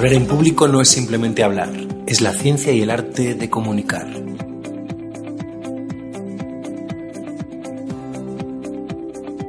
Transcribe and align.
Hablar 0.00 0.14
en 0.14 0.26
público 0.26 0.66
no 0.66 0.80
es 0.80 0.88
simplemente 0.88 1.42
hablar, 1.42 1.68
es 2.06 2.22
la 2.22 2.32
ciencia 2.32 2.72
y 2.72 2.80
el 2.80 2.88
arte 2.88 3.34
de 3.34 3.50
comunicar. 3.50 4.08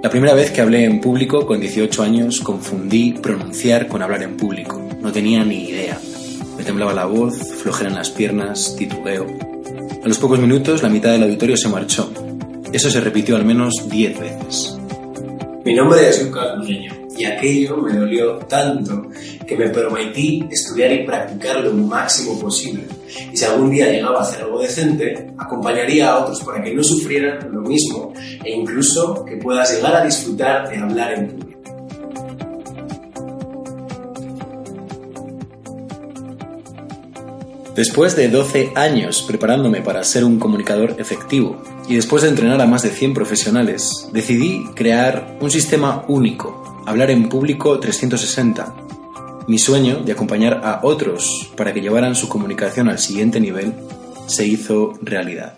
La 0.04 0.10
primera 0.10 0.34
vez 0.34 0.52
que 0.52 0.60
hablé 0.60 0.84
en 0.84 1.00
público, 1.00 1.46
con 1.46 1.62
18 1.62 2.04
años, 2.04 2.42
confundí 2.42 3.14
pronunciar 3.14 3.88
con 3.88 4.02
hablar 4.02 4.24
en 4.24 4.36
público. 4.36 4.78
No 5.00 5.14
tenía 5.14 5.46
ni 5.46 5.70
idea. 5.70 5.98
Me 6.58 6.66
temblaba 6.66 6.94
la 6.94 7.06
voz, 7.06 7.38
flojera 7.64 7.90
en 7.90 7.96
las 7.96 8.10
piernas, 8.10 8.76
titubeo. 8.78 9.28
A 10.04 10.06
los 10.06 10.18
pocos 10.18 10.38
minutos, 10.38 10.84
la 10.84 10.90
mitad 10.90 11.14
del 11.14 11.24
auditorio 11.24 11.56
se 11.56 11.70
marchó. 11.70 12.12
Eso 12.74 12.90
se 12.90 13.00
repitió 13.00 13.38
al 13.38 13.46
menos 13.46 13.88
10 13.90 14.20
veces. 14.20 14.78
Mi 15.64 15.74
nombre 15.74 16.10
es 16.10 16.22
Lucas 16.22 16.58
Burgueño 16.58 16.92
y 17.18 17.24
aquello 17.24 17.78
me 17.78 17.94
dolió 17.94 18.36
tanto 18.40 19.11
que 19.52 19.58
me 19.58 19.70
prometí 19.70 20.48
estudiar 20.50 20.94
y 20.94 21.06
practicar 21.06 21.60
lo 21.60 21.74
máximo 21.74 22.40
posible. 22.40 22.86
Y 23.34 23.36
si 23.36 23.44
algún 23.44 23.70
día 23.70 23.92
llegaba 23.92 24.20
a 24.20 24.22
hacer 24.22 24.44
algo 24.44 24.62
decente, 24.62 25.34
acompañaría 25.38 26.10
a 26.10 26.20
otros 26.20 26.42
para 26.42 26.64
que 26.64 26.74
no 26.74 26.82
sufrieran 26.82 27.52
lo 27.52 27.60
mismo 27.60 28.14
e 28.46 28.52
incluso 28.52 29.26
que 29.26 29.36
puedas 29.36 29.76
llegar 29.76 29.94
a 29.94 30.06
disfrutar 30.06 30.70
de 30.70 30.78
hablar 30.78 31.14
en 31.16 31.28
público. 31.28 31.62
Después 37.76 38.16
de 38.16 38.30
12 38.30 38.72
años 38.76 39.22
preparándome 39.28 39.82
para 39.82 40.06
ser 40.06 40.24
un 40.24 40.40
comunicador 40.40 40.96
efectivo 40.98 41.62
y 41.90 41.96
después 41.96 42.24
de 42.24 42.30
entrenar 42.30 42.62
a 42.62 42.68
más 42.68 42.84
de 42.84 42.90
100 42.90 43.14
profesionales, 43.14 44.08
decidí 44.14 44.64
crear 44.76 45.38
un 45.42 45.52
sistema 45.52 46.06
único, 46.08 46.84
hablar 46.86 47.12
en 47.12 47.28
público 47.28 47.78
360. 47.82 48.91
Mi 49.48 49.58
sueño 49.58 50.04
de 50.06 50.12
acompañar 50.12 50.62
a 50.64 50.82
otros 50.84 51.52
para 51.58 51.74
que 51.74 51.82
llevaran 51.82 52.16
su 52.16 52.30
comunicación 52.30 52.90
al 52.90 53.00
siguiente 53.00 53.40
nivel 53.40 53.74
se 54.28 54.46
hizo 54.46 54.94
realidad. 55.02 55.56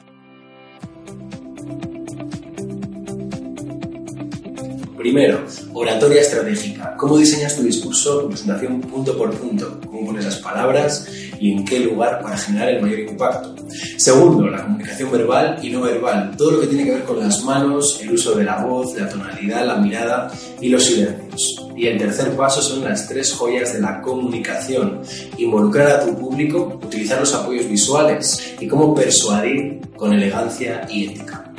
Primero, 4.97 5.43
oratoria 5.73 6.21
estratégica. 6.21 6.95
¿Cómo 6.95 7.17
diseñas 7.17 7.57
tu 7.57 7.63
discurso, 7.63 8.21
tu 8.21 8.29
presentación 8.29 8.79
punto 8.79 9.17
por 9.17 9.33
punto? 9.33 9.81
¿Cómo 9.85 10.05
pones 10.07 10.23
las 10.23 10.37
palabras 10.37 11.09
y 11.43 11.51
en 11.51 11.65
qué 11.65 11.77
lugar 11.81 12.21
para 12.21 12.37
generar 12.37 12.69
el 12.69 12.81
mayor 12.81 12.99
impacto? 12.99 13.53
Segundo, 13.97 14.47
la 14.47 14.63
comunicación 14.63 15.11
verbal 15.11 15.59
y 15.61 15.71
no 15.71 15.81
verbal. 15.81 16.37
Todo 16.37 16.51
lo 16.51 16.61
que 16.61 16.67
tiene 16.67 16.85
que 16.85 16.91
ver 16.91 17.03
con 17.03 17.19
las 17.19 17.43
manos, 17.43 17.99
el 18.01 18.13
uso 18.13 18.33
de 18.33 18.45
la 18.45 18.63
voz, 18.63 18.95
la 18.97 19.09
tonalidad, 19.09 19.65
la 19.65 19.75
mirada 19.75 20.31
y 20.61 20.69
los 20.69 20.85
silencios. 20.85 21.67
Y 21.75 21.87
el 21.87 21.97
tercer 21.97 22.33
paso 22.37 22.61
son 22.61 22.85
las 22.85 23.09
tres 23.09 23.33
joyas 23.33 23.73
de 23.73 23.81
la 23.81 24.01
comunicación. 24.01 25.01
Involucrar 25.37 25.87
a 25.87 26.05
tu 26.05 26.17
público, 26.17 26.79
utilizar 26.81 27.19
los 27.19 27.33
apoyos 27.33 27.67
visuales 27.67 28.55
y 28.61 28.65
cómo 28.65 28.95
persuadir 28.95 29.81
con 29.97 30.13
elegancia 30.13 30.87
y 30.89 31.07
ética. 31.07 31.51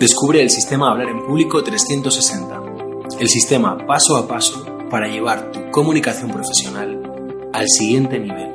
Descubre 0.00 0.42
el 0.42 0.50
sistema 0.50 0.90
Hablar 0.90 1.10
en 1.10 1.24
Público 1.24 1.62
360, 1.62 2.62
el 3.20 3.28
sistema 3.28 3.78
paso 3.86 4.16
a 4.16 4.26
paso 4.26 4.79
para 4.90 5.06
llevar 5.06 5.52
tu 5.52 5.70
comunicación 5.70 6.32
profesional 6.32 7.00
al 7.52 7.68
siguiente 7.68 8.18
nivel. 8.18 8.50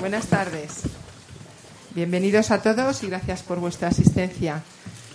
Buenas 0.00 0.26
tardes. 0.26 0.82
Bienvenidos 1.94 2.50
a 2.50 2.60
todos 2.60 3.02
y 3.04 3.06
gracias 3.06 3.44
por 3.44 3.60
vuestra 3.60 3.88
asistencia. 3.88 4.62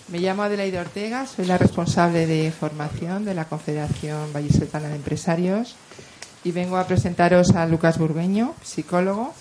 Me 0.08 0.20
llamo 0.20 0.44
Adelaide 0.44 0.80
Ortega, 0.80 1.28
soy 1.28 1.46
la 1.46 1.58
responsable 1.58 2.26
de 2.26 2.50
formación 2.52 3.26
de 3.26 3.36
la 3.36 3.46
Confederación 3.46 4.32
Vallisoletana 4.34 4.88
de 4.88 4.96
Empresarios 4.96 5.76
y 6.46 6.52
vengo 6.52 6.78
a 6.78 6.88
presentaros 6.88 7.52
a 7.52 7.68
Lucas 7.68 8.00
Burgueño, 8.00 8.56
psicólogo, 8.64 9.34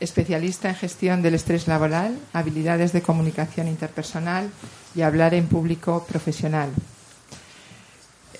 especialista 0.00 0.70
en 0.70 0.74
gestión 0.74 1.22
del 1.22 1.34
estrés 1.34 1.68
laboral, 1.68 2.18
habilidades 2.32 2.92
de 2.92 3.02
comunicación 3.02 3.68
interpersonal 3.68 4.50
y 4.94 5.02
hablar 5.02 5.34
en 5.34 5.46
público 5.46 6.04
profesional. 6.08 6.70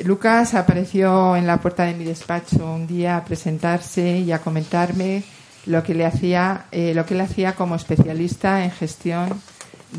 Lucas 0.04 0.54
apareció 0.54 1.36
en 1.36 1.46
la 1.46 1.58
puerta 1.58 1.84
de 1.84 1.94
mi 1.94 2.04
despacho 2.04 2.64
un 2.72 2.86
día 2.86 3.16
a 3.16 3.24
presentarse 3.24 4.18
y 4.18 4.32
a 4.32 4.40
comentarme 4.40 5.22
lo 5.66 5.82
que 5.82 5.94
le 5.94 6.06
hacía, 6.06 6.64
eh, 6.72 6.92
lo 6.94 7.06
que 7.06 7.14
él 7.14 7.20
hacía 7.20 7.54
como 7.54 7.76
especialista 7.76 8.64
en 8.64 8.70
gestión 8.70 9.40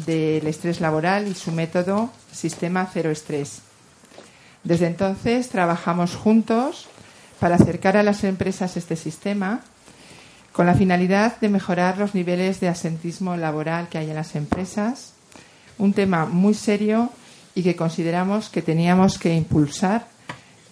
del 0.06 0.46
estrés 0.48 0.82
laboral 0.82 1.28
y 1.28 1.36
su 1.36 1.52
método 1.52 2.10
Sistema 2.32 2.90
Cero 2.92 3.12
Estrés. 3.12 3.62
Desde 4.64 4.88
entonces 4.88 5.50
trabajamos 5.50 6.16
juntos 6.16 6.88
para 7.40 7.56
acercar 7.56 7.98
a 7.98 8.04
las 8.04 8.24
empresas 8.24 8.78
este 8.78 8.96
sistema 8.96 9.62
con 10.52 10.66
la 10.66 10.76
finalidad 10.76 11.40
de 11.40 11.50
mejorar 11.50 11.98
los 11.98 12.16
niveles 12.16 12.60
de 12.60 12.70
asentismo 12.70 13.36
laboral 13.36 13.90
que 13.90 13.98
hay 13.98 14.10
en 14.10 14.16
las 14.16 14.36
empresas, 14.36 15.13
un 15.78 15.94
tema 15.94 16.26
muy 16.26 16.54
serio 16.54 17.10
y 17.56 17.64
que 17.64 17.76
consideramos 17.76 18.50
que 18.50 18.62
teníamos 18.62 19.18
que 19.18 19.36
impulsar 19.36 20.08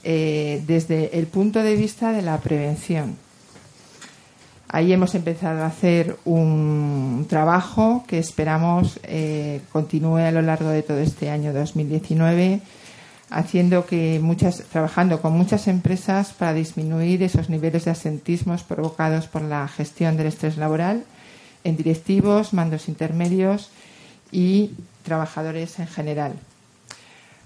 eh, 0.04 0.64
desde 0.66 1.18
el 1.18 1.28
punto 1.28 1.62
de 1.62 1.76
vista 1.76 2.12
de 2.12 2.22
la 2.22 2.38
prevención. 2.40 3.18
Ahí 4.68 4.94
hemos 4.94 5.16
empezado 5.16 5.64
a 5.64 5.68
hacer 5.68 6.18
un 6.24 7.26
trabajo 7.28 8.06
que 8.08 8.20
esperamos 8.20 9.00
eh, 9.04 9.62
continúe 9.72 10.18
a 10.18 10.32
lo 10.32 10.42
largo 10.42 10.70
de 10.70 10.82
todo 10.82 11.00
este 11.00 11.30
año 11.30 11.54
2019 11.54 12.62
haciendo 13.32 13.86
que 13.86 14.20
muchas, 14.22 14.64
trabajando 14.72 15.22
con 15.22 15.34
muchas 15.34 15.68
empresas 15.68 16.34
para 16.34 16.54
disminuir 16.54 17.24
esos 17.24 17.50
niveles 17.50 17.86
de 17.86 17.92
asentismos 17.92 18.64
provocados 18.64 19.28
por 19.28 19.42
la 19.42 19.68
gestión 19.70 20.18
del 20.18 20.28
estrés 20.28 20.58
laboral 20.58 21.06
en 21.64 21.78
directivos, 21.78 22.54
mandos 22.54 22.90
intermedios 22.90 23.70
y 24.32 24.72
trabajadores 25.04 25.80
en 25.80 25.88
general. 25.88 26.34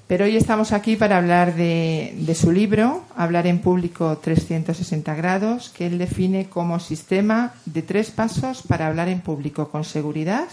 Pero 0.08 0.26
hoy 0.26 0.38
estamos 0.38 0.72
aquí 0.72 0.96
para 0.96 1.18
hablar 1.18 1.56
de, 1.56 2.38
su 2.40 2.52
libro, 2.52 3.04
Hablar 3.16 3.48
en 3.48 3.58
Público 3.58 4.20
360 4.20 5.16
grados, 5.16 5.70
que 5.70 5.88
él 5.88 5.98
define 5.98 6.46
como 6.48 6.80
sistema 6.80 7.54
de 7.66 7.82
tres 7.82 8.12
pasos 8.12 8.62
para 8.62 8.86
hablar 8.86 9.10
en 9.10 9.22
público 9.22 9.70
con 9.70 9.84
seguridad 9.84 10.46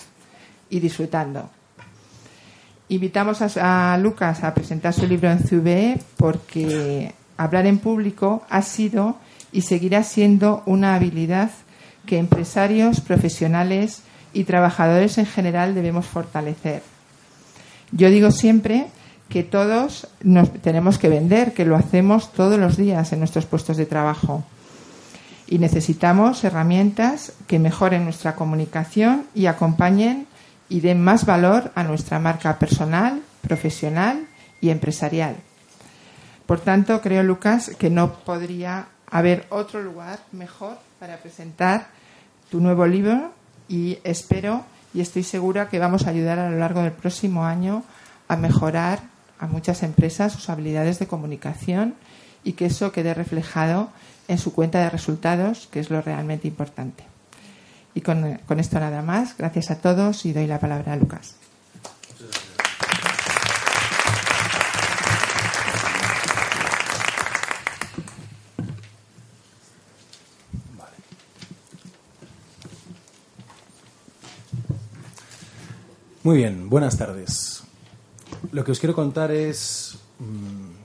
y 0.70 0.80
disfrutando. 0.80 1.50
Invitamos 2.88 3.42
a, 3.58 3.98
Lucas 3.98 4.42
a 4.42 4.54
presentar 4.54 4.94
su 4.94 5.06
libro 5.06 5.30
en 5.30 5.40
CVE 5.40 6.00
porque 6.16 7.12
hablar 7.36 7.66
en 7.66 7.78
público 7.78 8.44
ha 8.48 8.62
sido 8.62 9.16
y 9.52 9.62
seguirá 9.62 10.02
siendo 10.02 10.62
una 10.64 10.94
habilidad 10.94 11.50
que 12.06 12.16
empresarios, 12.16 13.02
profesionales 13.02 14.02
y 14.32 14.44
trabajadores 14.44 15.18
en 15.18 15.26
general 15.26 15.74
debemos 15.74 16.06
fortalecer. 16.06 16.91
Yo 17.92 18.10
digo 18.10 18.30
siempre 18.30 18.86
que 19.28 19.42
todos 19.42 20.08
nos 20.22 20.52
tenemos 20.60 20.98
que 20.98 21.08
vender, 21.08 21.54
que 21.54 21.64
lo 21.64 21.76
hacemos 21.76 22.32
todos 22.32 22.58
los 22.58 22.76
días 22.76 23.12
en 23.12 23.18
nuestros 23.18 23.46
puestos 23.46 23.76
de 23.76 23.86
trabajo. 23.86 24.44
Y 25.46 25.58
necesitamos 25.58 26.42
herramientas 26.44 27.32
que 27.46 27.58
mejoren 27.58 28.04
nuestra 28.04 28.34
comunicación 28.34 29.26
y 29.34 29.46
acompañen 29.46 30.26
y 30.68 30.80
den 30.80 31.02
más 31.02 31.26
valor 31.26 31.70
a 31.74 31.82
nuestra 31.82 32.18
marca 32.18 32.58
personal, 32.58 33.22
profesional 33.42 34.26
y 34.60 34.70
empresarial. 34.70 35.36
Por 36.46 36.60
tanto, 36.60 37.00
creo, 37.00 37.22
Lucas, 37.22 37.72
que 37.78 37.90
no 37.90 38.14
podría 38.14 38.86
haber 39.10 39.46
otro 39.50 39.82
lugar 39.82 40.20
mejor 40.32 40.78
para 40.98 41.18
presentar 41.18 41.88
tu 42.50 42.60
nuevo 42.60 42.86
libro 42.86 43.32
y 43.68 43.98
espero 44.04 44.64
y 44.94 45.00
estoy 45.00 45.22
segura 45.22 45.68
que 45.68 45.78
vamos 45.78 46.06
a 46.06 46.10
ayudar 46.10 46.38
a 46.38 46.50
lo 46.50 46.58
largo 46.58 46.82
del 46.82 46.92
próximo 46.92 47.44
año 47.44 47.84
a 48.28 48.36
mejorar 48.36 49.00
a 49.38 49.46
muchas 49.46 49.82
empresas 49.82 50.32
sus 50.32 50.48
habilidades 50.48 50.98
de 50.98 51.06
comunicación 51.06 51.94
y 52.44 52.52
que 52.52 52.66
eso 52.66 52.92
quede 52.92 53.14
reflejado 53.14 53.90
en 54.28 54.38
su 54.38 54.52
cuenta 54.52 54.80
de 54.80 54.90
resultados, 54.90 55.68
que 55.70 55.80
es 55.80 55.90
lo 55.90 56.00
realmente 56.00 56.48
importante. 56.48 57.04
Y 57.94 58.00
con, 58.00 58.38
con 58.46 58.60
esto 58.60 58.80
nada 58.80 59.02
más. 59.02 59.36
Gracias 59.36 59.70
a 59.70 59.76
todos 59.76 60.24
y 60.24 60.32
doy 60.32 60.46
la 60.46 60.60
palabra 60.60 60.92
a 60.92 60.96
Lucas. 60.96 61.41
Muy 76.24 76.36
bien, 76.36 76.70
buenas 76.70 76.96
tardes. 76.96 77.64
Lo 78.52 78.64
que 78.64 78.70
os 78.70 78.78
quiero 78.78 78.94
contar 78.94 79.32
es... 79.32 79.98
Mmm, 80.20 80.82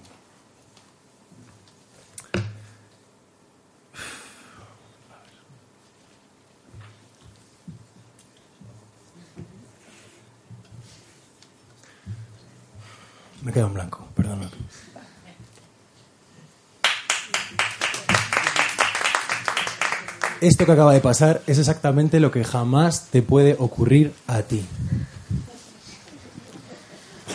Me 13.44 13.54
quedo 13.54 13.68
en 13.68 13.76
blanco, 13.76 14.06
perdón. 14.14 14.50
Esto 20.42 20.66
que 20.66 20.72
acaba 20.74 20.92
de 20.92 21.00
pasar 21.00 21.42
es 21.48 21.58
exactamente 21.58 22.20
lo 22.20 22.30
que 22.30 22.44
jamás 22.44 23.08
te 23.10 23.22
puede 23.22 23.56
ocurrir 23.58 24.14
a 24.28 24.42
ti. 24.42 24.66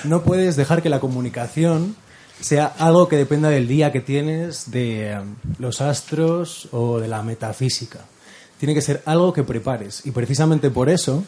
No 0.04 0.22
puedes 0.22 0.56
dejar 0.56 0.82
que 0.82 0.88
la 0.88 1.00
comunicación 1.00 1.94
sea 2.40 2.66
algo 2.66 3.08
que 3.08 3.16
dependa 3.16 3.48
del 3.50 3.68
día 3.68 3.92
que 3.92 4.00
tienes, 4.00 4.70
de 4.70 5.16
um, 5.20 5.36
los 5.58 5.80
astros 5.80 6.68
o 6.72 6.98
de 6.98 7.06
la 7.06 7.22
metafísica. 7.22 8.00
Tiene 8.58 8.74
que 8.74 8.82
ser 8.82 9.02
algo 9.06 9.32
que 9.32 9.44
prepares. 9.44 10.04
Y 10.04 10.10
precisamente 10.10 10.70
por 10.70 10.88
eso 10.88 11.24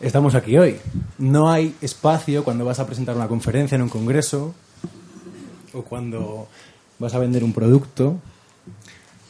estamos 0.00 0.34
aquí 0.34 0.58
hoy. 0.58 0.78
No 1.18 1.50
hay 1.50 1.76
espacio 1.80 2.42
cuando 2.42 2.64
vas 2.64 2.80
a 2.80 2.86
presentar 2.86 3.14
una 3.14 3.28
conferencia 3.28 3.76
en 3.76 3.82
un 3.82 3.88
congreso 3.88 4.54
o 5.72 5.82
cuando 5.82 6.48
vas 6.98 7.14
a 7.14 7.18
vender 7.18 7.44
un 7.44 7.52
producto 7.52 8.16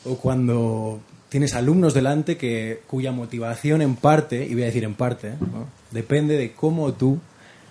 o 0.05 0.17
cuando 0.17 1.01
tienes 1.29 1.55
alumnos 1.55 1.93
delante 1.93 2.39
que, 2.39 2.83
cuya 2.87 3.13
motivación 3.13 3.83
en 3.83 3.97
parte, 3.97 4.47
y 4.47 4.55
voy 4.55 4.63
a 4.63 4.67
decir 4.67 4.85
en 4.85 4.95
parte, 4.95 5.35
depende 5.91 6.39
de 6.39 6.53
cómo 6.53 6.95
tú 6.95 7.19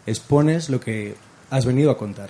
expones 0.07 0.69
lo 0.69 0.79
que 0.79 1.15
has 1.51 1.65
venido 1.65 1.91
a 1.91 1.97
contar. 1.97 2.29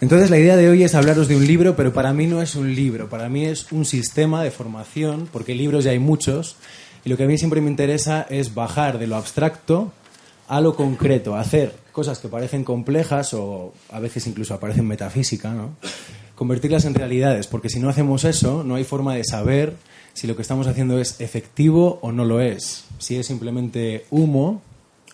Entonces 0.00 0.30
la 0.30 0.38
idea 0.38 0.56
de 0.56 0.68
hoy 0.68 0.84
es 0.84 0.94
hablaros 0.94 1.26
de 1.26 1.36
un 1.36 1.44
libro, 1.44 1.74
pero 1.74 1.92
para 1.92 2.12
mí 2.12 2.26
no 2.26 2.40
es 2.40 2.54
un 2.54 2.72
libro, 2.72 3.08
para 3.08 3.28
mí 3.28 3.44
es 3.44 3.72
un 3.72 3.84
sistema 3.84 4.44
de 4.44 4.52
formación, 4.52 5.28
porque 5.32 5.56
libros 5.56 5.82
ya 5.82 5.90
hay 5.90 5.98
muchos, 5.98 6.56
y 7.04 7.08
lo 7.08 7.16
que 7.16 7.24
a 7.24 7.26
mí 7.26 7.36
siempre 7.36 7.60
me 7.60 7.68
interesa 7.68 8.24
es 8.30 8.54
bajar 8.54 8.98
de 8.98 9.08
lo 9.08 9.16
abstracto 9.16 9.92
a 10.46 10.60
lo 10.60 10.76
concreto, 10.76 11.34
hacer 11.34 11.74
cosas 11.90 12.20
que 12.20 12.28
parecen 12.28 12.62
complejas 12.62 13.34
o 13.34 13.74
a 13.90 13.98
veces 13.98 14.26
incluso 14.28 14.54
aparecen 14.54 14.86
metafísica, 14.86 15.52
¿no? 15.52 15.76
convertirlas 16.36 16.84
en 16.84 16.94
realidades, 16.94 17.48
porque 17.48 17.68
si 17.68 17.80
no 17.80 17.88
hacemos 17.88 18.24
eso, 18.24 18.62
no 18.62 18.76
hay 18.76 18.84
forma 18.84 19.16
de 19.16 19.24
saber 19.24 19.74
si 20.14 20.28
lo 20.28 20.36
que 20.36 20.42
estamos 20.42 20.68
haciendo 20.68 21.00
es 21.00 21.20
efectivo 21.20 21.98
o 22.00 22.12
no 22.12 22.24
lo 22.24 22.40
es, 22.40 22.84
si 22.98 23.16
es 23.16 23.26
simplemente 23.26 24.06
humo 24.10 24.62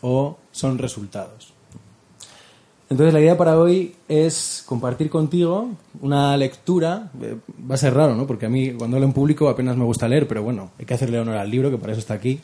o 0.06 0.36
son 0.52 0.76
resultados. 0.76 1.54
Entonces 2.90 3.14
la 3.14 3.20
idea 3.20 3.38
para 3.38 3.58
hoy 3.58 3.94
es 4.06 4.62
compartir 4.66 5.08
contigo 5.08 5.70
una 6.02 6.36
lectura. 6.36 7.10
Eh, 7.22 7.36
va 7.68 7.76
a 7.76 7.78
ser 7.78 7.94
raro, 7.94 8.14
¿no? 8.14 8.26
Porque 8.26 8.44
a 8.44 8.50
mí 8.50 8.72
cuando 8.72 8.98
hablo 8.98 9.06
en 9.06 9.14
público 9.14 9.48
apenas 9.48 9.78
me 9.78 9.84
gusta 9.84 10.06
leer, 10.06 10.28
pero 10.28 10.42
bueno, 10.42 10.72
hay 10.78 10.84
que 10.84 10.92
hacerle 10.92 11.18
honor 11.18 11.38
al 11.38 11.50
libro, 11.50 11.70
que 11.70 11.78
para 11.78 11.92
eso 11.92 12.00
está 12.00 12.12
aquí, 12.12 12.38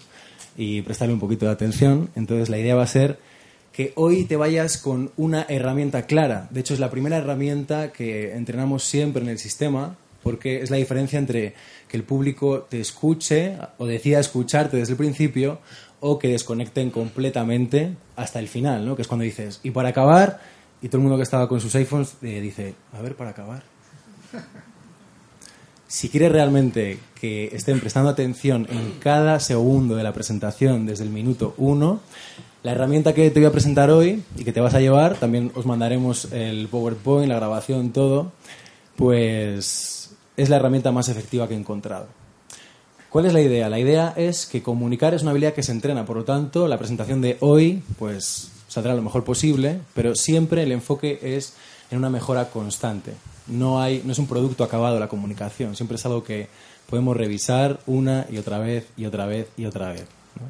y 0.57 0.81
prestarle 0.81 1.13
un 1.13 1.21
poquito 1.21 1.45
de 1.45 1.53
atención. 1.53 2.09
Entonces 2.17 2.49
la 2.49 2.57
idea 2.57 2.75
va 2.75 2.85
a 2.85 2.87
ser 2.87 3.19
que 3.73 3.93
hoy 3.95 4.25
te 4.25 4.37
vayas 4.37 4.79
con 4.79 5.11
una 5.19 5.45
herramienta 5.47 6.07
clara. 6.07 6.49
De 6.51 6.61
hecho 6.61 6.73
es 6.73 6.81
la 6.81 6.91
primera 6.91 7.19
herramienta 7.19 7.93
que 7.93 8.33
entrenamos 8.33 8.85
siempre 8.85 9.23
en 9.23 9.29
el 9.29 9.39
sistema, 9.39 9.97
porque 10.23 10.63
es 10.63 10.71
la 10.71 10.79
diferencia 10.79 11.19
entre 11.19 11.53
que 11.89 11.99
el 11.99 12.05
público 12.05 12.67
te 12.71 12.81
escuche 12.81 13.59
o 13.77 13.87
decida 13.87 14.19
escucharte 14.19 14.79
desde 14.79 14.93
el 14.93 14.99
principio 14.99 15.59
o 16.01 16.19
que 16.19 16.29
desconecten 16.29 16.91
completamente 16.91 17.95
hasta 18.17 18.39
el 18.39 18.49
final, 18.49 18.87
¿no? 18.87 18.97
Que 18.97 19.03
es 19.03 19.09
cuando 19.09 19.25
dices, 19.25 19.61
y 19.63 19.71
para 19.71 19.91
acabar, 19.91 20.41
y 20.83 20.89
todo 20.89 20.99
el 20.99 21.03
mundo 21.03 21.17
que 21.17 21.23
estaba 21.23 21.49
con 21.49 21.61
sus 21.61 21.75
iPhones 21.75 22.15
eh, 22.23 22.41
dice, 22.41 22.75
a 22.93 23.03
ver, 23.03 23.15
para 23.15 23.31
acabar. 23.31 23.63
Si 25.87 26.09
quieres 26.09 26.31
realmente 26.31 27.01
que 27.21 27.47
estén 27.47 27.81
prestando 27.81 28.11
atención 28.11 28.67
en 28.71 28.93
cada 29.01 29.41
segundo 29.41 29.97
de 29.97 30.05
la 30.05 30.13
presentación 30.13 30.87
desde 30.87 31.03
el 31.03 31.11
minuto 31.11 31.53
uno, 31.57 32.01
la 32.63 32.71
herramienta 32.73 33.13
que 33.13 33.29
te 33.31 33.41
voy 33.41 33.49
a 33.49 33.53
presentar 33.53 33.91
hoy 33.91 34.23
y 34.37 34.45
que 34.45 34.53
te 34.53 34.61
vas 34.61 34.75
a 34.75 34.81
llevar, 34.81 35.17
también 35.17 35.51
os 35.57 35.67
mandaremos 35.67 36.29
el 36.33 36.69
PowerPoint, 36.69 37.29
la 37.29 37.35
grabación, 37.35 37.91
todo, 37.91 38.31
pues 38.95 40.15
es 40.37 40.49
la 40.49 40.57
herramienta 40.57 40.93
más 40.93 41.09
efectiva 41.09 41.49
que 41.49 41.55
he 41.55 41.59
encontrado. 41.59 42.20
¿Cuál 43.11 43.27
es 43.27 43.33
la 43.33 43.41
idea? 43.41 43.69
La 43.69 43.81
idea 43.81 44.15
es 44.17 44.47
que 44.47 44.63
comunicar 44.63 45.15
es 45.15 45.23
una 45.23 45.33
habilidad 45.33 45.53
que 45.53 45.65
se 45.65 45.73
entrena, 45.73 46.07
por 46.07 46.17
lo 46.17 46.25
tanto, 46.25 46.69
la 46.69 46.79
presentación 46.79 47.21
de 47.21 47.39
hoy, 47.41 47.83
pues 47.99 48.53
saldrá 48.69 48.95
lo 48.95 49.03
mejor 49.03 49.25
posible, 49.25 49.81
pero 49.95 50.15
siempre 50.15 50.63
el 50.63 50.71
enfoque 50.71 51.19
es 51.21 51.55
en 51.91 51.99
una 51.99 52.09
mejora 52.09 52.51
constante. 52.51 53.15
No, 53.49 53.83
hay, 53.83 54.01
no 54.05 54.13
es 54.13 54.19
un 54.21 54.29
producto 54.29 54.63
acabado 54.63 55.01
la 55.01 55.09
comunicación, 55.09 55.75
siempre 55.75 55.97
es 55.97 56.07
algo 56.07 56.23
que 56.23 56.47
podemos 56.89 57.17
revisar 57.17 57.81
una 57.89 58.27
y 58.31 58.39
otra 58.39 58.61
vez 58.61 58.87
y 58.97 59.07
otra 59.07 59.27
vez 59.27 59.49
y 59.57 59.65
otra 59.65 59.89
vez. 59.91 60.05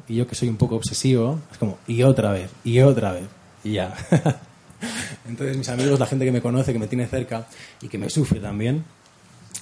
Y 0.07 0.17
yo 0.17 0.27
que 0.27 0.35
soy 0.35 0.47
un 0.47 0.57
poco 0.57 0.75
obsesivo, 0.75 1.39
es 1.51 1.57
como, 1.57 1.79
y 1.87 2.03
otra 2.03 2.31
vez, 2.31 2.51
y 2.63 2.79
otra 2.81 3.13
vez, 3.13 3.25
y 3.63 3.71
ya. 3.71 3.95
Entonces 5.27 5.57
mis 5.57 5.69
amigos, 5.69 5.99
la 5.99 6.05
gente 6.05 6.25
que 6.25 6.31
me 6.31 6.41
conoce, 6.41 6.73
que 6.73 6.79
me 6.79 6.87
tiene 6.87 7.07
cerca 7.07 7.47
y 7.81 7.87
que 7.87 7.97
me 7.97 8.11
sufre 8.11 8.39
también, 8.39 8.85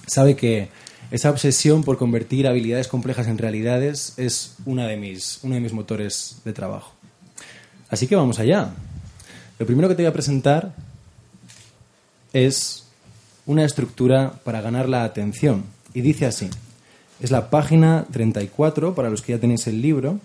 sabe 0.05 0.35
que 0.35 0.67
esa 1.11 1.29
obsesión 1.31 1.83
por 1.83 1.97
convertir 1.97 2.47
habilidades 2.47 2.87
complejas 2.87 3.27
en 3.27 3.37
realidades 3.37 4.13
es 4.17 4.55
una 4.65 4.87
de 4.87 4.97
mis, 4.97 5.39
uno 5.43 5.55
de 5.55 5.61
mis 5.61 5.73
motores 5.73 6.41
de 6.45 6.53
trabajo. 6.53 6.93
Así 7.89 8.07
que 8.07 8.15
vamos 8.15 8.39
allá. 8.39 8.73
Lo 9.57 9.65
primero 9.65 9.87
que 9.87 9.95
te 9.95 10.03
voy 10.03 10.09
a 10.09 10.13
presentar 10.13 10.73
es 12.31 12.85
una 13.45 13.65
estructura 13.65 14.33
para 14.43 14.61
ganar 14.61 14.87
la 14.87 15.03
atención. 15.03 15.63
Y 15.93 16.01
dice 16.01 16.27
así. 16.27 16.49
Es 17.19 17.31
la 17.31 17.49
página 17.49 18.05
34, 18.11 18.93
para 18.93 19.09
los 19.09 19.21
que 19.21 19.33
ya 19.33 19.39
tenéis 19.39 19.67
el 19.67 19.81
libro. 19.81 20.19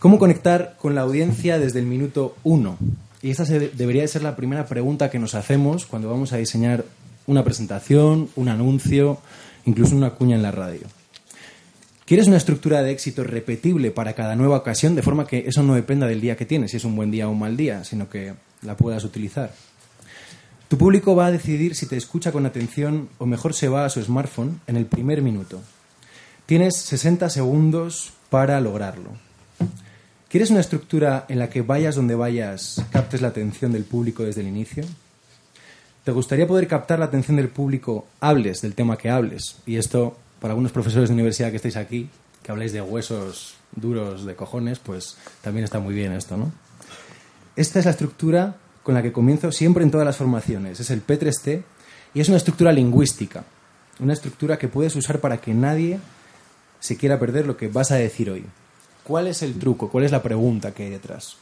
¿Cómo 0.00 0.18
conectar 0.18 0.76
con 0.78 0.94
la 0.94 1.02
audiencia 1.02 1.58
desde 1.58 1.78
el 1.78 1.86
minuto 1.86 2.36
1? 2.42 2.76
Y 3.22 3.30
esta 3.30 3.44
debería 3.44 4.02
de 4.02 4.08
ser 4.08 4.22
la 4.22 4.36
primera 4.36 4.66
pregunta 4.66 5.10
que 5.10 5.18
nos 5.18 5.34
hacemos 5.34 5.86
cuando 5.86 6.10
vamos 6.10 6.34
a 6.34 6.36
diseñar 6.36 6.84
una 7.26 7.44
presentación, 7.44 8.28
un 8.36 8.48
anuncio, 8.48 9.18
incluso 9.64 9.96
una 9.96 10.10
cuña 10.10 10.36
en 10.36 10.42
la 10.42 10.50
radio. 10.50 10.86
¿Quieres 12.06 12.26
una 12.26 12.36
estructura 12.36 12.82
de 12.82 12.92
éxito 12.92 13.24
repetible 13.24 13.90
para 13.90 14.12
cada 14.12 14.36
nueva 14.36 14.58
ocasión, 14.58 14.94
de 14.94 15.02
forma 15.02 15.26
que 15.26 15.44
eso 15.46 15.62
no 15.62 15.74
dependa 15.74 16.06
del 16.06 16.20
día 16.20 16.36
que 16.36 16.44
tienes, 16.44 16.72
si 16.72 16.76
es 16.76 16.84
un 16.84 16.96
buen 16.96 17.10
día 17.10 17.28
o 17.28 17.30
un 17.30 17.38
mal 17.38 17.56
día, 17.56 17.82
sino 17.82 18.10
que 18.10 18.34
la 18.60 18.76
puedas 18.76 19.04
utilizar? 19.04 19.54
Tu 20.68 20.76
público 20.76 21.16
va 21.16 21.26
a 21.26 21.30
decidir 21.30 21.74
si 21.74 21.86
te 21.86 21.96
escucha 21.96 22.30
con 22.30 22.44
atención 22.44 23.08
o 23.18 23.26
mejor 23.26 23.54
se 23.54 23.68
va 23.68 23.86
a 23.86 23.90
su 23.90 24.02
smartphone 24.02 24.60
en 24.66 24.76
el 24.76 24.84
primer 24.84 25.22
minuto. 25.22 25.62
Tienes 26.46 26.76
60 26.76 27.30
segundos 27.30 28.12
para 28.28 28.60
lograrlo. 28.60 29.10
¿Quieres 30.28 30.50
una 30.50 30.60
estructura 30.60 31.24
en 31.28 31.38
la 31.38 31.48
que 31.48 31.62
vayas 31.62 31.94
donde 31.94 32.16
vayas, 32.16 32.84
captes 32.90 33.22
la 33.22 33.28
atención 33.28 33.72
del 33.72 33.84
público 33.84 34.24
desde 34.24 34.40
el 34.40 34.48
inicio? 34.48 34.84
¿Te 36.04 36.12
gustaría 36.12 36.46
poder 36.46 36.68
captar 36.68 36.98
la 36.98 37.06
atención 37.06 37.38
del 37.38 37.48
público, 37.48 38.06
hables 38.20 38.60
del 38.60 38.74
tema 38.74 38.98
que 38.98 39.08
hables? 39.08 39.56
Y 39.64 39.76
esto, 39.76 40.14
para 40.38 40.52
algunos 40.52 40.70
profesores 40.70 41.08
de 41.08 41.14
universidad 41.14 41.48
que 41.48 41.56
estáis 41.56 41.78
aquí, 41.78 42.10
que 42.42 42.52
habláis 42.52 42.74
de 42.74 42.82
huesos 42.82 43.54
duros 43.74 44.26
de 44.26 44.36
cojones, 44.36 44.78
pues 44.78 45.16
también 45.40 45.64
está 45.64 45.78
muy 45.80 45.94
bien 45.94 46.12
esto, 46.12 46.36
¿no? 46.36 46.52
Esta 47.56 47.78
es 47.78 47.86
la 47.86 47.92
estructura 47.92 48.56
con 48.82 48.94
la 48.94 49.02
que 49.02 49.12
comienzo 49.12 49.50
siempre 49.50 49.82
en 49.82 49.90
todas 49.90 50.04
las 50.04 50.18
formaciones. 50.18 50.78
Es 50.78 50.90
el 50.90 51.04
P3T 51.06 51.62
y 52.12 52.20
es 52.20 52.28
una 52.28 52.36
estructura 52.36 52.70
lingüística. 52.70 53.44
Una 53.98 54.12
estructura 54.12 54.58
que 54.58 54.68
puedes 54.68 54.94
usar 54.96 55.20
para 55.20 55.38
que 55.38 55.54
nadie 55.54 56.00
se 56.80 56.98
quiera 56.98 57.18
perder 57.18 57.46
lo 57.46 57.56
que 57.56 57.68
vas 57.68 57.92
a 57.92 57.96
decir 57.96 58.28
hoy. 58.28 58.44
¿Cuál 59.04 59.26
es 59.26 59.42
el 59.42 59.58
truco? 59.58 59.88
¿Cuál 59.88 60.04
es 60.04 60.12
la 60.12 60.22
pregunta 60.22 60.74
que 60.74 60.82
hay 60.82 60.90
detrás? 60.90 61.38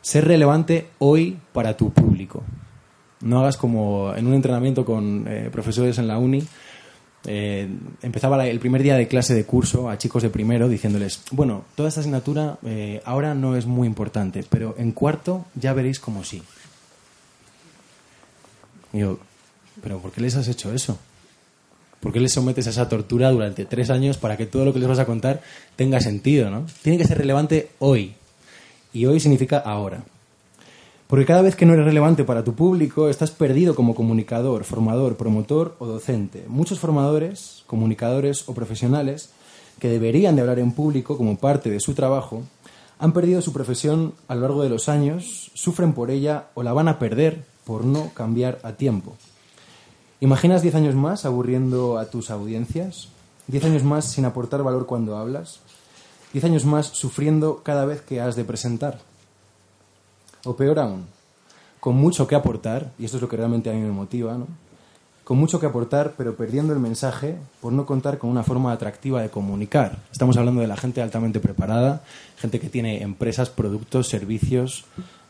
Ser 0.00 0.26
relevante 0.26 0.88
hoy 0.98 1.38
para 1.52 1.76
tu 1.76 1.92
público. 1.92 2.42
No 3.20 3.40
hagas 3.40 3.56
como 3.56 4.14
en 4.14 4.26
un 4.26 4.34
entrenamiento 4.34 4.84
con 4.84 5.26
eh, 5.28 5.48
profesores 5.52 5.98
en 5.98 6.08
la 6.08 6.18
uni. 6.18 6.42
Eh, 7.26 7.68
empezaba 8.00 8.46
el 8.46 8.58
primer 8.60 8.82
día 8.82 8.96
de 8.96 9.06
clase 9.06 9.34
de 9.34 9.44
curso 9.44 9.90
a 9.90 9.98
chicos 9.98 10.22
de 10.22 10.30
primero 10.30 10.68
diciéndoles, 10.68 11.22
bueno, 11.32 11.64
toda 11.74 11.90
esta 11.90 12.00
asignatura 12.00 12.58
eh, 12.64 13.02
ahora 13.04 13.34
no 13.34 13.56
es 13.56 13.66
muy 13.66 13.86
importante, 13.86 14.42
pero 14.48 14.74
en 14.78 14.92
cuarto 14.92 15.44
ya 15.54 15.74
veréis 15.74 16.00
como 16.00 16.24
sí. 16.24 16.42
Y 18.94 19.00
yo, 19.00 19.18
pero 19.82 19.98
¿por 19.98 20.12
qué 20.12 20.22
les 20.22 20.34
has 20.36 20.48
hecho 20.48 20.72
eso? 20.72 20.98
¿Por 22.00 22.12
qué 22.12 22.20
les 22.20 22.32
sometes 22.32 22.66
a 22.66 22.70
esa 22.70 22.88
tortura 22.88 23.30
durante 23.30 23.66
tres 23.66 23.90
años 23.90 24.16
para 24.16 24.38
que 24.38 24.46
todo 24.46 24.64
lo 24.64 24.72
que 24.72 24.78
les 24.78 24.88
vas 24.88 24.98
a 24.98 25.04
contar 25.04 25.42
tenga 25.76 26.00
sentido? 26.00 26.50
¿no? 26.50 26.66
Tiene 26.82 26.96
que 26.96 27.04
ser 27.04 27.18
relevante 27.18 27.70
hoy. 27.78 28.14
Y 28.92 29.04
hoy 29.04 29.20
significa 29.20 29.58
ahora. 29.58 30.02
Porque 31.10 31.26
cada 31.26 31.42
vez 31.42 31.56
que 31.56 31.66
no 31.66 31.74
eres 31.74 31.86
relevante 31.86 32.22
para 32.22 32.44
tu 32.44 32.54
público, 32.54 33.08
estás 33.08 33.32
perdido 33.32 33.74
como 33.74 33.96
comunicador, 33.96 34.62
formador, 34.62 35.16
promotor 35.16 35.74
o 35.80 35.86
docente. 35.86 36.44
Muchos 36.46 36.78
formadores, 36.78 37.64
comunicadores 37.66 38.48
o 38.48 38.54
profesionales 38.54 39.30
que 39.80 39.88
deberían 39.88 40.36
de 40.36 40.42
hablar 40.42 40.60
en 40.60 40.70
público 40.70 41.16
como 41.16 41.36
parte 41.36 41.68
de 41.68 41.80
su 41.80 41.94
trabajo, 41.94 42.44
han 43.00 43.12
perdido 43.12 43.42
su 43.42 43.52
profesión 43.52 44.14
a 44.28 44.36
lo 44.36 44.42
largo 44.42 44.62
de 44.62 44.68
los 44.68 44.88
años, 44.88 45.50
sufren 45.52 45.94
por 45.94 46.12
ella 46.12 46.46
o 46.54 46.62
la 46.62 46.72
van 46.72 46.86
a 46.86 47.00
perder 47.00 47.42
por 47.64 47.84
no 47.84 48.12
cambiar 48.14 48.60
a 48.62 48.74
tiempo. 48.74 49.16
¿Imaginas 50.20 50.62
10 50.62 50.76
años 50.76 50.94
más 50.94 51.24
aburriendo 51.24 51.98
a 51.98 52.08
tus 52.08 52.30
audiencias? 52.30 53.08
¿10 53.50 53.64
años 53.64 53.82
más 53.82 54.04
sin 54.04 54.26
aportar 54.26 54.62
valor 54.62 54.86
cuando 54.86 55.16
hablas? 55.16 55.58
¿10 56.34 56.44
años 56.44 56.64
más 56.66 56.86
sufriendo 56.86 57.62
cada 57.64 57.84
vez 57.84 58.00
que 58.00 58.20
has 58.20 58.36
de 58.36 58.44
presentar? 58.44 59.09
O 60.44 60.56
peor 60.56 60.78
aún, 60.78 61.06
con 61.80 61.96
mucho 61.96 62.26
que 62.26 62.34
aportar, 62.34 62.92
y 62.98 63.04
esto 63.04 63.16
es 63.16 63.22
lo 63.22 63.28
que 63.28 63.36
realmente 63.36 63.70
a 63.70 63.72
mí 63.72 63.80
me 63.80 63.90
motiva, 63.90 64.36
¿no? 64.36 64.46
con 65.30 65.38
mucho 65.38 65.60
que 65.60 65.66
aportar, 65.66 66.14
pero 66.18 66.34
perdiendo 66.34 66.72
el 66.72 66.80
mensaje 66.80 67.36
por 67.60 67.72
no 67.72 67.86
contar 67.86 68.18
con 68.18 68.30
una 68.30 68.42
forma 68.42 68.72
atractiva 68.72 69.22
de 69.22 69.30
comunicar. 69.30 70.00
Estamos 70.10 70.36
hablando 70.36 70.60
de 70.60 70.66
la 70.66 70.76
gente 70.76 71.02
altamente 71.02 71.38
preparada, 71.38 72.02
gente 72.36 72.58
que 72.58 72.68
tiene 72.68 73.04
empresas, 73.04 73.48
productos, 73.48 74.08
servicios, 74.08 74.86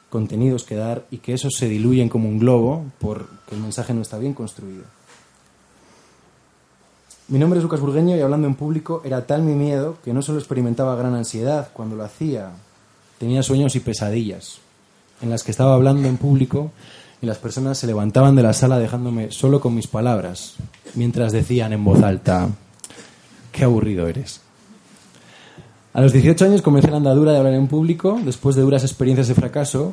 contenidos 0.09 0.64
que 0.64 0.76
dar 0.76 1.05
y 1.11 1.19
que 1.19 1.35
esos 1.35 1.52
se 1.55 1.69
diluyen 1.69 2.09
como 2.09 2.31
un 2.31 2.38
globo 2.38 2.87
porque 2.99 3.55
el 3.55 3.61
mensaje 3.61 3.93
no 3.93 4.00
está 4.00 4.17
bien 4.17 4.33
construido. 4.33 4.85
Mi 7.29 7.38
nombre 7.38 7.59
es 7.59 7.62
Lucas 7.62 7.81
Burgueño 7.81 8.17
y 8.17 8.23
hablando 8.23 8.47
en 8.47 8.55
público 8.55 9.02
era 9.05 9.26
tal 9.26 9.43
mi 9.43 9.52
miedo 9.52 9.99
que 10.02 10.14
no 10.14 10.23
solo 10.23 10.38
experimentaba 10.38 10.97
gran 10.97 11.14
ansiedad 11.14 11.69
cuando 11.75 11.97
lo 11.97 12.05
hacía, 12.05 12.52
tenía 13.19 13.43
sueños 13.43 13.76
y 13.76 13.81
pesadillas 13.81 14.61
en 15.21 15.31
las 15.31 15.45
que 15.45 15.50
estaba 15.50 15.75
hablando 15.75 16.09
en 16.09 16.17
público 16.17 16.73
y 17.23 17.27
las 17.27 17.39
personas 17.39 17.79
se 17.79 17.87
levantaban 17.87 18.35
de 18.35 18.43
la 18.43 18.53
sala 18.53 18.79
dejándome 18.79 19.31
solo 19.31 19.61
con 19.61 19.75
mis 19.75 19.87
palabras, 19.87 20.55
mientras 20.95 21.33
decían 21.33 21.73
en 21.73 21.85
voz 21.85 22.03
alta, 22.03 22.49
qué 23.53 23.65
aburrido 23.65 24.09
eres. 24.09 24.41
A 25.93 26.00
los 26.00 26.12
18 26.12 26.45
años 26.45 26.62
comencé 26.62 26.91
la 26.91 26.99
andadura 26.99 27.33
de 27.33 27.39
hablar 27.39 27.55
en 27.55 27.67
público, 27.67 28.19
después 28.25 28.57
de 28.57 28.62
duras 28.62 28.85
experiencias 28.85 29.29
de 29.29 29.35
fracaso, 29.35 29.93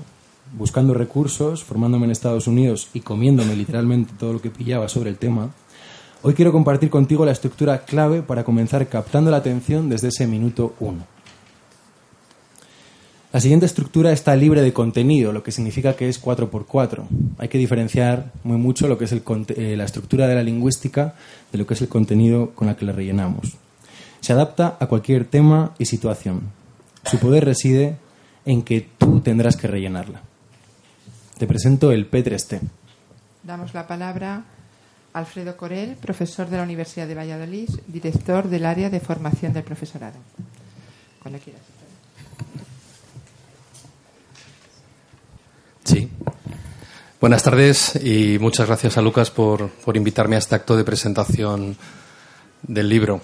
buscando 0.55 0.93
recursos, 0.93 1.63
formándome 1.63 2.05
en 2.05 2.11
Estados 2.11 2.47
Unidos 2.47 2.89
y 2.93 3.01
comiéndome 3.01 3.55
literalmente 3.55 4.13
todo 4.17 4.33
lo 4.33 4.41
que 4.41 4.51
pillaba 4.51 4.87
sobre 4.87 5.09
el 5.09 5.17
tema. 5.17 5.49
Hoy 6.21 6.33
quiero 6.33 6.51
compartir 6.51 6.89
contigo 6.89 7.25
la 7.25 7.31
estructura 7.31 7.79
clave 7.79 8.21
para 8.21 8.43
comenzar 8.43 8.87
captando 8.87 9.31
la 9.31 9.37
atención 9.37 9.89
desde 9.89 10.09
ese 10.09 10.27
minuto 10.27 10.75
uno. 10.79 11.16
La 13.37 13.41
siguiente 13.41 13.67
estructura 13.67 14.11
está 14.11 14.35
libre 14.35 14.63
de 14.63 14.73
contenido, 14.73 15.31
lo 15.31 15.43
que 15.43 15.51
significa 15.51 15.95
que 15.95 16.09
es 16.09 16.19
4x4. 16.19 17.03
Hay 17.37 17.47
que 17.49 17.59
diferenciar 17.59 18.31
muy 18.43 18.57
mucho 18.57 18.87
lo 18.87 18.97
que 18.97 19.05
es 19.05 19.11
eh, 19.13 19.75
la 19.77 19.83
estructura 19.83 20.25
de 20.25 20.33
la 20.33 20.41
lingüística 20.41 21.13
de 21.51 21.59
lo 21.59 21.67
que 21.67 21.75
es 21.75 21.81
el 21.81 21.87
contenido 21.87 22.55
con 22.55 22.65
la 22.65 22.75
que 22.75 22.85
la 22.85 22.93
rellenamos. 22.93 23.53
Se 24.21 24.33
adapta 24.33 24.77
a 24.79 24.87
cualquier 24.87 25.25
tema 25.25 25.75
y 25.77 25.85
situación. 25.85 26.49
Su 27.05 27.19
poder 27.19 27.45
reside 27.45 27.97
en 28.43 28.63
que 28.63 28.89
tú 28.97 29.21
tendrás 29.21 29.55
que 29.55 29.67
rellenarla. 29.67 30.23
Te 31.37 31.45
presento 31.45 31.91
el 31.91 32.09
P3T. 32.09 32.59
Damos 33.43 33.71
la 33.75 33.85
palabra 33.85 34.45
a 35.13 35.19
Alfredo 35.19 35.55
Corel, 35.55 35.95
profesor 36.01 36.49
de 36.49 36.57
la 36.57 36.63
Universidad 36.63 37.07
de 37.07 37.13
Valladolid, 37.13 37.69
director 37.85 38.49
del 38.49 38.65
área 38.65 38.89
de 38.89 38.99
formación 38.99 39.53
del 39.53 39.63
profesorado. 39.63 40.17
Cuando 41.21 41.37
quieras. 41.37 41.61
Sí. 45.87 46.09
Buenas 47.19 47.41
tardes 47.41 47.95
y 47.95 48.37
muchas 48.37 48.67
gracias 48.67 48.95
a 48.95 49.01
Lucas 49.01 49.31
por, 49.31 49.71
invitarme 49.95 50.35
a 50.35 50.39
este 50.39 50.53
acto 50.53 50.77
de 50.77 50.83
presentación 50.83 51.75
del 52.61 52.87
libro. 52.87 53.21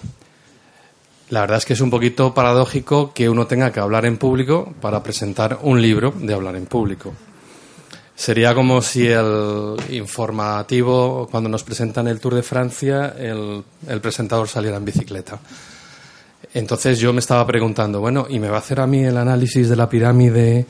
La 1.28 1.42
verdad 1.42 1.58
es 1.58 1.64
que 1.64 1.74
es 1.74 1.80
un 1.80 1.90
poquito 1.90 2.34
paradójico 2.34 3.14
que 3.14 3.28
uno 3.28 3.46
tenga 3.46 3.70
que 3.70 3.78
hablar 3.78 4.04
en 4.04 4.16
público 4.16 4.74
para 4.80 5.00
presentar 5.00 5.60
un 5.62 5.80
libro 5.80 6.12
de 6.18 6.34
hablar 6.34 6.56
en 6.56 6.66
público. 6.66 7.14
Sería 8.16 8.52
como 8.52 8.82
si 8.82 9.06
el 9.06 9.76
informativo, 9.90 11.28
cuando 11.30 11.48
nos 11.48 11.62
presentan 11.62 12.08
el 12.08 12.18
Tour 12.18 12.34
de 12.34 12.42
Francia, 12.42 13.14
el, 13.16 13.62
el 13.86 14.00
presentador 14.00 14.48
saliera 14.48 14.76
en 14.76 14.84
bicicleta. 14.84 15.38
Entonces 16.52 16.98
yo 16.98 17.12
me 17.12 17.20
estaba 17.20 17.46
preguntando, 17.46 18.00
bueno, 18.00 18.26
¿y 18.28 18.40
me 18.40 18.48
va 18.48 18.56
a 18.56 18.60
hacer 18.60 18.80
a 18.80 18.88
mí 18.88 19.04
el 19.04 19.16
análisis 19.16 19.68
de 19.68 19.76
la 19.76 19.88
pirámide 19.88 20.66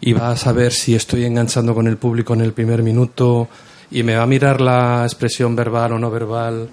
y 0.00 0.12
va 0.12 0.30
a 0.30 0.36
saber 0.36 0.72
si 0.72 0.94
estoy 0.94 1.24
enganchando 1.24 1.74
con 1.74 1.86
el 1.86 1.96
público 1.96 2.34
en 2.34 2.40
el 2.40 2.52
primer 2.52 2.82
minuto 2.82 3.48
y 3.90 4.02
me 4.02 4.16
va 4.16 4.24
a 4.24 4.26
mirar 4.26 4.60
la 4.60 5.04
expresión 5.04 5.56
verbal 5.56 5.92
o 5.92 5.98
no 5.98 6.10
verbal 6.10 6.68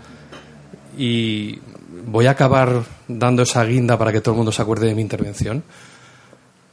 y 0.98 1.60
voy 2.06 2.28
a 2.28 2.32
acabar 2.32 2.84
dando 3.08 3.44
esa 3.44 3.64
guinda 3.64 3.98
para 3.98 4.12
que 4.12 4.22
todo 4.22 4.34
el 4.34 4.38
mundo 4.38 4.52
se 4.52 4.62
acuerde 4.62 4.88
de 4.88 4.96
mi 4.96 5.02
intervención. 5.02 5.64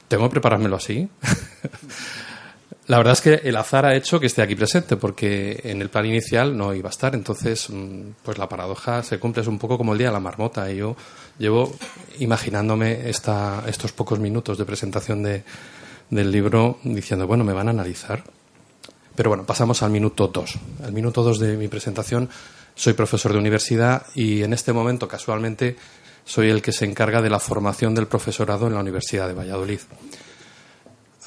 Tengo 0.09 0.25
que 0.25 0.30
preparármelo 0.30 0.76
así. 0.76 1.09
la 2.87 2.97
verdad 2.97 3.12
es 3.12 3.21
que 3.21 3.35
el 3.49 3.57
azar 3.57 3.87
ha 3.87 3.95
hecho 3.95 4.19
que 4.19 4.26
esté 4.26 4.42
aquí 4.42 4.57
presente, 4.57 4.97
porque 4.97 5.61
en 5.64 5.80
el 5.80 5.88
plan 5.88 6.07
inicial 6.07 6.57
no 6.57 6.75
iba 6.75 6.88
a 6.88 6.90
estar. 6.90 7.14
Entonces, 7.14 7.71
mm, 7.71 8.14
pues 8.25 8.37
la 8.37 8.49
paradoja 8.49 9.02
se 9.02 9.19
cumple, 9.19 9.42
es 9.42 9.49
un 9.49 9.59
poco 9.59 9.78
como 9.78 9.92
el 9.92 9.99
día 9.99 10.09
de 10.09 10.14
la 10.14 10.21
marmota. 10.21 10.71
Y 10.71 10.78
yo 10.78 10.97
llevo 11.38 11.73
imaginándome 12.19 13.09
esta, 13.09 13.62
estos 13.69 13.92
pocos 13.92 14.19
minutos 14.19 14.59
de 14.59 14.64
presentación 14.64 15.23
de, 15.23 15.45
del 16.10 16.30
libro 16.30 16.78
diciendo, 16.82 17.26
bueno, 17.26 17.44
me 17.44 17.52
van 17.52 17.68
a 17.68 17.70
analizar. 17.70 18.24
Pero 19.14 19.30
bueno, 19.30 19.44
pasamos 19.44 19.82
al 19.82 19.90
minuto 19.90 20.28
2. 20.28 20.58
Al 20.84 20.92
minuto 20.92 21.22
2 21.22 21.38
de 21.38 21.56
mi 21.56 21.68
presentación 21.68 22.28
soy 22.74 22.94
profesor 22.94 23.32
de 23.32 23.38
universidad 23.38 24.06
y 24.14 24.42
en 24.42 24.52
este 24.52 24.72
momento, 24.72 25.06
casualmente, 25.06 25.76
soy 26.24 26.48
el 26.48 26.62
que 26.62 26.72
se 26.72 26.84
encarga 26.84 27.20
de 27.20 27.30
la 27.30 27.38
formación 27.38 27.94
del 27.94 28.06
profesorado 28.06 28.66
en 28.66 28.74
la 28.74 28.80
Universidad 28.80 29.28
de 29.28 29.34
Valladolid. 29.34 29.80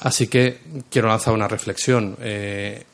Así 0.00 0.26
que 0.26 0.58
quiero 0.90 1.08
lanzar 1.08 1.34
una 1.34 1.48
reflexión. 1.48 2.16
Eh, 2.20 2.84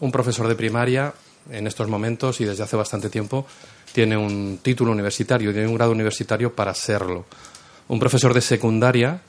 un 0.00 0.12
profesor 0.12 0.46
de 0.48 0.54
primaria, 0.54 1.12
en 1.50 1.66
estos 1.66 1.88
momentos 1.88 2.40
y 2.40 2.44
desde 2.44 2.62
hace 2.62 2.76
bastante 2.76 3.08
tiempo, 3.08 3.46
tiene 3.92 4.16
un 4.16 4.58
título 4.62 4.92
universitario, 4.92 5.52
tiene 5.52 5.68
un 5.68 5.74
grado 5.74 5.92
universitario 5.92 6.54
para 6.54 6.74
serlo. 6.74 7.24
Un 7.88 7.98
profesor 7.98 8.34
de 8.34 8.40
secundaria 8.40 9.20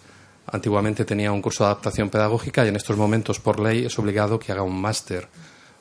Antiguamente 0.50 1.04
tenía 1.04 1.32
un 1.32 1.42
curso 1.42 1.64
de 1.64 1.72
adaptación 1.72 2.10
pedagógica 2.10 2.64
y 2.64 2.70
en 2.70 2.78
estos 2.78 2.96
momentos, 2.96 3.40
por 3.40 3.60
ley, 3.60 3.86
es 3.86 4.00
obligado 4.00 4.40
que 4.40 4.52
haga 4.52 4.64
un 4.64 4.80
máster, 4.80 5.28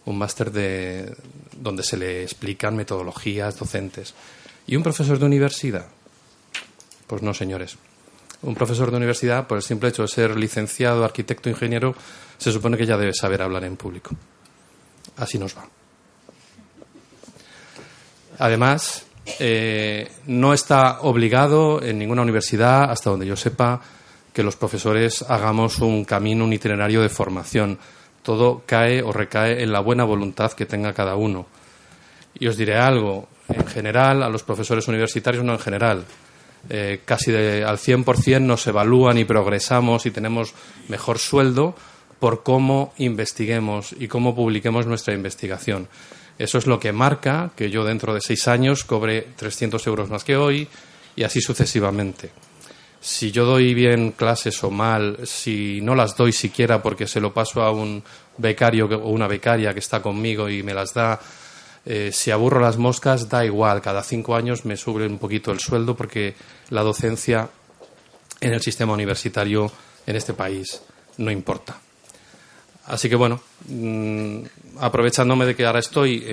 un 0.05 0.19
máster 0.19 0.51
de 0.51 1.15
donde 1.57 1.85
se 1.85 1.97
le 1.97 2.23
explican 2.23 2.75
metodologías 2.75 3.57
docentes. 3.57 4.15
¿Y 4.67 4.75
un 4.75 4.83
profesor 4.83 5.19
de 5.19 5.27
universidad? 5.27 5.87
Pues 7.07 7.23
no, 7.23 7.33
señores. 7.33 7.79
Un 8.43 8.55
profesor 8.55 8.91
de 8.91 8.97
universidad, 8.97 9.47
por 9.47 9.57
el 9.57 9.63
simple 9.63 9.89
hecho 9.89 10.03
de 10.03 10.09
ser 10.09 10.37
licenciado, 10.37 11.05
arquitecto, 11.05 11.49
ingeniero, 11.49 11.95
se 12.37 12.51
supone 12.51 12.77
que 12.77 12.87
ya 12.87 12.97
debe 12.97 13.15
saber 13.15 13.43
hablar 13.43 13.65
en 13.65 13.77
público. 13.77 14.15
Así 15.17 15.39
nos 15.39 15.57
va. 15.57 15.67
Además, 18.39 19.07
eh, 19.39 20.11
no 20.27 20.53
está 20.53 21.01
obligado 21.03 21.83
en 21.83 21.99
ninguna 21.99 22.23
universidad, 22.23 22.91
hasta 22.91 23.11
donde 23.11 23.27
yo 23.27 23.37
sepa, 23.37 23.81
que 24.37 24.43
los 24.43 24.57
profesores 24.57 25.23
hagamos 25.23 25.79
un 25.79 26.05
camino, 26.05 26.45
un 26.45 26.53
itinerario 26.53 27.01
de 27.01 27.09
formación. 27.09 27.79
Todo 28.23 28.65
cae 28.67 29.03
o 29.03 29.11
recae 29.11 29.63
en 29.63 29.73
la 29.73 29.81
buena 29.81 30.05
voluntad 30.05 30.53
que 30.53 30.67
tenga 30.67 30.93
cada 30.93 31.17
uno. 31.17 31.47
Y 32.39 32.47
os 32.47 32.59
diré 32.59 32.77
algo, 32.77 33.31
en 33.49 33.67
general, 33.67 34.23
a 34.23 34.29
los 34.29 34.43
profesores 34.43 34.89
universitarios, 34.89 35.43
no 35.43 35.55
en 35.55 35.59
general, 35.59 36.05
eh, 36.69 37.01
casi 37.07 37.33
de, 37.33 37.65
al 37.65 37.79
100% 37.79 38.43
nos 38.43 38.67
evalúan 38.67 39.17
y 39.17 39.25
progresamos 39.25 40.05
y 40.05 40.11
tenemos 40.11 40.53
mejor 40.89 41.19
sueldo 41.19 41.75
por 42.21 42.43
cómo 42.43 42.93
investiguemos 42.99 43.95
y 43.99 44.07
cómo 44.07 44.37
publiquemos 44.37 44.85
nuestra 44.85 45.15
investigación. 45.15 45.89
Eso 46.39 46.59
es 46.59 46.67
lo 46.67 46.79
que 46.79 46.93
marca 46.93 47.53
que 47.57 47.71
yo 47.71 47.85
dentro 47.85 48.13
de 48.13 48.21
seis 48.21 48.49
años 48.49 48.85
cobre 48.85 49.29
300 49.37 49.87
euros 49.87 50.11
más 50.11 50.25
que 50.25 50.37
hoy 50.37 50.69
y 51.17 51.23
así 51.23 51.41
sucesivamente 51.41 52.33
si 53.07 53.31
yo 53.31 53.45
doy 53.45 53.73
bien 53.73 54.11
clases 54.11 54.65
o 54.65 54.71
mal, 54.73 55.19
si 55.23 55.81
no 55.81 55.95
las 55.95 56.17
doy 56.17 56.33
siquiera 56.33 56.83
porque 56.83 57.07
se 57.07 57.21
lo 57.21 57.33
paso 57.33 57.63
a 57.63 57.71
un 57.71 58.03
becario 58.37 58.87
o 58.87 59.11
una 59.11 59.29
becaria 59.29 59.73
que 59.73 59.79
está 59.79 60.03
conmigo 60.03 60.49
y 60.49 60.65
me 60.65 60.75
las 60.75 60.93
da, 60.93 61.21
eh, 61.85 62.11
si 62.13 62.33
aburro 62.33 62.59
las 62.59 62.79
moscas, 62.79 63.29
da 63.29 63.45
igual, 63.45 63.81
cada 63.81 64.03
cinco 64.03 64.35
años 64.35 64.65
me 64.65 64.77
sube 64.77 65.07
un 65.07 65.19
poquito 65.19 65.53
el 65.53 65.61
sueldo 65.61 65.95
porque 65.95 66.35
la 66.71 66.83
docencia 66.83 67.49
en 68.41 68.53
el 68.53 68.61
sistema 68.61 68.95
universitario 68.95 69.71
en 70.05 70.17
este 70.17 70.35
país 70.35 70.83
no 71.19 71.31
importa. 71.31 71.79
Así 72.87 73.09
que 73.09 73.15
bueno, 73.15 73.41
mm, 73.69 74.41
aprovechándome 74.81 75.47
de 75.47 75.55
que 75.55 75.65
ahora 75.65 75.79
estoy 75.79 76.27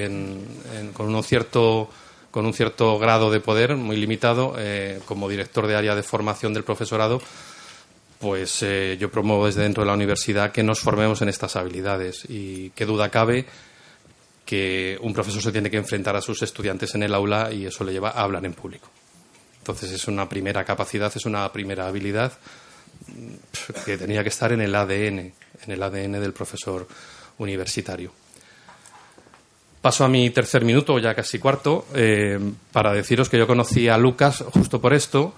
con 0.96 1.14
un 1.14 1.24
cierto 1.24 1.88
con 2.34 2.48
un 2.48 2.54
cierto 2.56 2.98
grado 2.98 3.30
de 3.30 3.40
poder, 3.40 3.76
muy 3.76 3.96
limitado, 3.96 4.56
eh, 4.58 5.00
como 5.06 5.30
director 5.30 5.68
de 5.68 5.76
área 5.76 5.94
de 5.94 6.02
formación 6.02 6.52
del 6.52 6.64
profesorado, 6.64 7.22
pues 8.20 8.64
eh, 8.64 8.98
yo 9.00 9.12
promuevo 9.12 9.46
desde 9.46 9.62
dentro 9.62 9.84
de 9.84 9.88
la 9.88 9.94
universidad 9.94 10.52
que 10.52 10.64
nos 10.64 10.80
formemos 10.80 11.22
en 11.22 11.30
estas 11.30 11.56
habilidades. 11.56 12.26
Y 12.28 12.72
qué 12.72 12.88
duda 12.88 13.10
cabe 13.10 13.46
que 14.48 14.98
un 15.04 15.14
profesor 15.14 15.44
se 15.44 15.52
tiene 15.52 15.70
que 15.70 15.78
enfrentar 15.78 16.16
a 16.16 16.22
sus 16.22 16.42
estudiantes 16.42 16.96
en 16.96 17.04
el 17.04 17.14
aula 17.14 17.52
y 17.54 17.68
eso 17.68 17.84
le 17.84 17.92
lleva 17.92 18.10
a 18.10 18.24
hablar 18.24 18.44
en 18.48 18.54
público. 18.54 18.90
Entonces 19.60 19.92
es 19.92 20.08
una 20.08 20.28
primera 20.28 20.66
capacidad, 20.66 21.14
es 21.16 21.28
una 21.28 21.52
primera 21.54 21.86
habilidad 21.86 22.34
que 23.86 23.96
tenía 23.96 24.24
que 24.24 24.30
estar 24.30 24.52
en 24.52 24.62
el 24.62 24.74
ADN, 24.74 25.20
en 25.20 25.68
el 25.68 25.84
ADN 25.84 26.14
del 26.14 26.34
profesor 26.34 26.88
universitario. 27.38 28.23
Paso 29.84 30.06
a 30.06 30.08
mi 30.08 30.30
tercer 30.30 30.64
minuto, 30.64 30.98
ya 30.98 31.14
casi 31.14 31.40
cuarto, 31.40 31.88
eh, 31.94 32.40
para 32.72 32.94
deciros 32.94 33.28
que 33.28 33.38
yo 33.38 33.46
conocí 33.46 33.90
a 33.90 33.98
Lucas 33.98 34.42
justo 34.54 34.80
por 34.80 34.94
esto 34.94 35.34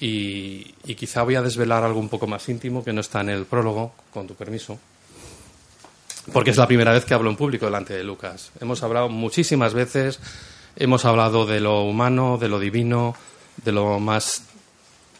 y, 0.00 0.72
quizá 0.96 1.22
voy 1.24 1.34
a 1.34 1.42
desvelar 1.42 1.84
algo 1.84 2.00
un 2.00 2.08
poco 2.08 2.26
más 2.26 2.48
íntimo 2.48 2.82
que 2.82 2.94
no 2.94 3.02
está 3.02 3.20
en 3.20 3.28
el 3.28 3.44
prólogo, 3.44 3.92
con 4.10 4.26
tu 4.26 4.34
permiso. 4.34 4.78
porque 6.32 6.52
es 6.52 6.56
la 6.56 6.66
primera 6.66 6.90
vez 6.90 7.04
que 7.04 7.12
hablo 7.12 7.28
en 7.28 7.36
público 7.36 7.66
delante 7.66 7.92
de 7.92 8.02
Lucas. 8.02 8.50
Hemos 8.62 8.82
hablado 8.82 9.10
muchísimas 9.10 9.74
veces, 9.74 10.20
hemos 10.74 11.04
hablado 11.04 11.44
de 11.44 11.60
lo 11.60 11.82
humano, 11.82 12.38
de 12.38 12.48
lo 12.48 12.58
divino, 12.58 13.14
de 13.62 13.72
lo 13.72 14.00
más 14.00 14.44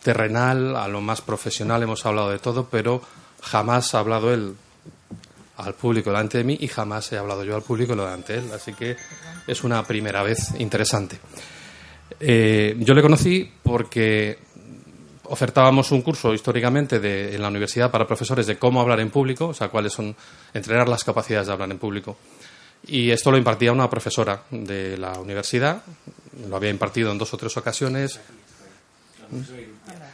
terrenal 0.03 0.77
a 0.77 0.89
lo 0.89 1.03
más 1.03 1.21
profesional, 1.21 1.83
hemos 1.83 2.07
hablado 2.07 2.31
de 2.31 2.39
todo, 2.39 2.69
pero 2.71 3.03
jamás 3.43 3.95
ha 3.95 3.99
hablado 3.99 4.33
él 4.33 4.57
al 5.57 5.75
público 5.75 6.11
delante 6.11 6.39
de 6.39 6.45
mí 6.45 6.57
y 6.61 6.69
jamás 6.69 7.13
he 7.13 7.19
hablado 7.19 7.45
yo 7.45 7.55
al 7.55 7.63
público 7.63 7.95
delante 7.95 8.35
de 8.35 8.39
él. 8.41 8.53
Así 8.53 8.73
que 8.73 8.97
es 9.47 9.65
una 9.65 9.83
primera 9.85 10.23
vez 10.23 10.55
interesante. 10.59 11.19
Eh, 12.21 12.77
yo 12.79 12.95
le 12.95 13.03
conocí 13.03 13.51
porque 13.63 14.39
ofertábamos 15.25 15.91
un 15.93 16.03
curso 16.03 16.35
históricamente 16.35 17.01
de, 17.01 17.35
en 17.35 17.43
la 17.43 17.49
universidad 17.49 17.91
para 17.91 18.07
profesores 18.07 18.47
de 18.47 18.59
cómo 18.59 18.81
hablar 18.81 19.01
en 19.01 19.11
público, 19.11 19.49
o 19.49 19.55
sea, 19.55 19.69
cuáles 19.69 19.93
son, 19.93 20.15
entrenar 20.53 20.89
las 20.89 21.05
capacidades 21.05 21.47
de 21.47 21.53
hablar 21.53 21.71
en 21.71 21.79
público. 21.79 22.17
Y 22.87 23.11
esto 23.11 23.31
lo 23.31 23.39
impartía 23.39 23.73
una 23.73 23.89
profesora 23.89 24.43
de 24.51 24.99
la 24.99 25.19
universidad, 25.19 25.83
lo 26.49 26.57
había 26.57 26.71
impartido 26.71 27.13
en 27.13 27.19
dos 27.19 27.33
o 27.33 27.37
tres 27.37 27.57
ocasiones. 27.57 28.21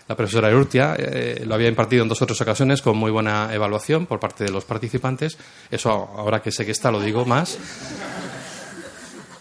La 0.09 0.17
profesora 0.17 0.55
Urtia 0.55 0.97
eh, 0.99 1.43
lo 1.47 1.55
había 1.55 1.69
impartido 1.69 2.03
en 2.03 2.09
dos 2.09 2.23
o 2.23 2.27
tres 2.27 2.41
ocasiones 2.41 2.81
con 2.81 2.97
muy 2.97 3.11
buena 3.11 3.53
evaluación 3.53 4.07
por 4.07 4.19
parte 4.19 4.45
de 4.45 4.51
los 4.51 4.65
participantes. 4.65 5.37
Eso 5.71 5.91
ahora 5.91 6.41
que 6.41 6.51
sé 6.51 6.65
que 6.65 6.73
está 6.73 6.91
lo 6.91 7.01
digo 7.01 7.27
más. 7.27 7.59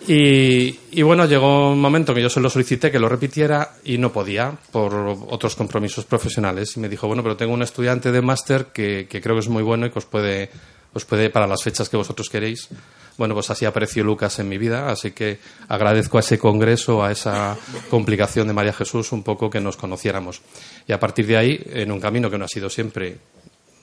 Y, 0.10 1.02
bueno, 1.02 1.26
llegó 1.26 1.74
un 1.74 1.82
momento 1.82 2.14
que 2.14 2.22
yo 2.22 2.30
se 2.30 2.40
lo 2.40 2.50
solicité 2.50 2.90
que 2.90 3.00
lo 3.00 3.10
repitiera 3.10 3.74
y 3.84 3.98
no 3.98 4.14
podía 4.14 4.54
por 4.72 4.94
otros 5.28 5.56
compromisos 5.58 6.06
profesionales. 6.06 6.78
Y 6.78 6.80
me 6.80 6.88
dijo, 6.88 7.08
bueno, 7.08 7.22
pero 7.24 7.36
tengo 7.36 7.54
un 7.54 7.62
estudiante 7.62 8.14
de 8.14 8.22
máster 8.22 8.68
que, 8.68 9.08
creo 9.10 9.36
que 9.36 9.42
es 9.42 9.50
muy 9.50 9.64
bueno 9.64 9.86
y 9.86 9.90
que 9.90 10.00
os 10.00 10.06
puede, 10.06 10.50
os 10.94 11.04
puede, 11.04 11.30
para 11.30 11.46
las 11.46 11.62
fechas 11.62 11.90
que 11.90 11.98
vosotros 11.98 12.30
queréis. 12.30 12.70
Bueno, 13.18 13.34
pues 13.34 13.50
así 13.50 13.66
apareció 13.66 14.04
Lucas 14.04 14.38
en 14.40 14.48
mi 14.48 14.58
vida, 14.58 14.92
así 14.92 15.12
que 15.12 15.40
agradezco 15.68 16.18
a 16.18 16.20
ese 16.20 16.38
congreso, 16.38 17.04
a 17.04 17.12
esa 17.12 17.58
complicación 17.90 18.48
de 18.48 18.54
María 18.54 18.74
Jesús, 18.74 19.12
un 19.12 19.24
poco 19.24 19.50
que 19.50 19.60
nos 19.60 19.76
conociéramos. 19.76 20.42
Y 20.88 20.94
a 20.94 21.00
partir 21.00 21.26
de 21.26 21.38
ahí, 21.38 21.64
en 21.72 21.92
un 21.92 22.00
camino 22.00 22.30
que 22.30 22.38
no 22.38 22.46
ha 22.46 22.50
sido 22.50 22.70
siempre 22.70 23.18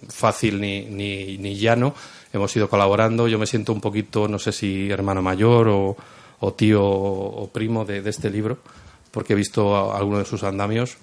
fácil 0.08 0.60
ni, 0.60 0.82
ni, 0.84 1.38
ni 1.38 1.56
llano, 1.56 1.94
hemos 2.34 2.54
ido 2.56 2.68
colaborando. 2.68 3.28
Yo 3.28 3.38
me 3.38 3.46
siento 3.46 3.72
un 3.72 3.80
poquito, 3.80 4.28
no 4.28 4.38
sé 4.38 4.52
si 4.52 4.90
hermano 4.90 5.22
mayor 5.22 5.68
o, 5.68 5.96
tío 6.54 6.84
o 6.84 7.48
primo 7.50 7.84
de, 7.84 8.06
este 8.08 8.28
libro, 8.28 8.58
porque 9.10 9.32
he 9.32 9.36
visto 9.36 9.94
algunos 9.94 10.20
de 10.20 10.24
sus 10.26 10.42
andamios. 10.42 10.96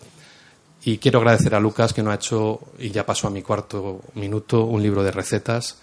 Y 0.83 0.97
quiero 0.97 1.19
agradecer 1.19 1.55
a 1.55 1.59
Lucas 1.59 1.93
que 1.93 2.03
no 2.03 2.11
ha 2.11 2.15
hecho, 2.15 2.59
y 2.79 2.91
ya 2.91 3.05
pasó 3.05 3.27
a 3.27 3.31
mi 3.31 3.41
cuarto 3.41 4.01
minuto, 4.15 4.65
un 4.65 4.83
libro 4.83 5.03
de 5.03 5.11
recetas. 5.11 5.79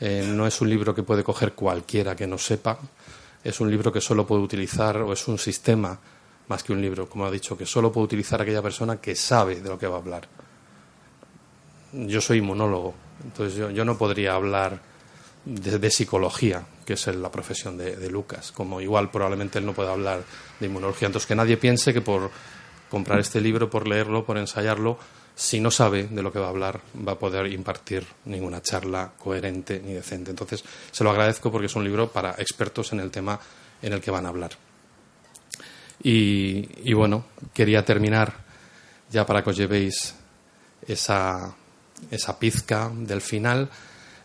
Eh, 0.00 0.24
no 0.26 0.46
es 0.46 0.60
un 0.60 0.68
libro 0.68 0.94
que 0.94 1.02
puede 1.02 1.24
coger 1.24 1.52
cualquiera 1.52 2.14
que 2.14 2.26
no 2.26 2.38
sepa. 2.38 2.78
Es 3.42 3.60
un 3.60 3.70
libro 3.70 3.92
que 3.92 4.00
solo 4.00 4.26
puede 4.26 4.42
utilizar, 4.42 4.98
o 4.98 5.12
es 5.12 5.28
un 5.28 5.38
sistema 5.38 5.98
más 6.48 6.62
que 6.62 6.72
un 6.72 6.80
libro, 6.80 7.08
como 7.08 7.26
ha 7.26 7.30
dicho, 7.30 7.56
que 7.56 7.66
solo 7.66 7.92
puede 7.92 8.04
utilizar 8.04 8.40
aquella 8.40 8.62
persona 8.62 9.00
que 9.00 9.14
sabe 9.14 9.60
de 9.60 9.68
lo 9.68 9.78
que 9.78 9.86
va 9.86 9.96
a 9.96 9.98
hablar. 9.98 10.28
Yo 11.92 12.20
soy 12.20 12.38
inmunólogo, 12.38 12.94
entonces 13.24 13.74
yo, 13.74 13.84
no 13.84 13.96
podría 13.96 14.34
hablar 14.34 14.80
de, 15.44 15.90
psicología, 15.90 16.66
que 16.84 16.94
es 16.94 17.06
la 17.06 17.30
profesión 17.30 17.76
de, 17.78 18.10
Lucas, 18.10 18.52
como 18.52 18.80
igual 18.80 19.10
probablemente 19.10 19.58
él 19.58 19.66
no 19.66 19.72
pueda 19.72 19.92
hablar 19.92 20.22
de 20.60 20.66
inmunología. 20.66 21.06
Entonces 21.06 21.26
que 21.26 21.34
nadie 21.34 21.56
piense 21.56 21.92
que 21.92 22.00
por 22.00 22.30
comprar 22.90 23.20
este 23.20 23.40
libro, 23.40 23.70
por 23.70 23.88
leerlo, 23.88 24.24
por 24.24 24.38
ensayarlo, 24.38 24.98
si 25.36 25.60
no 25.60 25.70
sabe 25.70 26.04
de 26.04 26.22
lo 26.22 26.32
que 26.32 26.38
va 26.38 26.46
a 26.46 26.48
hablar, 26.48 26.80
va 27.06 27.12
a 27.12 27.18
poder 27.18 27.46
impartir 27.52 28.06
ninguna 28.24 28.62
charla 28.62 29.12
coherente 29.18 29.82
ni 29.84 29.92
decente. 29.92 30.30
Entonces 30.30 30.64
se 30.90 31.04
lo 31.04 31.10
agradezco 31.10 31.52
porque 31.52 31.66
es 31.66 31.76
un 31.76 31.84
libro 31.84 32.10
para 32.10 32.32
expertos 32.38 32.94
en 32.94 33.00
el 33.00 33.10
tema 33.10 33.38
en 33.82 33.92
el 33.92 34.00
que 34.00 34.10
van 34.10 34.24
a 34.24 34.30
hablar. 34.30 34.52
Y, 36.02 36.92
bueno, 36.94 37.26
quería 37.52 37.84
terminar 37.84 38.32
ya 39.10 39.26
para 39.26 39.42
que 39.42 39.50
os 39.50 39.56
llevéis 39.56 40.14
esa 40.86 41.54
esa 42.10 42.38
pizca 42.38 42.90
del 42.94 43.20
final, 43.20 43.68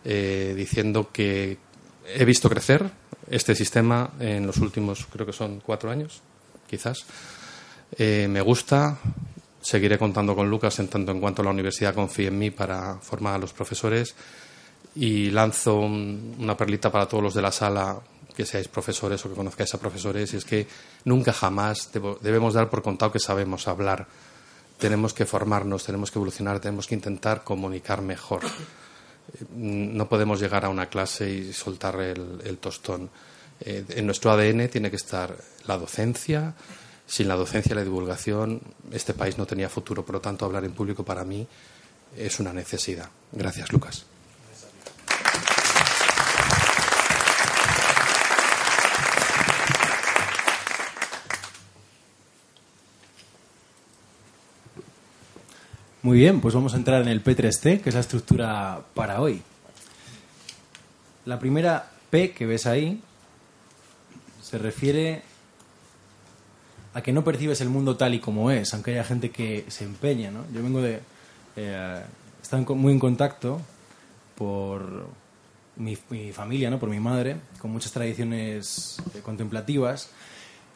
eh, 0.04 0.54
diciendo 0.56 1.10
que 1.12 1.58
he 2.06 2.26
visto 2.26 2.50
crecer 2.50 2.90
este 3.30 3.56
sistema 3.56 4.12
en 4.20 4.46
los 4.46 4.58
últimos, 4.58 5.06
creo 5.06 5.26
que 5.26 5.34
son 5.34 5.62
cuatro 5.62 5.90
años, 5.90 6.22
quizás. 6.68 7.06
Eh, 7.98 8.28
me 8.30 8.42
gusta, 8.42 8.98
seguiré 9.62 9.98
contando 9.98 10.36
con 10.36 10.50
Lucas 10.50 10.80
en 10.80 10.88
tanto 10.88 11.12
en 11.12 11.20
cuanto 11.20 11.44
la 11.44 11.52
universidad 11.52 11.94
confíe 11.94 12.28
en 12.28 12.38
mí 12.38 12.52
para 12.52 12.96
formar 13.00 13.36
a 13.36 13.38
los 13.38 13.54
profesores 13.54 14.16
y 14.96 15.30
lanzo 15.30 15.78
una 15.78 16.58
perlita 16.58 16.92
para 16.92 17.08
todos 17.08 17.24
los 17.24 17.34
de 17.34 17.42
la 17.42 17.52
sala 17.52 18.00
que 18.36 18.46
seáis 18.46 18.68
profesores 18.68 19.24
o 19.26 19.30
que 19.30 19.36
conozcáis 19.36 19.74
a 19.74 19.80
profesores 19.80 20.34
y 20.34 20.38
es 20.38 20.46
que 20.46 20.68
nunca 21.06 21.32
jamás 21.32 21.92
debemos 22.22 22.54
dar 22.54 22.70
por 22.70 22.82
contado 22.82 23.12
que 23.12 23.20
sabemos 23.20 23.68
hablar 23.68 24.08
tenemos 24.82 25.14
que 25.14 25.28
formarnos, 25.28 25.86
tenemos 25.86 26.10
que 26.10 26.18
evolucionar, 26.18 26.60
tenemos 26.60 26.88
que 26.88 26.96
intentar 26.96 27.44
comunicar 27.44 28.02
mejor. 28.02 28.42
No 29.56 30.10
podemos 30.10 30.42
llegar 30.42 30.66
a 30.66 30.70
una 30.70 30.88
clase 30.88 31.30
y 31.30 31.54
soltar 31.54 32.02
el, 32.02 32.58
tostón. 32.60 33.08
Eh, 33.60 33.86
en 33.90 34.06
nuestro 34.08 34.32
ADN 34.32 34.70
tiene 34.70 34.90
que 34.90 34.96
estar 34.96 35.38
la 35.68 35.78
docencia. 35.78 36.56
Sin 37.12 37.28
la 37.28 37.36
docencia 37.36 37.74
y 37.74 37.76
la 37.76 37.84
divulgación, 37.84 38.62
este 38.90 39.14
país 39.14 39.38
no 39.38 39.46
tenía 39.46 39.68
futuro. 39.68 40.06
Por 40.06 40.16
lo 40.16 40.22
tanto, 40.22 40.46
hablar 40.46 40.64
en 40.64 40.72
público 40.72 41.04
para 41.04 41.26
mí 41.26 41.46
es 42.16 42.40
una 42.40 42.54
necesidad. 42.54 43.10
Gracias, 43.34 43.70
Lucas. 43.74 44.06
Muy 56.04 56.18
bien, 56.18 56.40
pues 56.40 56.56
vamos 56.56 56.74
a 56.74 56.78
entrar 56.78 57.02
en 57.02 57.10
el 57.10 57.22
P3T, 57.22 57.82
que 57.82 57.90
es 57.90 57.96
la 57.96 58.00
estructura 58.02 58.86
para 58.94 59.20
hoy. 59.20 59.42
La 61.26 61.38
primera 61.40 61.92
P 62.10 62.32
que 62.32 62.46
ves 62.46 62.66
ahí 62.66 63.02
se 64.42 64.58
refiere 64.58 65.30
a 66.94 67.02
que 67.02 67.14
no 67.14 67.24
percibes 67.24 67.62
el 67.62 67.70
mundo 67.70 67.96
tal 67.96 68.14
y 68.14 68.20
como 68.20 68.52
es, 68.52 68.74
aunque 68.74 68.92
haya 68.92 69.04
gente 69.04 69.32
que 69.32 69.66
se 69.70 69.84
empeña. 69.84 70.32
¿no? 70.32 70.46
Yo 70.54 70.64
vengo 70.64 70.82
de... 70.82 71.00
Eh, 71.56 72.02
estar 72.42 72.60
muy 72.70 72.94
en 72.94 73.00
contacto 73.00 73.62
por 74.36 75.08
mi, 75.76 75.98
mi, 76.10 76.32
familia, 76.32 76.70
¿no? 76.70 76.80
por 76.80 76.90
mi 76.90 77.00
madre, 77.00 77.38
con 77.60 77.72
muchas 77.72 77.92
tradiciones 77.92 78.98
eh, 79.14 79.20
contemplativas 79.22 80.10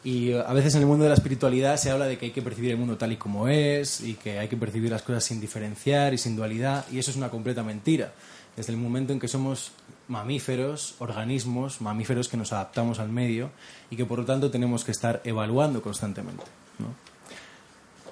y 0.06 0.32
a 0.34 0.52
veces 0.52 0.76
en 0.76 0.82
el 0.82 0.86
mundo 0.86 1.02
de 1.02 1.08
la 1.08 1.16
espiritualidad 1.16 1.76
se 1.78 1.90
habla 1.90 2.06
de 2.06 2.16
que 2.16 2.26
hay 2.26 2.30
que 2.30 2.40
percibir 2.40 2.70
el 2.70 2.76
mundo 2.76 2.96
tal 2.96 3.10
y 3.10 3.16
como 3.16 3.48
es 3.48 4.00
y 4.00 4.14
que 4.14 4.38
hay 4.38 4.46
que 4.46 4.56
percibir 4.56 4.88
las 4.88 5.02
cosas 5.02 5.24
sin 5.24 5.40
diferenciar 5.40 6.14
y 6.14 6.18
sin 6.18 6.36
dualidad. 6.36 6.84
Y 6.92 7.00
eso 7.00 7.10
es 7.10 7.16
una 7.16 7.28
completa 7.28 7.64
mentira. 7.64 8.12
Desde 8.56 8.72
el 8.72 8.78
momento 8.78 9.12
en 9.12 9.18
que 9.18 9.26
somos 9.26 9.72
mamíferos, 10.08 10.94
organismos, 10.98 11.80
mamíferos 11.80 12.28
que 12.28 12.36
nos 12.36 12.52
adaptamos 12.52 12.98
al 12.98 13.08
medio 13.08 13.50
y 13.90 13.96
que 13.96 14.04
por 14.04 14.20
lo 14.20 14.24
tanto 14.24 14.50
tenemos 14.50 14.84
que 14.84 14.92
estar 14.92 15.20
evaluando 15.24 15.82
constantemente. 15.82 16.44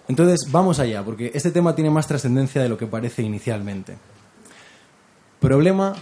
Entonces, 0.09 0.51
vamos 0.51 0.81
allá, 0.81 1.03
porque 1.03 1.31
este 1.35 1.51
tema 1.51 1.75
tiene 1.75 1.91
más 1.91 2.07
trascendencia 2.07 2.63
de 2.63 2.69
lo 2.69 2.77
que 2.77 2.87
parece 2.87 3.23
inicialmente. 3.23 3.97
Problema 5.41 5.95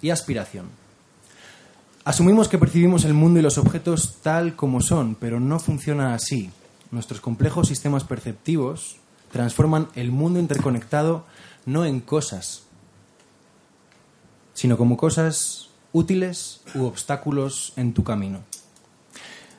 y 0.00 0.10
aspiración. 0.10 0.66
Asumimos 2.04 2.48
que 2.48 2.58
percibimos 2.58 3.04
el 3.04 3.14
mundo 3.14 3.40
y 3.40 3.42
los 3.42 3.58
objetos 3.58 4.18
tal 4.22 4.54
como 4.56 4.80
son, 4.80 5.14
pero 5.16 5.40
no 5.40 5.58
funciona 5.58 6.14
así. 6.14 6.50
Nuestros 6.90 7.20
complejos 7.20 7.68
sistemas 7.68 8.04
perceptivos 8.04 8.96
transforman 9.30 9.88
el 9.94 10.10
mundo 10.10 10.38
interconectado 10.38 11.26
no 11.66 11.84
en 11.84 12.00
cosas, 12.00 12.62
sino 14.58 14.76
como 14.76 14.96
cosas 14.96 15.68
útiles 15.92 16.62
u 16.74 16.82
obstáculos 16.82 17.72
en 17.76 17.94
tu 17.94 18.02
camino. 18.02 18.40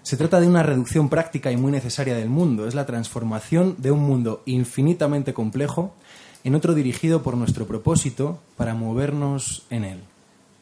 Se 0.04 0.18
trata 0.18 0.42
de 0.42 0.48
una 0.48 0.62
reducción 0.62 1.08
práctica 1.08 1.54
y 1.54 1.56
muy 1.56 1.72
necesaria 1.72 2.18
del 2.18 2.28
mundo. 2.28 2.68
Es 2.68 2.76
la 2.76 2.86
transformación 2.86 3.76
de 3.78 3.92
un 3.92 4.02
mundo 4.02 4.44
infinitamente 4.46 5.34
complejo 5.34 5.96
en 6.44 6.54
otro 6.54 6.74
dirigido 6.74 7.24
por 7.24 7.38
nuestro 7.38 7.66
propósito 7.66 8.42
para 8.58 8.74
movernos 8.74 9.64
en 9.70 9.86
él. 9.86 10.00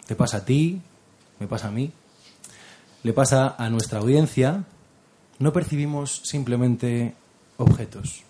Te 0.06 0.14
pasa 0.14 0.38
a 0.38 0.46
ti, 0.46 0.84
me 1.40 1.48
pasa 1.48 1.70
a 1.70 1.72
mí, 1.72 1.92
le 3.02 3.14
pasa 3.14 3.56
a 3.58 3.72
nuestra 3.72 3.98
audiencia, 3.98 4.66
no 5.40 5.52
percibimos 5.52 6.22
simplemente 6.26 7.16
objetos. 7.58 8.22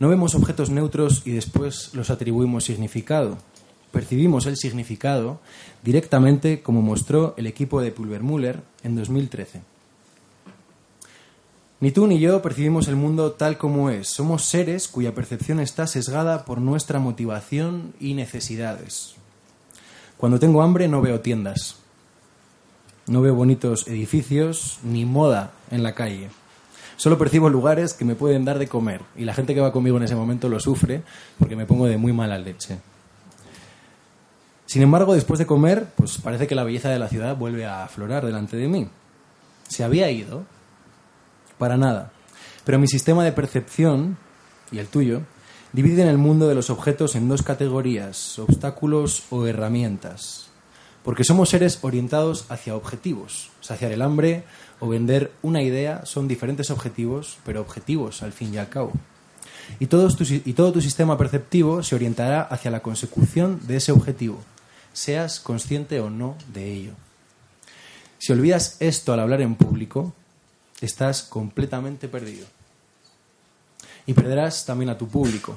No 0.00 0.08
vemos 0.08 0.34
objetos 0.34 0.70
neutros 0.70 1.22
y 1.24 1.30
después 1.30 1.94
los 1.94 2.10
atribuimos 2.10 2.64
significado. 2.64 3.38
Percibimos 3.92 4.46
el 4.46 4.56
significado 4.56 5.40
directamente 5.82 6.62
como 6.62 6.82
mostró 6.82 7.34
el 7.36 7.46
equipo 7.46 7.80
de 7.80 7.90
Pulvermüller 7.90 8.60
en 8.84 8.96
2013. 8.96 9.62
Ni 11.80 11.92
tú 11.92 12.06
ni 12.06 12.20
yo 12.20 12.42
percibimos 12.42 12.88
el 12.88 12.96
mundo 12.96 13.32
tal 13.32 13.56
como 13.56 13.88
es. 13.88 14.08
Somos 14.08 14.44
seres 14.44 14.86
cuya 14.86 15.14
percepción 15.14 15.60
está 15.60 15.86
sesgada 15.86 16.44
por 16.44 16.60
nuestra 16.60 16.98
motivación 16.98 17.94
y 17.98 18.12
necesidades. 18.12 19.14
Cuando 20.18 20.38
tengo 20.38 20.62
hambre 20.62 20.88
no 20.88 21.00
veo 21.00 21.20
tiendas. 21.20 21.76
No 23.06 23.22
veo 23.22 23.34
bonitos 23.34 23.88
edificios 23.88 24.78
ni 24.84 25.06
moda 25.06 25.52
en 25.70 25.82
la 25.82 25.94
calle. 25.94 26.28
Solo 26.98 27.16
percibo 27.16 27.48
lugares 27.48 27.94
que 27.94 28.04
me 28.04 28.14
pueden 28.14 28.44
dar 28.44 28.58
de 28.58 28.68
comer 28.68 29.00
y 29.16 29.24
la 29.24 29.32
gente 29.32 29.54
que 29.54 29.62
va 29.62 29.72
conmigo 29.72 29.96
en 29.96 30.02
ese 30.02 30.14
momento 30.14 30.50
lo 30.50 30.60
sufre 30.60 31.00
porque 31.38 31.56
me 31.56 31.64
pongo 31.64 31.86
de 31.86 31.96
muy 31.96 32.12
mala 32.12 32.38
leche. 32.38 32.76
Sin 34.70 34.82
embargo, 34.82 35.14
después 35.14 35.40
de 35.40 35.46
comer, 35.46 35.88
pues 35.96 36.18
parece 36.18 36.46
que 36.46 36.54
la 36.54 36.62
belleza 36.62 36.90
de 36.90 37.00
la 37.00 37.08
ciudad 37.08 37.36
vuelve 37.36 37.66
a 37.66 37.82
aflorar 37.82 38.24
delante 38.24 38.56
de 38.56 38.68
mí. 38.68 38.86
Se 39.66 39.82
había 39.82 40.08
ido. 40.12 40.44
Para 41.58 41.76
nada. 41.76 42.12
Pero 42.64 42.78
mi 42.78 42.86
sistema 42.86 43.24
de 43.24 43.32
percepción, 43.32 44.16
y 44.70 44.78
el 44.78 44.86
tuyo, 44.86 45.22
dividen 45.72 46.06
el 46.06 46.18
mundo 46.18 46.46
de 46.46 46.54
los 46.54 46.70
objetos 46.70 47.16
en 47.16 47.28
dos 47.28 47.42
categorías, 47.42 48.38
obstáculos 48.38 49.24
o 49.30 49.44
herramientas. 49.44 50.50
Porque 51.02 51.24
somos 51.24 51.48
seres 51.48 51.80
orientados 51.82 52.46
hacia 52.48 52.76
objetivos. 52.76 53.50
Saciar 53.60 53.90
el 53.90 54.02
hambre 54.02 54.44
o 54.78 54.86
vender 54.86 55.32
una 55.42 55.64
idea 55.64 56.06
son 56.06 56.28
diferentes 56.28 56.70
objetivos, 56.70 57.38
pero 57.44 57.60
objetivos 57.60 58.22
al 58.22 58.30
fin 58.30 58.54
y 58.54 58.58
al 58.58 58.68
cabo. 58.68 58.92
Y 59.80 59.86
todo, 59.86 60.06
tu, 60.14 60.22
y 60.22 60.52
todo 60.52 60.70
tu 60.70 60.80
sistema 60.80 61.18
perceptivo 61.18 61.82
se 61.82 61.96
orientará 61.96 62.42
hacia 62.42 62.70
la 62.70 62.82
consecución 62.82 63.58
de 63.66 63.78
ese 63.78 63.90
objetivo, 63.90 64.38
seas 64.92 65.40
consciente 65.40 66.00
o 66.00 66.10
no 66.10 66.36
de 66.52 66.72
ello. 66.72 66.92
Si 68.18 68.32
olvidas 68.32 68.76
esto 68.80 69.12
al 69.12 69.20
hablar 69.20 69.40
en 69.40 69.54
público, 69.54 70.12
estás 70.80 71.22
completamente 71.22 72.08
perdido 72.08 72.46
y 74.06 74.14
perderás 74.14 74.64
también 74.66 74.90
a 74.90 74.98
tu 74.98 75.08
público. 75.08 75.56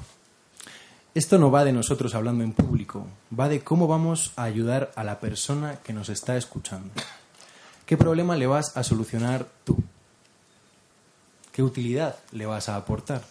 Esto 1.16 1.38
no 1.38 1.52
va 1.52 1.64
de 1.64 1.74
nosotros 1.74 2.16
hablando 2.16 2.44
en 2.44 2.54
público, 2.54 3.06
va 3.38 3.48
de 3.48 3.62
cómo 3.62 3.88
vamos 3.88 4.32
a 4.36 4.44
ayudar 4.44 4.92
a 4.96 5.04
la 5.04 5.20
persona 5.20 5.78
que 5.84 5.94
nos 5.94 6.10
está 6.10 6.38
escuchando. 6.38 6.90
¿Qué 7.86 7.98
problema 7.98 8.36
le 8.36 8.48
vas 8.48 8.76
a 8.78 8.84
solucionar 8.84 9.48
tú? 9.64 9.78
¿Qué 11.52 11.62
utilidad 11.62 12.16
le 12.32 12.46
vas 12.46 12.70
a 12.70 12.78
aportar? 12.78 13.22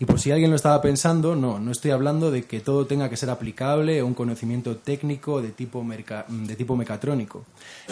Y 0.00 0.06
por 0.06 0.18
si 0.18 0.32
alguien 0.32 0.48
lo 0.48 0.56
estaba 0.56 0.80
pensando, 0.80 1.36
no, 1.36 1.60
no 1.60 1.70
estoy 1.70 1.90
hablando 1.90 2.30
de 2.30 2.44
que 2.44 2.60
todo 2.60 2.86
tenga 2.86 3.10
que 3.10 3.18
ser 3.18 3.28
aplicable 3.28 4.00
o 4.00 4.06
un 4.06 4.14
conocimiento 4.14 4.78
técnico 4.78 5.42
de 5.42 5.50
tipo, 5.50 5.84
de 5.86 6.56
tipo 6.56 6.74
mecatrónico. 6.74 7.44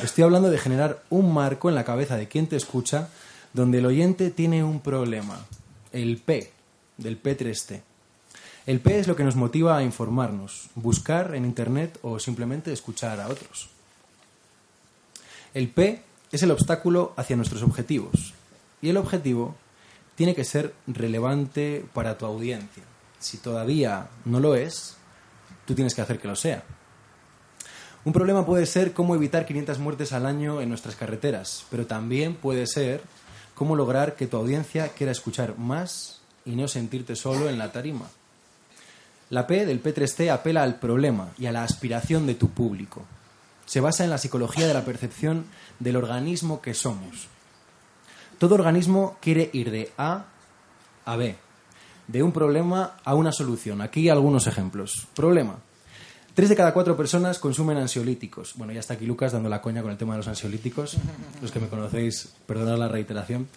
Estoy 0.02 0.24
hablando 0.24 0.48
de 0.48 0.56
generar 0.56 1.02
un 1.10 1.34
marco 1.34 1.68
en 1.68 1.74
la 1.74 1.84
cabeza 1.84 2.16
de 2.16 2.26
quien 2.26 2.46
te 2.46 2.56
escucha 2.56 3.10
donde 3.52 3.78
el 3.78 3.86
oyente 3.86 4.30
tiene 4.30 4.64
un 4.64 4.80
problema, 4.80 5.44
el 5.92 6.16
P 6.16 6.50
del 6.96 7.22
P3T. 7.22 7.82
El 8.64 8.80
P 8.80 8.98
es 8.98 9.06
lo 9.06 9.14
que 9.14 9.24
nos 9.24 9.36
motiva 9.36 9.76
a 9.76 9.82
informarnos, 9.82 10.70
buscar 10.76 11.34
en 11.34 11.44
Internet 11.44 11.98
o 12.00 12.18
simplemente 12.18 12.72
escuchar 12.72 13.20
a 13.20 13.28
otros. 13.28 13.68
El 15.52 15.68
P 15.68 16.02
es 16.32 16.42
el 16.42 16.52
obstáculo 16.52 17.12
hacia 17.18 17.36
nuestros 17.36 17.62
objetivos 17.62 18.32
y 18.80 18.88
el 18.88 18.96
objetivo 18.96 19.56
tiene 20.18 20.34
que 20.34 20.42
ser 20.42 20.74
relevante 20.88 21.86
para 21.94 22.18
tu 22.18 22.26
audiencia. 22.26 22.82
Si 23.20 23.36
todavía 23.36 24.08
no 24.24 24.40
lo 24.40 24.56
es, 24.56 24.96
tú 25.64 25.76
tienes 25.76 25.94
que 25.94 26.02
hacer 26.02 26.18
que 26.18 26.26
lo 26.26 26.34
sea. 26.34 26.64
Un 28.04 28.12
problema 28.12 28.44
puede 28.44 28.66
ser 28.66 28.92
cómo 28.92 29.14
evitar 29.14 29.46
500 29.46 29.78
muertes 29.78 30.12
al 30.12 30.26
año 30.26 30.60
en 30.60 30.70
nuestras 30.70 30.96
carreteras, 30.96 31.66
pero 31.70 31.86
también 31.86 32.34
puede 32.34 32.66
ser 32.66 33.00
cómo 33.54 33.76
lograr 33.76 34.16
que 34.16 34.26
tu 34.26 34.36
audiencia 34.36 34.88
quiera 34.88 35.12
escuchar 35.12 35.56
más 35.56 36.20
y 36.44 36.56
no 36.56 36.66
sentirte 36.66 37.14
solo 37.14 37.48
en 37.48 37.56
la 37.56 37.70
tarima. 37.70 38.10
La 39.30 39.46
P 39.46 39.66
del 39.66 39.80
P3T 39.80 40.32
apela 40.32 40.64
al 40.64 40.80
problema 40.80 41.28
y 41.38 41.46
a 41.46 41.52
la 41.52 41.62
aspiración 41.62 42.26
de 42.26 42.34
tu 42.34 42.50
público. 42.50 43.04
Se 43.66 43.78
basa 43.78 44.02
en 44.02 44.10
la 44.10 44.18
psicología 44.18 44.66
de 44.66 44.74
la 44.74 44.84
percepción 44.84 45.44
del 45.78 45.94
organismo 45.94 46.60
que 46.60 46.74
somos. 46.74 47.28
Todo 48.38 48.54
organismo 48.54 49.16
quiere 49.20 49.50
ir 49.52 49.70
de 49.70 49.90
A 49.98 50.26
a 51.04 51.16
B, 51.16 51.36
de 52.06 52.22
un 52.22 52.32
problema 52.32 52.96
a 53.04 53.14
una 53.14 53.32
solución. 53.32 53.80
Aquí 53.80 54.08
algunos 54.08 54.46
ejemplos. 54.46 55.06
Problema. 55.14 55.56
Tres 56.34 56.48
de 56.48 56.54
cada 56.54 56.72
cuatro 56.72 56.96
personas 56.96 57.40
consumen 57.40 57.78
ansiolíticos. 57.78 58.52
Bueno, 58.54 58.72
ya 58.72 58.78
está 58.78 58.94
aquí 58.94 59.06
Lucas 59.06 59.32
dando 59.32 59.48
la 59.48 59.60
coña 59.60 59.82
con 59.82 59.90
el 59.90 59.96
tema 59.96 60.12
de 60.12 60.18
los 60.18 60.28
ansiolíticos. 60.28 60.96
Los 61.42 61.50
que 61.50 61.58
me 61.58 61.68
conocéis, 61.68 62.32
perdonad 62.46 62.78
la 62.78 62.86
reiteración. 62.86 63.48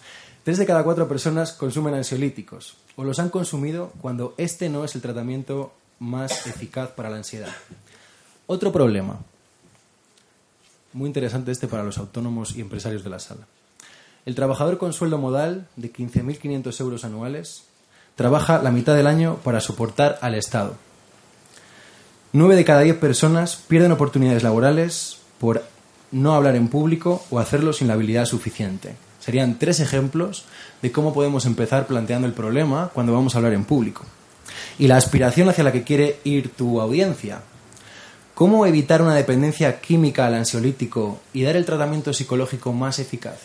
Tres 0.42 0.58
de 0.58 0.66
cada 0.66 0.82
cuatro 0.82 1.06
personas 1.06 1.52
consumen 1.52 1.94
ansiolíticos 1.94 2.76
o 2.96 3.04
los 3.04 3.20
han 3.20 3.30
consumido 3.30 3.92
cuando 4.00 4.34
este 4.36 4.68
no 4.68 4.84
es 4.84 4.96
el 4.96 5.00
tratamiento 5.00 5.72
más 6.00 6.48
eficaz 6.48 6.90
para 6.90 7.08
la 7.08 7.18
ansiedad. 7.18 7.52
Otro 8.48 8.72
problema. 8.72 9.20
Muy 10.92 11.06
interesante 11.06 11.52
este 11.52 11.68
para 11.68 11.84
los 11.84 11.98
autónomos 11.98 12.56
y 12.56 12.60
empresarios 12.60 13.04
de 13.04 13.10
la 13.10 13.20
sala. 13.20 13.46
El 14.24 14.34
trabajador 14.34 14.78
con 14.78 14.92
sueldo 14.92 15.18
modal 15.18 15.66
de 15.76 15.92
15.500 15.92 16.80
euros 16.80 17.04
anuales 17.04 17.64
trabaja 18.14 18.62
la 18.62 18.70
mitad 18.70 18.94
del 18.94 19.06
año 19.06 19.36
para 19.42 19.60
soportar 19.60 20.18
al 20.20 20.34
Estado 20.34 20.76
Nueve 22.34 22.56
de 22.56 22.64
cada 22.64 22.80
diez 22.80 22.96
personas 22.96 23.56
pierden 23.56 23.92
oportunidades 23.92 24.42
laborales 24.42 25.18
por 25.38 25.62
no 26.12 26.32
hablar 26.32 26.56
en 26.56 26.68
público 26.68 27.22
o 27.28 27.38
hacerlo 27.38 27.74
sin 27.74 27.88
la 27.88 27.92
habilidad 27.92 28.24
suficiente. 28.24 28.94
Serían 29.20 29.58
tres 29.58 29.80
ejemplos 29.80 30.46
de 30.80 30.90
cómo 30.90 31.12
podemos 31.12 31.44
empezar 31.44 31.86
planteando 31.86 32.26
el 32.26 32.32
problema 32.32 32.90
cuando 32.94 33.12
vamos 33.12 33.34
a 33.34 33.38
hablar 33.38 33.52
en 33.52 33.66
público. 33.66 34.06
Y 34.78 34.86
la 34.86 34.96
aspiración 34.96 35.50
hacia 35.50 35.62
la 35.62 35.72
que 35.72 35.82
quiere 35.82 36.20
ir 36.24 36.48
tu 36.48 36.80
audiencia. 36.80 37.42
¿Cómo 38.34 38.64
evitar 38.64 39.02
una 39.02 39.14
dependencia 39.14 39.82
química 39.82 40.26
al 40.26 40.34
ansiolítico 40.34 41.20
y 41.34 41.42
dar 41.42 41.56
el 41.56 41.66
tratamiento 41.66 42.14
psicológico 42.14 42.72
más 42.72 42.98
eficaz? 42.98 43.40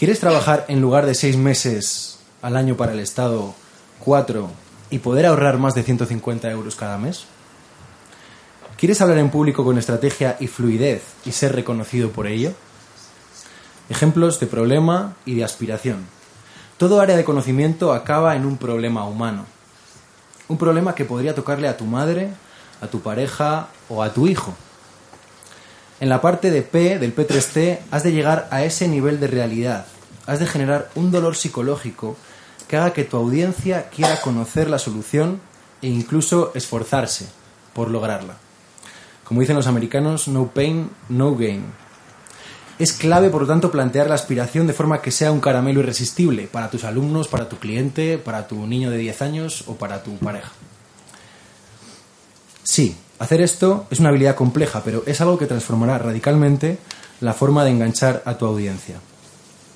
¿Quieres 0.00 0.18
trabajar 0.18 0.64
en 0.68 0.80
lugar 0.80 1.04
de 1.04 1.14
seis 1.14 1.36
meses 1.36 2.20
al 2.40 2.56
año 2.56 2.74
para 2.74 2.94
el 2.94 3.00
Estado, 3.00 3.54
cuatro 4.02 4.48
y 4.88 5.00
poder 5.00 5.26
ahorrar 5.26 5.58
más 5.58 5.74
de 5.74 5.82
150 5.82 6.50
euros 6.50 6.74
cada 6.74 6.96
mes? 6.96 7.26
¿Quieres 8.78 9.02
hablar 9.02 9.18
en 9.18 9.28
público 9.28 9.62
con 9.62 9.76
estrategia 9.76 10.38
y 10.40 10.46
fluidez 10.46 11.02
y 11.26 11.32
ser 11.32 11.54
reconocido 11.54 12.12
por 12.12 12.26
ello? 12.26 12.54
Ejemplos 13.90 14.40
de 14.40 14.46
problema 14.46 15.16
y 15.26 15.34
de 15.34 15.44
aspiración. 15.44 16.06
Todo 16.78 17.02
área 17.02 17.18
de 17.18 17.24
conocimiento 17.24 17.92
acaba 17.92 18.36
en 18.36 18.46
un 18.46 18.56
problema 18.56 19.04
humano. 19.04 19.44
Un 20.48 20.56
problema 20.56 20.94
que 20.94 21.04
podría 21.04 21.34
tocarle 21.34 21.68
a 21.68 21.76
tu 21.76 21.84
madre, 21.84 22.30
a 22.80 22.86
tu 22.86 23.02
pareja 23.02 23.68
o 23.90 24.02
a 24.02 24.14
tu 24.14 24.26
hijo. 24.28 24.54
En 26.00 26.08
la 26.08 26.22
parte 26.22 26.50
de 26.50 26.62
P 26.62 26.98
del 26.98 27.14
P3T 27.14 27.78
has 27.90 28.02
de 28.02 28.12
llegar 28.12 28.48
a 28.50 28.64
ese 28.64 28.88
nivel 28.88 29.20
de 29.20 29.26
realidad. 29.26 29.84
Has 30.26 30.40
de 30.40 30.46
generar 30.46 30.90
un 30.94 31.10
dolor 31.10 31.36
psicológico 31.36 32.16
que 32.68 32.78
haga 32.78 32.94
que 32.94 33.04
tu 33.04 33.18
audiencia 33.18 33.90
quiera 33.90 34.18
conocer 34.22 34.70
la 34.70 34.78
solución 34.78 35.40
e 35.82 35.88
incluso 35.88 36.52
esforzarse 36.54 37.26
por 37.74 37.90
lograrla. 37.90 38.36
Como 39.24 39.42
dicen 39.42 39.56
los 39.56 39.66
americanos, 39.66 40.26
no 40.26 40.46
pain, 40.48 40.88
no 41.10 41.36
gain. 41.36 41.64
Es 42.78 42.94
clave, 42.94 43.28
por 43.28 43.42
lo 43.42 43.48
tanto, 43.48 43.70
plantear 43.70 44.08
la 44.08 44.14
aspiración 44.14 44.66
de 44.66 44.72
forma 44.72 45.02
que 45.02 45.10
sea 45.10 45.32
un 45.32 45.40
caramelo 45.40 45.80
irresistible 45.80 46.48
para 46.50 46.70
tus 46.70 46.84
alumnos, 46.84 47.28
para 47.28 47.46
tu 47.46 47.58
cliente, 47.58 48.16
para 48.16 48.48
tu 48.48 48.66
niño 48.66 48.90
de 48.90 48.96
10 48.96 49.20
años 49.20 49.64
o 49.66 49.74
para 49.74 50.02
tu 50.02 50.16
pareja. 50.16 50.50
Sí, 52.62 52.96
hacer 53.20 53.42
esto 53.42 53.86
es 53.90 54.00
una 54.00 54.08
habilidad 54.08 54.34
compleja, 54.34 54.82
pero 54.82 55.04
es 55.06 55.20
algo 55.20 55.38
que 55.38 55.46
transformará 55.46 55.98
radicalmente 55.98 56.78
la 57.20 57.34
forma 57.34 57.64
de 57.64 57.70
enganchar 57.70 58.22
a 58.24 58.36
tu 58.36 58.46
audiencia. 58.46 58.96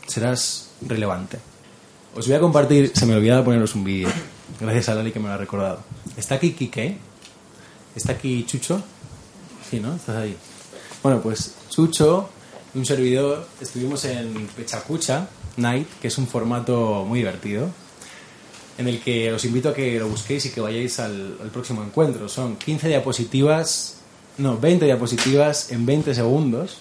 Serás 0.07 0.71
relevante. 0.81 1.39
Os 2.17 2.27
voy 2.27 2.37
a 2.37 2.41
compartir, 2.41 2.93
se 2.95 3.07
me 3.07 3.15
olvidaba 3.15 3.45
poneros 3.45 3.75
un 3.75 3.85
vídeo. 3.85 4.09
Gracias 4.61 4.89
a 4.89 4.95
Lali 4.95 5.13
que 5.13 5.21
me 5.21 5.29
lo 5.29 5.35
ha 5.35 5.37
recordado. 5.37 5.81
¿Está 6.17 6.37
aquí 6.37 6.53
Kike? 6.53 6.97
¿Está 7.95 8.13
aquí 8.13 8.45
Chucho? 8.45 8.83
Sí, 9.71 9.79
¿no? 9.79 9.95
Estás 9.95 10.17
ahí. 10.17 10.37
Bueno, 11.03 11.21
pues 11.21 11.55
Chucho 11.69 12.31
y 12.75 12.79
un 12.79 12.87
servidor 12.87 13.47
estuvimos 13.61 14.05
en 14.07 14.49
Pechacucha 14.57 15.29
Night, 15.59 15.89
que 16.01 16.09
es 16.09 16.17
un 16.17 16.27
formato 16.27 17.05
muy 17.07 17.19
divertido, 17.19 17.69
en 18.79 18.89
el 18.89 19.01
que 19.01 19.33
os 19.33 19.45
invito 19.45 19.69
a 19.69 19.75
que 19.75 19.99
lo 19.99 20.09
busquéis 20.09 20.47
y 20.47 20.51
que 20.51 20.61
vayáis 20.61 20.99
al, 21.01 21.39
al 21.41 21.51
próximo 21.51 21.83
encuentro. 21.83 22.29
Son 22.29 22.57
15 22.57 22.89
diapositivas, 22.89 23.97
no, 24.39 24.59
20 24.59 24.85
diapositivas 24.85 25.71
en 25.71 25.87
20 25.87 26.15
segundos 26.15 26.79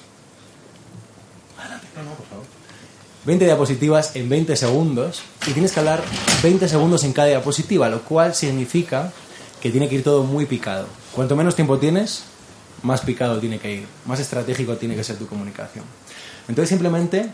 20 3.25 3.45
diapositivas 3.45 4.15
en 4.15 4.27
20 4.27 4.55
segundos 4.55 5.21
y 5.47 5.51
tienes 5.51 5.71
que 5.71 5.79
hablar 5.79 6.03
20 6.41 6.67
segundos 6.67 7.03
en 7.05 7.13
cada 7.13 7.29
diapositiva, 7.29 7.87
lo 7.87 8.01
cual 8.01 8.35
significa 8.35 9.13
que 9.61 9.71
tiene 9.71 9.87
que 9.87 9.95
ir 9.95 10.03
todo 10.03 10.23
muy 10.23 10.45
picado. 10.45 10.87
Cuanto 11.13 11.35
menos 11.35 11.55
tiempo 11.55 11.79
tienes, 11.79 12.25
más 12.81 13.01
picado 13.01 13.39
tiene 13.39 13.59
que 13.59 13.75
ir, 13.75 13.87
más 14.05 14.19
estratégico 14.19 14.75
tiene 14.75 14.95
que 14.95 15.05
ser 15.05 15.15
tu 15.15 15.27
comunicación. 15.27 15.85
Entonces 16.49 16.69
simplemente 16.69 17.31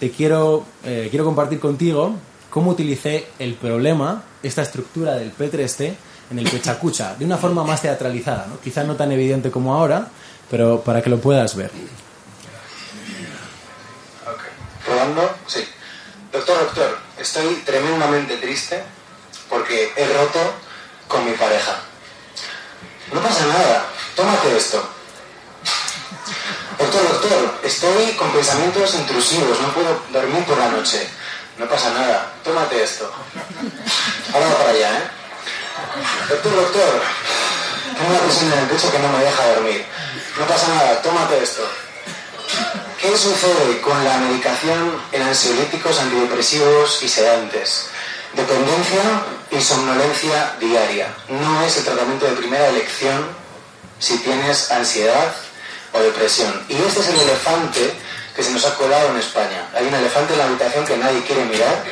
te 0.00 0.10
quiero, 0.10 0.64
eh, 0.84 1.06
quiero 1.08 1.24
compartir 1.24 1.60
contigo 1.60 2.16
cómo 2.52 2.72
utilicé 2.72 3.28
el 3.38 3.54
problema, 3.54 4.24
esta 4.42 4.60
estructura 4.60 5.14
del 5.14 5.34
P3T, 5.34 5.94
en 6.30 6.38
el 6.38 6.50
pechacucha, 6.50 7.14
de 7.14 7.24
una 7.24 7.38
forma 7.38 7.64
más 7.64 7.80
teatralizada, 7.80 8.46
¿no? 8.46 8.60
quizá 8.60 8.84
no 8.84 8.94
tan 8.94 9.10
evidente 9.10 9.50
como 9.50 9.74
ahora, 9.74 10.08
pero 10.50 10.82
para 10.82 11.00
que 11.00 11.08
lo 11.08 11.18
puedas 11.18 11.56
ver. 11.56 11.70
¿Probando? 14.84 15.34
Sí. 15.46 15.66
Doctor, 16.30 16.58
doctor, 16.58 16.98
estoy 17.18 17.54
tremendamente 17.64 18.36
triste 18.36 18.82
porque 19.48 19.90
he 19.96 20.06
roto 20.08 20.40
con 21.08 21.24
mi 21.24 21.32
pareja. 21.32 21.80
No 23.14 23.22
pasa 23.22 23.46
nada, 23.46 23.86
tómate 24.14 24.56
esto. 24.58 24.82
Doctor, 26.78 27.02
doctor, 27.12 27.60
estoy 27.64 28.12
con 28.12 28.30
pensamientos 28.32 28.94
intrusivos, 28.94 29.58
no 29.58 29.72
puedo 29.72 30.02
dormir 30.12 30.44
por 30.44 30.58
la 30.58 30.70
noche. 30.70 31.08
No 31.62 31.68
pasa 31.68 31.94
nada, 31.94 32.32
tómate 32.42 32.82
esto. 32.82 33.08
Ahora 34.34 34.48
para 34.56 34.70
allá, 34.70 34.98
¿eh? 34.98 35.02
Doctor, 36.28 36.56
doctor, 36.56 37.02
tengo 37.96 38.10
una 38.10 38.18
presión 38.18 38.52
en 38.52 38.58
el 38.58 38.66
pecho 38.66 38.90
que 38.90 38.98
no 38.98 39.08
me 39.12 39.22
deja 39.22 39.46
dormir. 39.54 39.86
No 40.40 40.46
pasa 40.48 40.66
nada, 40.74 41.00
tómate 41.02 41.40
esto. 41.40 41.62
¿Qué 43.00 43.16
sucede 43.16 43.80
con 43.80 44.04
la 44.04 44.18
medicación 44.18 45.00
en 45.12 45.22
ansiolíticos, 45.22 46.00
antidepresivos 46.00 47.00
y 47.04 47.08
sedantes? 47.08 47.86
Dependencia 48.32 49.22
y 49.52 49.60
somnolencia 49.60 50.56
diaria. 50.58 51.14
No 51.28 51.62
es 51.62 51.76
el 51.76 51.84
tratamiento 51.84 52.26
de 52.26 52.32
primera 52.32 52.66
elección 52.70 53.24
si 54.00 54.18
tienes 54.18 54.68
ansiedad 54.72 55.32
o 55.92 56.00
depresión. 56.00 56.66
Y 56.68 56.74
este 56.74 57.02
es 57.02 57.08
el 57.08 57.20
elefante 57.20 57.94
que 58.34 58.42
se 58.42 58.50
nos 58.50 58.64
ha 58.64 58.74
colado 58.74 59.10
en 59.10 59.18
España. 59.18 59.68
Hay 59.74 59.86
un 59.86 59.94
elefante 59.94 60.32
en 60.32 60.38
la 60.38 60.46
habitación 60.46 60.84
que 60.84 60.96
nadie 60.96 61.22
quiere 61.24 61.44
mirar. 61.44 61.84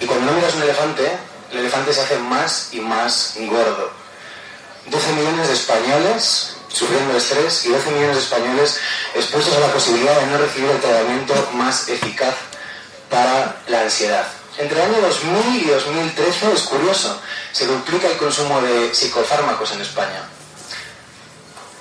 Y 0.00 0.06
cuando 0.06 0.26
no 0.26 0.32
miras 0.32 0.54
un 0.54 0.62
elefante, 0.62 1.10
el 1.52 1.58
elefante 1.58 1.92
se 1.92 2.00
hace 2.00 2.18
más 2.18 2.68
y 2.72 2.80
más 2.80 3.34
gordo. 3.36 3.92
12 4.86 5.12
millones 5.12 5.48
de 5.48 5.54
españoles 5.54 6.56
sufriendo 6.72 7.16
estrés 7.16 7.64
y 7.66 7.68
12 7.70 7.90
millones 7.90 8.16
de 8.16 8.22
españoles 8.22 8.78
expuestos 9.14 9.54
a 9.56 9.60
la 9.60 9.72
posibilidad 9.72 10.18
de 10.20 10.26
no 10.26 10.38
recibir 10.38 10.70
el 10.70 10.80
tratamiento 10.80 11.34
más 11.54 11.88
eficaz 11.88 12.34
para 13.10 13.56
la 13.66 13.82
ansiedad. 13.82 14.26
Entre 14.58 14.80
el 14.80 14.90
año 14.90 15.00
2000 15.00 15.62
y 15.62 15.68
2013 15.68 16.52
es 16.52 16.62
curioso, 16.62 17.20
se 17.52 17.66
duplica 17.66 18.08
el 18.08 18.16
consumo 18.16 18.60
de 18.60 18.94
psicofármacos 18.94 19.72
en 19.72 19.80
España. 19.80 20.22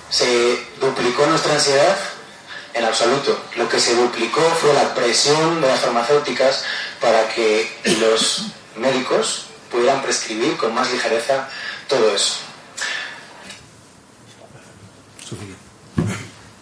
¿Se 0.10 0.66
duplicó 0.80 1.26
nuestra 1.28 1.54
ansiedad? 1.54 1.98
En 2.74 2.86
absoluto. 2.86 3.40
Lo 3.58 3.68
que 3.68 3.80
se 3.80 3.96
duplicó 3.96 4.42
fue 4.42 4.74
la 4.74 4.94
presión 4.94 5.62
de 5.62 5.68
las 5.68 5.80
farmacéuticas 5.80 6.64
para 7.02 7.28
que 7.30 7.68
los 8.00 8.46
médicos 8.78 9.46
pudieran 9.72 10.02
prescribir 10.02 10.56
con 10.58 10.74
más 10.74 10.92
ligereza 10.92 11.48
todo 11.88 12.14
eso. 12.14 12.36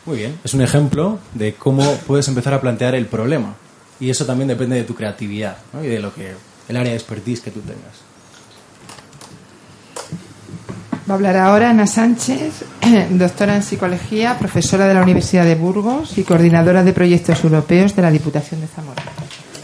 Muy 0.06 0.18
bien, 0.20 0.40
es 0.44 0.54
un 0.54 0.62
ejemplo 0.62 1.20
de 1.34 1.56
cómo 1.56 1.98
puedes 2.08 2.28
empezar 2.30 2.54
a 2.54 2.62
plantear 2.62 2.96
el 2.96 3.08
problema. 3.08 3.56
Y 4.00 4.10
eso 4.10 4.26
también 4.26 4.48
depende 4.48 4.76
de 4.78 4.84
tu 4.84 4.96
creatividad 4.96 5.58
¿no? 5.74 5.84
y 5.84 5.88
de 5.88 6.00
lo 6.00 6.14
que 6.14 6.34
el 6.70 6.78
área 6.78 6.92
de 6.92 6.98
expertise 6.98 7.42
que 7.42 7.52
tú 7.52 7.60
tengas. 7.62 8.07
Va 11.10 11.14
a 11.14 11.16
hablar 11.16 11.38
ahora 11.38 11.70
Ana 11.70 11.88
Sánchez, 11.88 12.66
doctora 13.12 13.56
en 13.56 13.64
psicología, 13.64 14.38
profesora 14.38 14.88
de 14.90 14.94
la 14.94 15.02
Universidad 15.02 15.46
de 15.46 15.56
Burgos 15.56 16.18
y 16.18 16.24
coordinadora 16.24 16.84
de 16.84 16.92
proyectos 16.92 17.42
europeos 17.46 17.96
de 17.96 18.02
la 18.02 18.12
Diputación 18.12 18.60
de 18.60 18.68
Zamora. 18.68 19.04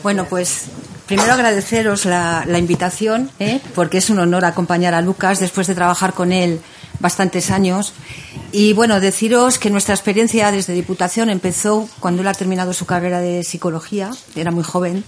Bueno, 0.03 0.25
pues 0.29 0.67
primero 1.05 1.33
agradeceros 1.33 2.05
la, 2.05 2.45
invitación, 2.57 3.29
¿eh? 3.39 3.59
porque 3.75 3.97
es 3.97 4.09
un 4.09 4.19
honor 4.19 4.45
acompañar 4.45 4.93
a 4.93 5.01
Lucas 5.01 5.41
después 5.41 5.67
de 5.67 5.75
trabajar 5.75 6.13
con 6.13 6.31
él 6.31 6.61
bastantes 7.03 7.51
años. 7.51 7.93
Y 8.53 8.71
bueno, 8.73 8.99
deciros 9.01 9.59
que 9.59 9.69
nuestra 9.69 9.93
experiencia 9.93 10.51
desde 10.51 10.73
Diputación 10.73 11.29
empezó 11.29 11.87
cuando 11.99 12.21
él 12.21 12.27
ha 12.29 12.33
terminado 12.33 12.71
su 12.73 12.85
carrera 12.85 13.19
de 13.19 13.43
psicología, 13.43 14.09
era 14.35 14.51
muy 14.51 14.63
joven. 14.63 15.03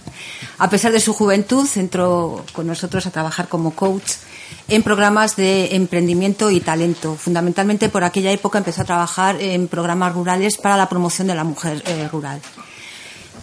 A 0.58 0.68
pesar 0.68 0.92
de 0.92 1.00
su 1.00 1.14
juventud, 1.14 1.66
entró 1.74 2.44
con 2.52 2.66
nosotros 2.66 3.06
a 3.06 3.10
trabajar 3.10 3.48
como 3.48 3.74
coach 3.74 4.12
en 4.68 4.82
programas 4.82 5.36
de 5.36 5.74
emprendimiento 5.74 6.50
y 6.50 6.60
talento. 6.60 7.16
Fundamentalmente 7.16 7.88
por 7.88 8.04
aquella 8.04 8.30
época 8.30 8.58
empezó 8.58 8.82
a 8.82 8.84
trabajar 8.84 9.40
en 9.40 9.66
programas 9.66 10.14
rurales 10.14 10.58
para 10.58 10.76
la 10.76 10.88
promoción 10.88 11.28
de 11.28 11.34
la 11.34 11.44
mujer 11.44 11.82
eh, 11.86 12.08
rural. 12.12 12.40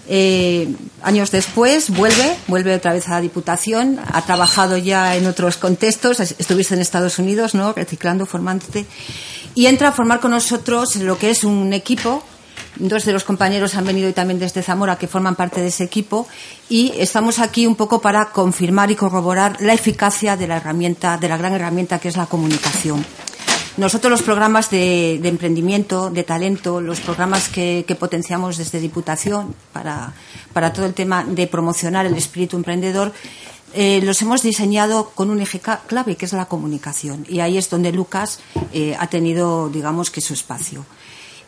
Eh, 0.07 0.75
años 1.01 1.31
después 1.31 1.89
vuelve, 1.89 2.35
vuelve 2.47 2.75
otra 2.75 2.93
vez 2.93 3.07
a 3.07 3.11
la 3.11 3.21
Diputación, 3.21 3.99
ha 4.11 4.21
trabajado 4.23 4.77
ya 4.77 5.15
en 5.15 5.25
otros 5.27 5.57
contextos, 5.57 6.19
estuviste 6.19 6.75
en 6.75 6.81
Estados 6.81 7.19
Unidos, 7.19 7.55
¿no? 7.55 7.73
Reciclando, 7.73 8.25
formándote, 8.25 8.85
y 9.55 9.67
entra 9.67 9.89
a 9.89 9.91
formar 9.91 10.19
con 10.19 10.31
nosotros 10.31 10.95
lo 10.97 11.17
que 11.17 11.29
es 11.29 11.43
un 11.43 11.71
equipo. 11.73 12.23
Dos 12.75 13.05
de 13.05 13.13
los 13.13 13.23
compañeros 13.23 13.75
han 13.75 13.85
venido 13.85 14.07
hoy 14.07 14.13
también 14.13 14.39
desde 14.39 14.63
Zamora 14.63 14.97
que 14.97 15.07
forman 15.07 15.35
parte 15.35 15.61
de 15.61 15.67
ese 15.67 15.83
equipo 15.83 16.27
y 16.69 16.91
estamos 16.97 17.37
aquí 17.37 17.67
un 17.67 17.75
poco 17.75 18.01
para 18.01 18.31
confirmar 18.31 18.89
y 18.89 18.95
corroborar 18.95 19.57
la 19.61 19.73
eficacia 19.73 20.35
de 20.35 20.47
la 20.47 20.57
herramienta, 20.57 21.17
de 21.17 21.29
la 21.29 21.37
gran 21.37 21.53
herramienta 21.53 21.99
que 21.99 22.07
es 22.07 22.17
la 22.17 22.25
comunicación. 22.25 23.05
Nosotros 23.75 24.11
los 24.11 24.21
programas 24.21 24.69
de, 24.69 25.15
emprendimiento, 25.23 26.11
de 26.11 26.23
talento, 26.23 26.79
los 26.79 26.99
programas 26.99 27.49
que, 27.49 27.83
potenciamos 27.99 28.57
desde 28.57 28.79
Diputación 28.79 29.55
para, 29.71 30.13
para, 30.53 30.71
todo 30.73 30.85
el 30.85 30.93
tema 30.93 31.23
de 31.23 31.47
promocionar 31.47 32.05
el 32.05 32.15
espíritu 32.15 32.55
emprendedor, 32.55 33.11
eh, 33.73 34.01
los 34.03 34.21
hemos 34.21 34.43
diseñado 34.43 35.09
con 35.15 35.31
un 35.31 35.41
eje 35.41 35.59
clave 35.59 36.15
que 36.15 36.25
es 36.25 36.33
la 36.33 36.45
comunicación. 36.45 37.25
Y 37.27 37.39
ahí 37.39 37.57
es 37.57 37.71
donde 37.71 37.91
Lucas 37.91 38.39
eh, 38.73 38.95
ha 38.99 39.07
tenido, 39.07 39.69
digamos, 39.69 40.11
que 40.11 40.21
su 40.21 40.35
espacio. 40.35 40.85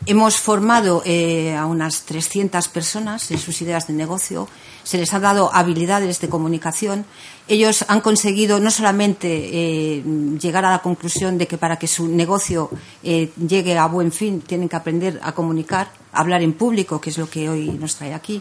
Hemos 0.04 0.36
formado 0.36 1.02
eh, 1.04 1.56
a 1.56 1.66
unas 1.66 2.02
300 2.02 2.68
personas 2.68 3.30
en 3.30 3.38
sus 3.38 3.60
ideas 3.62 3.86
de 3.86 3.94
negocio, 3.94 4.48
se 4.84 4.98
les 4.98 5.12
ha 5.14 5.18
dado 5.18 5.50
habilidades 5.52 6.20
de 6.20 6.28
comunicación. 6.28 7.06
Ellos 7.48 7.84
han 7.88 8.00
conseguido 8.00 8.60
no 8.60 8.70
solamente 8.70 9.26
eh, 9.28 10.04
llegar 10.40 10.64
a 10.64 10.70
la 10.70 10.78
conclusión 10.78 11.38
de 11.38 11.48
que 11.48 11.58
para 11.58 11.76
que 11.76 11.88
su 11.88 12.06
negocio 12.06 12.70
eh, 13.02 13.32
llegue 13.48 13.76
a 13.76 13.86
buen 13.86 14.12
fin 14.12 14.42
tienen 14.42 14.68
que 14.68 14.76
aprender 14.76 15.18
a 15.22 15.32
comunicar, 15.32 15.88
a 16.12 16.20
hablar 16.20 16.42
en 16.42 16.52
público, 16.52 17.00
que 17.00 17.10
es 17.10 17.18
lo 17.18 17.28
que 17.28 17.48
hoy 17.48 17.70
nos 17.70 17.96
trae 17.96 18.14
aquí, 18.14 18.40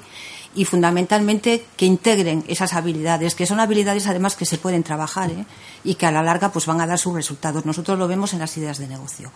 y 0.56 0.66
fundamentalmente 0.66 1.66
que 1.76 1.86
integren 1.86 2.44
esas 2.48 2.74
habilidades, 2.74 3.36
que 3.36 3.46
son 3.46 3.60
habilidades 3.60 4.08
además 4.08 4.36
que 4.36 4.46
se 4.46 4.58
pueden 4.58 4.84
trabajar 4.84 5.32
¿eh? 5.32 5.46
y 5.84 5.96
que 5.96 6.06
a 6.06 6.12
la 6.12 6.24
larga 6.24 6.52
pues 6.52 6.66
van 6.66 6.82
a 6.82 6.88
dar 6.88 6.98
sus 6.98 7.14
resultados. 7.14 7.66
Nosotros 7.66 8.00
lo 8.00 8.08
vemos 8.08 8.34
en 8.34 8.40
las 8.40 8.56
ideas 8.58 8.78
de 8.78 8.88
negocio. 8.88 9.32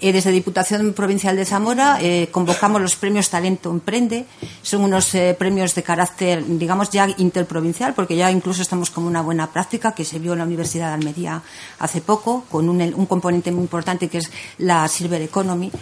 Desde 0.00 0.30
Diputación 0.30 0.92
Provincial 0.92 1.36
de 1.36 1.46
Zamora 1.46 1.98
eh, 2.02 2.28
convocamos 2.30 2.82
los 2.82 2.96
premios 2.96 3.30
Talento 3.30 3.70
Emprende. 3.70 4.26
Son 4.60 4.84
unos 4.84 5.14
eh, 5.14 5.34
premios 5.38 5.74
de 5.74 5.82
carácter, 5.82 6.44
digamos, 6.46 6.90
ya 6.90 7.08
interprovincial, 7.16 7.94
porque 7.94 8.14
ya 8.14 8.30
incluso 8.30 8.60
estamos 8.60 8.90
como 8.90 9.06
una 9.06 9.22
buena 9.22 9.50
práctica 9.50 9.92
que 9.92 10.04
se 10.04 10.18
vio 10.18 10.34
en 10.34 10.40
la 10.40 10.44
Universidad 10.44 10.88
de 10.88 10.94
Almería 10.94 11.42
hace 11.78 12.02
poco, 12.02 12.44
con 12.50 12.68
un, 12.68 13.06
componente 13.06 13.50
muy 13.50 13.62
importante 13.62 14.08
que 14.08 14.18
es 14.18 14.30
la 14.58 14.86
Silver 14.86 15.22
Economy. 15.22 15.72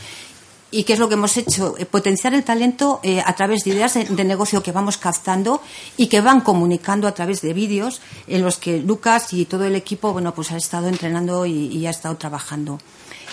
¿Y 0.71 0.85
qué 0.85 0.93
es 0.93 0.99
lo 1.01 1.09
que 1.09 1.15
hemos 1.15 1.37
hecho? 1.37 1.75
Eh, 1.77 1.85
potenciar 1.85 2.35
el 2.35 2.45
talento 2.45 3.01
a 3.25 3.33
través 3.35 3.65
de 3.65 3.71
ideas 3.71 3.95
de, 3.95 4.25
negocio 4.25 4.63
que 4.63 4.71
vamos 4.71 4.97
captando 4.97 5.61
y 5.97 6.07
que 6.07 6.21
van 6.21 6.41
comunicando 6.41 7.09
a 7.09 7.15
través 7.15 7.43
de 7.43 7.53
vídeos 7.53 8.01
en 8.29 8.43
los 8.43 8.59
que 8.59 8.79
Lucas 8.79 9.33
y 9.33 9.45
todo 9.45 9.65
el 9.65 9.75
equipo 9.75 10.13
bueno, 10.13 10.35
pues 10.35 10.53
ha 10.53 10.57
estado 10.57 10.87
entrenando 10.87 11.47
y 11.47 11.85
ha 11.87 11.91
estado 11.91 12.17
trabajando. 12.17 12.79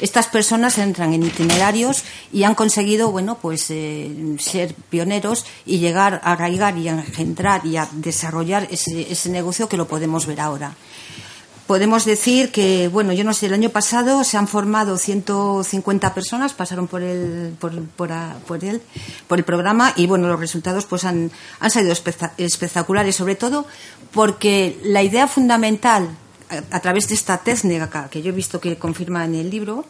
Estas 0.02 0.28
personas 0.28 0.80
entran 0.80 1.14
en 1.14 1.24
itinerarios 1.24 2.04
y 2.34 2.44
han 2.44 2.56
conseguido, 2.56 3.12
bueno, 3.12 3.38
pues 3.40 3.68
eh, 3.70 4.36
ser 4.40 4.74
pioneros 4.74 5.46
y 5.64 5.78
llegar 5.78 6.20
a 6.24 6.32
arraigar 6.32 6.76
y 6.80 6.88
a 6.88 6.94
engendrar 6.94 7.66
y 7.68 7.78
a 7.78 7.88
desarrollar 7.92 8.68
ese, 8.72 9.30
negocio 9.30 9.70
que 9.70 9.78
lo 9.78 9.88
podemos 9.88 10.26
ver 10.26 10.42
ahora. 10.42 10.76
Podemos 11.68 12.04
decir 12.04 12.52
que, 12.52 12.88
bueno, 12.88 13.14
yo 13.14 13.24
no 13.24 13.34
sé, 13.34 13.46
el 13.46 13.54
año 13.54 13.70
pasado 13.70 14.24
se 14.24 14.38
han 14.38 14.48
formado 14.48 14.98
150 14.98 16.14
personas, 16.16 16.54
pasaron 16.54 16.88
por 16.88 17.04
el, 17.04 17.56
por, 17.60 17.72
por, 17.84 18.10
por 18.48 18.66
el, 18.66 18.82
por 19.28 19.38
el 19.38 19.46
programa 19.46 19.94
y, 19.96 20.08
bueno, 20.08 20.28
los 20.28 20.40
resultados 20.40 20.86
pues 20.86 21.06
han, 21.06 21.32
han 21.60 21.72
salido 21.72 21.94
espectaculares, 21.94 23.16
sobre 23.16 23.36
todo 23.36 23.68
porque 24.12 24.80
la 24.84 25.04
idea 25.04 25.28
fundamental 25.28 26.10
a, 26.72 26.80
través 26.80 27.08
de 27.08 27.16
esta 27.16 27.38
técnica 27.38 28.10
que 28.10 28.22
yo 28.22 28.30
he 28.30 28.36
visto 28.36 28.60
que 28.60 28.78
confirma 28.78 29.26
en 29.26 29.36
el 29.36 29.50
libro, 29.50 29.86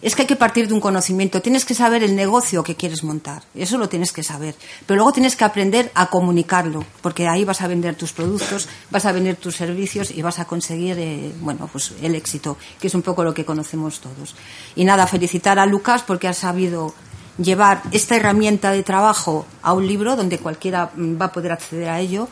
es 0.00 0.14
que 0.14 0.22
hay 0.22 0.28
que 0.28 0.36
partir 0.36 0.68
de 0.68 0.74
un 0.74 0.80
conocimiento. 0.80 1.42
Tienes 1.42 1.64
que 1.64 1.74
saber 1.74 2.04
el 2.04 2.14
negocio 2.14 2.62
que 2.62 2.76
quieres 2.76 3.02
montar. 3.02 3.42
Eso 3.54 3.78
lo 3.78 3.88
tienes 3.88 4.12
que 4.12 4.22
saber. 4.22 4.54
Pero 4.86 4.96
luego 4.98 5.12
tienes 5.12 5.34
que 5.34 5.44
aprender 5.44 5.90
a 5.94 6.08
comunicarlo, 6.08 6.84
porque 7.00 7.26
ahí 7.26 7.44
vas 7.44 7.62
a 7.62 7.66
vender 7.66 7.96
tus 7.96 8.12
productos, 8.12 8.68
vas 8.90 9.06
a 9.06 9.12
vender 9.12 9.36
tus 9.36 9.56
servicios 9.56 10.12
y 10.12 10.22
vas 10.22 10.38
a 10.38 10.44
conseguir, 10.44 10.96
eh, 10.98 11.32
bueno, 11.40 11.68
pues 11.70 11.94
el 12.00 12.14
éxito, 12.14 12.56
que 12.80 12.86
es 12.86 12.94
un 12.94 13.02
poco 13.02 13.24
lo 13.24 13.34
que 13.34 13.44
conocemos 13.44 14.00
todos. 14.00 14.36
Y 14.76 14.84
nada, 14.84 15.06
felicitar 15.08 15.58
a 15.58 15.66
Lucas 15.66 16.04
porque 16.06 16.28
ha 16.28 16.34
sabido 16.34 16.94
llevar 17.38 17.82
esta 17.92 18.16
herramienta 18.16 18.72
de 18.72 18.82
trabajo 18.82 19.46
a 19.62 19.72
un 19.72 19.86
libro 19.86 20.16
donde 20.16 20.38
cualquiera 20.38 20.90
va 20.96 21.26
a 21.26 21.32
poder 21.32 21.52
acceder 21.52 21.88
a 21.88 22.00
ello 22.00 22.28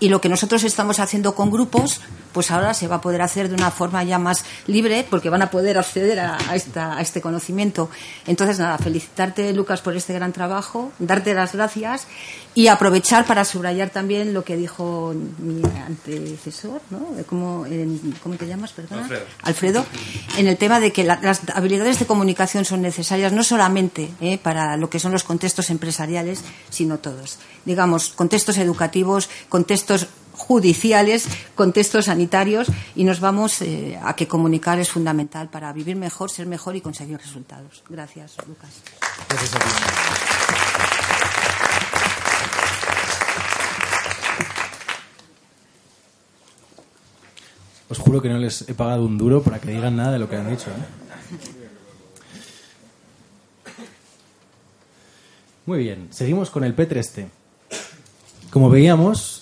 y 0.00 0.08
lo 0.08 0.20
que 0.20 0.28
nosotros 0.28 0.64
estamos 0.64 0.98
haciendo 0.98 1.34
con 1.34 1.50
grupos, 1.50 2.00
pues 2.32 2.50
ahora 2.50 2.74
se 2.74 2.88
va 2.88 2.96
a 2.96 3.00
poder 3.00 3.22
hacer 3.22 3.48
de 3.48 3.54
una 3.54 3.70
forma 3.70 4.02
ya 4.02 4.18
más 4.18 4.44
libre 4.66 5.06
porque 5.08 5.30
van 5.30 5.42
a 5.42 5.50
poder 5.50 5.78
acceder 5.78 6.18
a, 6.20 6.38
esta, 6.54 6.96
a 6.96 7.00
este 7.02 7.20
conocimiento. 7.20 7.90
Entonces, 8.26 8.58
nada, 8.58 8.78
felicitarte, 8.78 9.52
Lucas, 9.52 9.82
por 9.82 9.94
este 9.96 10.14
gran 10.14 10.32
trabajo, 10.32 10.90
darte 10.98 11.34
las 11.34 11.52
gracias 11.52 12.06
y 12.54 12.68
aprovechar 12.68 13.26
para 13.26 13.44
subrayar 13.44 13.90
también 13.90 14.32
lo 14.32 14.42
que 14.42 14.56
dijo 14.56 15.14
mi 15.38 15.62
antecesor, 15.86 16.80
¿no? 16.90 17.06
¿Cómo, 17.28 17.66
¿cómo 18.22 18.34
te 18.36 18.46
llamas, 18.46 18.72
perdona? 18.72 19.08
Alfredo. 19.42 19.84
en 20.36 20.46
el 20.46 20.56
tema 20.56 20.80
de 20.80 20.92
que 20.92 21.04
las 21.04 21.42
habilidades 21.54 21.98
de 21.98 22.06
comunicación 22.06 22.64
son 22.64 22.82
necesarias 22.82 23.32
no 23.32 23.44
solamente 23.44 24.10
¿eh? 24.20 24.38
para 24.38 24.76
lo 24.76 24.88
que 24.88 24.98
son 24.98 25.12
los 25.12 25.24
contextos 25.24 25.70
empresariales, 25.70 26.42
sino 26.70 26.98
todos. 26.98 27.38
Digamos, 27.64 28.08
contextos 28.08 28.56
educativos, 28.56 29.28
contextos 29.48 29.89
judiciales, 30.32 31.28
contextos 31.54 32.06
sanitarios 32.06 32.68
y 32.96 33.04
nos 33.04 33.20
vamos 33.20 33.60
eh, 33.62 33.98
a 34.02 34.16
que 34.16 34.26
comunicar 34.26 34.78
es 34.78 34.90
fundamental 34.90 35.48
para 35.50 35.72
vivir 35.72 35.96
mejor, 35.96 36.30
ser 36.30 36.46
mejor 36.46 36.76
y 36.76 36.80
conseguir 36.80 37.18
resultados. 37.18 37.82
Gracias, 37.88 38.36
Lucas. 38.46 38.70
Gracias 39.28 39.50
Os 47.88 47.98
juro 47.98 48.22
que 48.22 48.28
no 48.28 48.38
les 48.38 48.68
he 48.68 48.74
pagado 48.74 49.04
un 49.04 49.18
duro 49.18 49.42
para 49.42 49.58
que 49.58 49.72
digan 49.72 49.96
nada 49.96 50.12
de 50.12 50.20
lo 50.20 50.28
que 50.28 50.36
han 50.36 50.48
dicho. 50.48 50.70
¿eh? 50.70 51.00
Muy 55.66 55.78
bien, 55.80 56.08
seguimos 56.10 56.50
con 56.50 56.62
el 56.62 56.74
P3T. 56.76 57.28
Como 58.50 58.70
veíamos, 58.70 59.39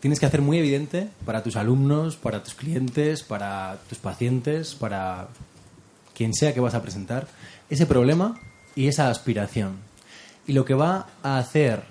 tienes 0.00 0.18
que 0.18 0.26
hacer 0.26 0.42
muy 0.42 0.58
evidente 0.58 1.08
para 1.24 1.42
tus 1.42 1.56
alumnos, 1.56 2.16
para 2.16 2.42
tus 2.42 2.54
clientes, 2.54 3.22
para 3.22 3.78
tus 3.88 3.98
pacientes, 3.98 4.74
para 4.74 5.28
quien 6.14 6.34
sea 6.34 6.52
que 6.52 6.60
vas 6.60 6.74
a 6.74 6.82
presentar, 6.82 7.28
ese 7.68 7.86
problema 7.86 8.38
y 8.74 8.88
esa 8.88 9.08
aspiración. 9.08 9.76
Y 10.46 10.52
lo 10.52 10.64
que 10.64 10.74
va 10.74 11.06
a 11.22 11.38
hacer 11.38 11.82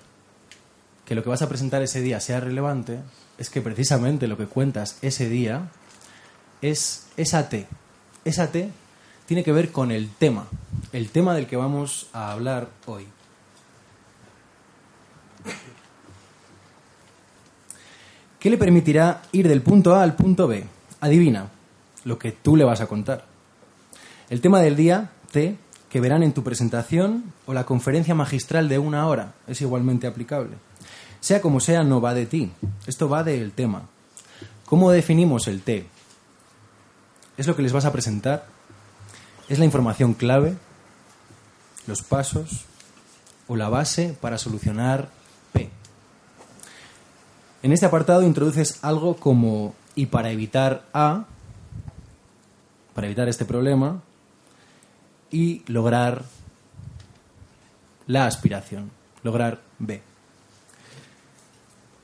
que 1.09 1.15
lo 1.15 1.23
que 1.23 1.29
vas 1.29 1.41
a 1.41 1.49
presentar 1.49 1.81
ese 1.81 2.01
día 2.01 2.19
sea 2.19 2.39
relevante 2.39 2.99
es 3.39 3.49
que 3.49 3.61
precisamente 3.61 4.27
lo 4.27 4.37
que 4.37 4.45
cuentas 4.45 4.99
ese 5.01 5.27
día 5.27 5.71
es 6.61 7.07
esa 7.17 7.49
T. 7.49 7.65
Esa 8.25 8.51
T 8.51 8.69
tiene 9.25 9.43
que 9.43 9.51
ver 9.51 9.71
con 9.71 9.91
el 9.91 10.11
tema, 10.11 10.45
el 10.93 11.09
tema 11.09 11.33
del 11.33 11.47
que 11.47 11.55
vamos 11.55 12.09
a 12.13 12.31
hablar 12.31 12.69
hoy. 12.85 13.07
¿Qué 18.39 18.49
le 18.49 18.57
permitirá 18.57 19.21
ir 19.31 19.47
del 19.47 19.61
punto 19.61 19.95
A 19.95 20.03
al 20.03 20.15
punto 20.15 20.47
B? 20.47 20.65
Adivina 21.01 21.49
lo 22.05 22.17
que 22.17 22.31
tú 22.31 22.55
le 22.55 22.63
vas 22.63 22.81
a 22.81 22.87
contar. 22.87 23.25
El 24.29 24.41
tema 24.41 24.61
del 24.61 24.75
día, 24.75 25.11
T, 25.31 25.57
que 25.89 25.99
verán 25.99 26.23
en 26.23 26.33
tu 26.33 26.43
presentación 26.43 27.25
o 27.45 27.53
la 27.53 27.65
conferencia 27.65 28.15
magistral 28.15 28.69
de 28.69 28.79
una 28.79 29.07
hora, 29.07 29.33
es 29.47 29.61
igualmente 29.61 30.07
aplicable. 30.07 30.55
Sea 31.19 31.41
como 31.41 31.59
sea, 31.59 31.83
no 31.83 31.99
va 31.99 32.13
de 32.13 32.25
ti. 32.25 32.51
Esto 32.87 33.09
va 33.09 33.23
del 33.23 33.51
tema. 33.51 33.83
¿Cómo 34.65 34.91
definimos 34.91 35.47
el 35.47 35.61
T? 35.61 35.85
es 37.39 37.47
lo 37.47 37.55
que 37.55 37.61
les 37.61 37.71
vas 37.71 37.85
a 37.85 37.93
presentar, 37.93 38.45
es 39.47 39.59
la 39.59 39.65
información 39.65 40.13
clave, 40.13 40.57
los 41.87 42.01
pasos 42.01 42.65
o 43.47 43.55
la 43.55 43.69
base 43.69 44.13
para 44.19 44.37
solucionar 44.37 45.09
P. 45.53 45.69
En 47.61 47.73
este 47.73 47.85
apartado 47.85 48.23
introduces 48.23 48.79
algo 48.83 49.15
como 49.17 49.75
y 49.95 50.05
para 50.05 50.31
evitar 50.31 50.85
A, 50.93 51.25
para 52.93 53.07
evitar 53.07 53.27
este 53.27 53.45
problema 53.45 54.01
y 55.29 55.63
lograr 55.67 56.23
la 58.07 58.25
aspiración, 58.25 58.91
lograr 59.23 59.61
B. 59.77 60.01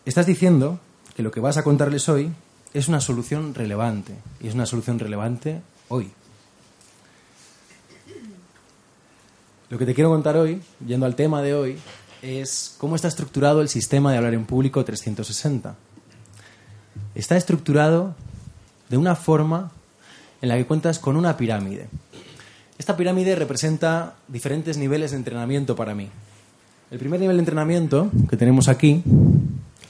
Estás 0.05 0.25
diciendo 0.25 0.79
que 1.15 1.23
lo 1.23 1.31
que 1.31 1.39
vas 1.39 1.57
a 1.57 1.63
contarles 1.63 2.09
hoy 2.09 2.31
es 2.73 2.89
una 2.89 2.99
solución 2.99 3.55
relevante. 3.55 4.13
Y 4.41 4.49
es 4.49 4.53
una 4.53 4.65
solución 4.65 4.99
relevante 4.99 5.61
hoy. 5.87 6.11
Lo 9.69 9.77
que 9.77 9.85
te 9.85 9.95
quiero 9.95 10.09
contar 10.09 10.37
hoy, 10.37 10.61
yendo 10.85 11.05
al 11.05 11.15
tema 11.15 11.41
de 11.41 11.55
hoy, 11.55 11.79
es 12.25 12.75
cómo 12.79 12.95
está 12.95 13.07
estructurado 13.07 13.61
el 13.61 13.69
sistema 13.69 14.11
de 14.11 14.17
hablar 14.17 14.33
en 14.33 14.45
público 14.45 14.83
360. 14.83 15.75
Está 17.13 17.37
estructurado 17.37 18.15
de 18.89 18.97
una 18.97 19.15
forma 19.15 19.71
en 20.41 20.49
la 20.49 20.57
que 20.57 20.65
cuentas 20.65 20.97
con 20.97 21.17
una 21.17 21.37
pirámide. 21.37 21.87
Esta 22.79 22.97
pirámide 22.97 23.35
representa 23.35 24.15
diferentes 24.27 24.77
niveles 24.77 25.11
de 25.11 25.17
entrenamiento 25.17 25.75
para 25.75 25.93
mí. 25.93 26.09
El 26.89 26.99
primer 26.99 27.19
nivel 27.19 27.37
de 27.37 27.41
entrenamiento 27.41 28.09
que 28.29 28.37
tenemos 28.37 28.67
aquí 28.67 29.03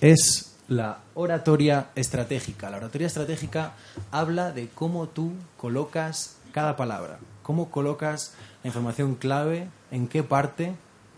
es 0.02 0.56
la 0.68 1.00
oratoria 1.14 1.88
estratégica. 1.96 2.70
La 2.70 2.78
oratoria 2.78 3.08
estratégica 3.08 3.74
habla 4.12 4.52
de 4.52 4.68
cómo 4.68 5.08
tú 5.08 5.32
colocas 5.58 6.36
cada 6.52 6.76
palabra, 6.76 7.20
cómo 7.44 7.70
colocas 7.70 8.34
la 8.64 8.68
información 8.70 9.16
clave, 9.16 9.68
en 9.92 10.08
qué 10.08 10.24
parte, 10.24 10.76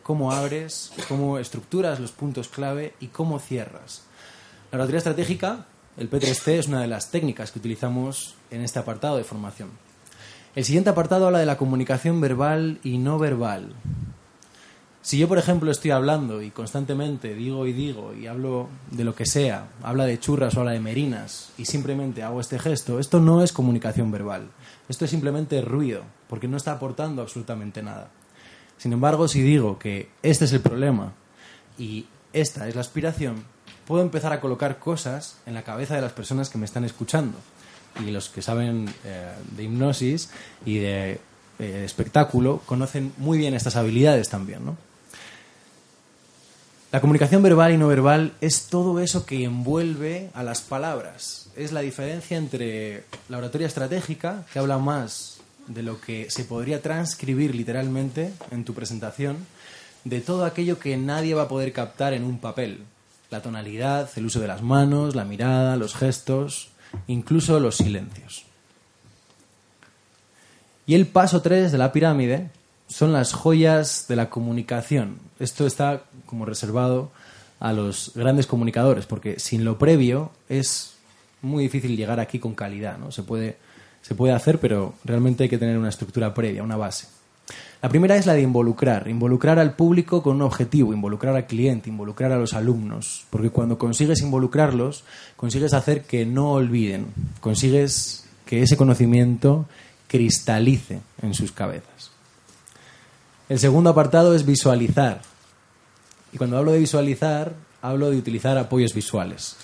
cómo 0.07 0.31
abres, 0.31 0.93
cómo 1.09 1.37
estructuras 1.37 1.99
los 1.99 2.13
puntos 2.13 2.47
clave 2.47 2.93
y 3.01 3.07
cómo 3.07 3.39
cierras. 3.39 4.03
La 4.71 4.77
oratoria 4.77 4.99
estratégica, 4.99 5.65
el 5.97 6.09
P3C, 6.09 6.53
es 6.53 6.67
una 6.69 6.79
de 6.79 6.87
las 6.87 7.11
técnicas 7.11 7.51
que 7.51 7.59
utilizamos 7.59 8.35
en 8.49 8.61
este 8.61 8.79
apartado 8.79 9.17
de 9.17 9.25
formación. 9.25 9.67
El 10.55 10.63
siguiente 10.63 10.89
apartado 10.89 11.25
habla 11.25 11.39
de 11.39 11.45
la 11.45 11.57
comunicación 11.57 12.21
verbal 12.21 12.79
y 12.85 12.99
no 12.99 13.19
verbal. 13.19 13.73
Si 15.01 15.17
yo, 15.17 15.27
por 15.27 15.39
ejemplo, 15.39 15.71
estoy 15.71 15.91
hablando 15.91 16.41
y 16.41 16.51
constantemente 16.51 17.35
digo 17.35 17.67
y 17.67 17.73
digo 17.73 18.13
y 18.13 18.27
hablo 18.27 18.69
de 18.91 19.03
lo 19.03 19.13
que 19.13 19.25
sea, 19.25 19.67
habla 19.83 20.05
de 20.05 20.21
churras 20.21 20.55
o 20.55 20.61
habla 20.61 20.71
de 20.71 20.79
merinas 20.79 21.51
y 21.57 21.65
simplemente 21.65 22.23
hago 22.23 22.39
este 22.39 22.59
gesto, 22.59 22.99
esto 22.99 23.19
no 23.19 23.43
es 23.43 23.51
comunicación 23.51 24.09
verbal. 24.09 24.47
Esto 24.87 25.03
es 25.03 25.11
simplemente 25.11 25.61
ruido, 25.61 26.03
porque 26.29 26.47
no 26.47 26.55
está 26.55 26.71
aportando 26.71 27.21
absolutamente 27.21 27.83
nada. 27.83 28.09
Sin 28.77 28.93
embargo, 28.93 29.27
si 29.27 29.41
digo 29.41 29.79
que 29.79 30.09
este 30.23 30.45
es 30.45 30.53
el 30.53 30.61
problema 30.61 31.13
y 31.77 32.05
esta 32.33 32.67
es 32.67 32.75
la 32.75 32.81
aspiración, 32.81 33.43
puedo 33.87 34.03
empezar 34.03 34.33
a 34.33 34.39
colocar 34.39 34.79
cosas 34.79 35.37
en 35.45 35.53
la 35.53 35.63
cabeza 35.63 35.95
de 35.95 36.01
las 36.01 36.11
personas 36.11 36.49
que 36.49 36.57
me 36.57 36.65
están 36.65 36.83
escuchando. 36.83 37.37
Y 38.05 38.11
los 38.11 38.29
que 38.29 38.41
saben 38.41 38.87
eh, 39.05 39.31
de 39.55 39.63
hipnosis 39.63 40.29
y 40.65 40.77
de 40.77 41.19
eh, 41.59 41.83
espectáculo 41.85 42.61
conocen 42.65 43.13
muy 43.17 43.39
bien 43.39 43.55
estas 43.55 43.75
habilidades 43.75 44.29
también, 44.29 44.63
¿no? 44.63 44.77
La 46.91 47.01
comunicación 47.01 47.43
verbal 47.43 47.73
y 47.73 47.77
no 47.77 47.87
verbal 47.87 48.33
es 48.39 48.67
todo 48.67 49.01
eso 49.01 49.25
que 49.25 49.43
envuelve 49.43 50.29
a 50.33 50.43
las 50.43 50.61
palabras. 50.61 51.49
Es 51.55 51.73
la 51.73 51.81
diferencia 51.81 52.37
entre 52.37 53.03
la 53.27 53.39
oratoria 53.39 53.67
estratégica, 53.67 54.45
que 54.53 54.59
habla 54.59 54.77
más 54.77 55.36
de 55.67 55.83
lo 55.83 55.99
que 56.01 56.29
se 56.29 56.43
podría 56.43 56.81
transcribir 56.81 57.53
literalmente 57.55 58.33
en 58.51 58.63
tu 58.63 58.73
presentación, 58.73 59.37
de 60.03 60.21
todo 60.21 60.45
aquello 60.45 60.79
que 60.79 60.97
nadie 60.97 61.33
va 61.33 61.43
a 61.43 61.47
poder 61.47 61.73
captar 61.73 62.13
en 62.13 62.23
un 62.23 62.39
papel. 62.39 62.83
La 63.29 63.41
tonalidad, 63.41 64.09
el 64.15 64.25
uso 64.25 64.39
de 64.39 64.47
las 64.47 64.61
manos, 64.61 65.15
la 65.15 65.25
mirada, 65.25 65.75
los 65.75 65.95
gestos, 65.95 66.69
incluso 67.07 67.59
los 67.59 67.75
silencios. 67.75 68.45
Y 70.85 70.95
el 70.95 71.07
paso 71.07 71.41
3 71.41 71.71
de 71.71 71.77
la 71.77 71.91
pirámide 71.91 72.49
son 72.87 73.11
las 73.11 73.33
joyas 73.33 74.05
de 74.07 74.15
la 74.15 74.29
comunicación. 74.29 75.19
Esto 75.39 75.67
está 75.67 76.03
como 76.25 76.45
reservado 76.45 77.11
a 77.59 77.73
los 77.73 78.13
grandes 78.15 78.47
comunicadores, 78.47 79.05
porque 79.05 79.39
sin 79.39 79.65
lo 79.65 79.77
previo 79.77 80.31
es 80.47 80.93
muy 81.41 81.63
difícil 81.63 81.97
llegar 81.97 82.19
aquí 82.19 82.39
con 82.39 82.55
calidad. 82.55 82.97
¿no? 82.97 83.11
Se, 83.11 83.23
puede, 83.23 83.57
se 84.07 84.15
puede 84.15 84.31
hacer, 84.31 84.57
pero 84.59 84.93
realmente 85.03 85.43
hay 85.43 85.49
que 85.49 85.57
tener 85.57 85.77
una 85.77 85.89
estructura 85.89 86.33
previa, 86.33 86.63
una 86.63 86.77
base. 86.77 87.07
La 87.81 87.89
primera 87.89 88.15
es 88.15 88.25
la 88.25 88.35
de 88.35 88.41
involucrar, 88.41 89.09
involucrar 89.09 89.59
al 89.59 89.75
público 89.75 90.23
con 90.23 90.37
un 90.37 90.43
objetivo, 90.43 90.93
involucrar 90.93 91.35
al 91.35 91.45
cliente, 91.45 91.89
involucrar 91.89 92.31
a 92.31 92.37
los 92.37 92.53
alumnos, 92.53 93.25
porque 93.29 93.49
cuando 93.49 93.77
consigues 93.77 94.21
involucrarlos, 94.21 95.03
consigues 95.35 95.73
hacer 95.73 96.03
que 96.03 96.25
no 96.25 96.53
olviden, 96.53 97.07
consigues 97.41 98.25
que 98.45 98.63
ese 98.63 98.77
conocimiento 98.77 99.65
cristalice 100.07 101.01
en 101.21 101.33
sus 101.33 101.51
cabezas. 101.51 102.11
El 103.49 103.59
segundo 103.59 103.89
apartado 103.89 104.33
es 104.35 104.45
visualizar. 104.45 105.21
Y 106.31 106.37
cuando 106.37 106.57
hablo 106.57 106.71
de 106.71 106.79
visualizar, 106.79 107.55
hablo 107.81 108.09
de 108.09 108.17
utilizar 108.17 108.57
apoyos 108.57 108.93
visuales. 108.93 109.57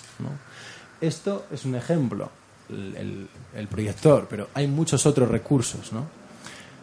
Esto 1.00 1.46
es 1.50 1.64
un 1.64 1.76
ejemplo, 1.76 2.30
el, 2.68 3.68
proyector, 3.68 4.26
pero 4.28 4.48
hay 4.54 4.66
muchos 4.66 5.06
otros 5.06 5.28
recursos. 5.28 5.90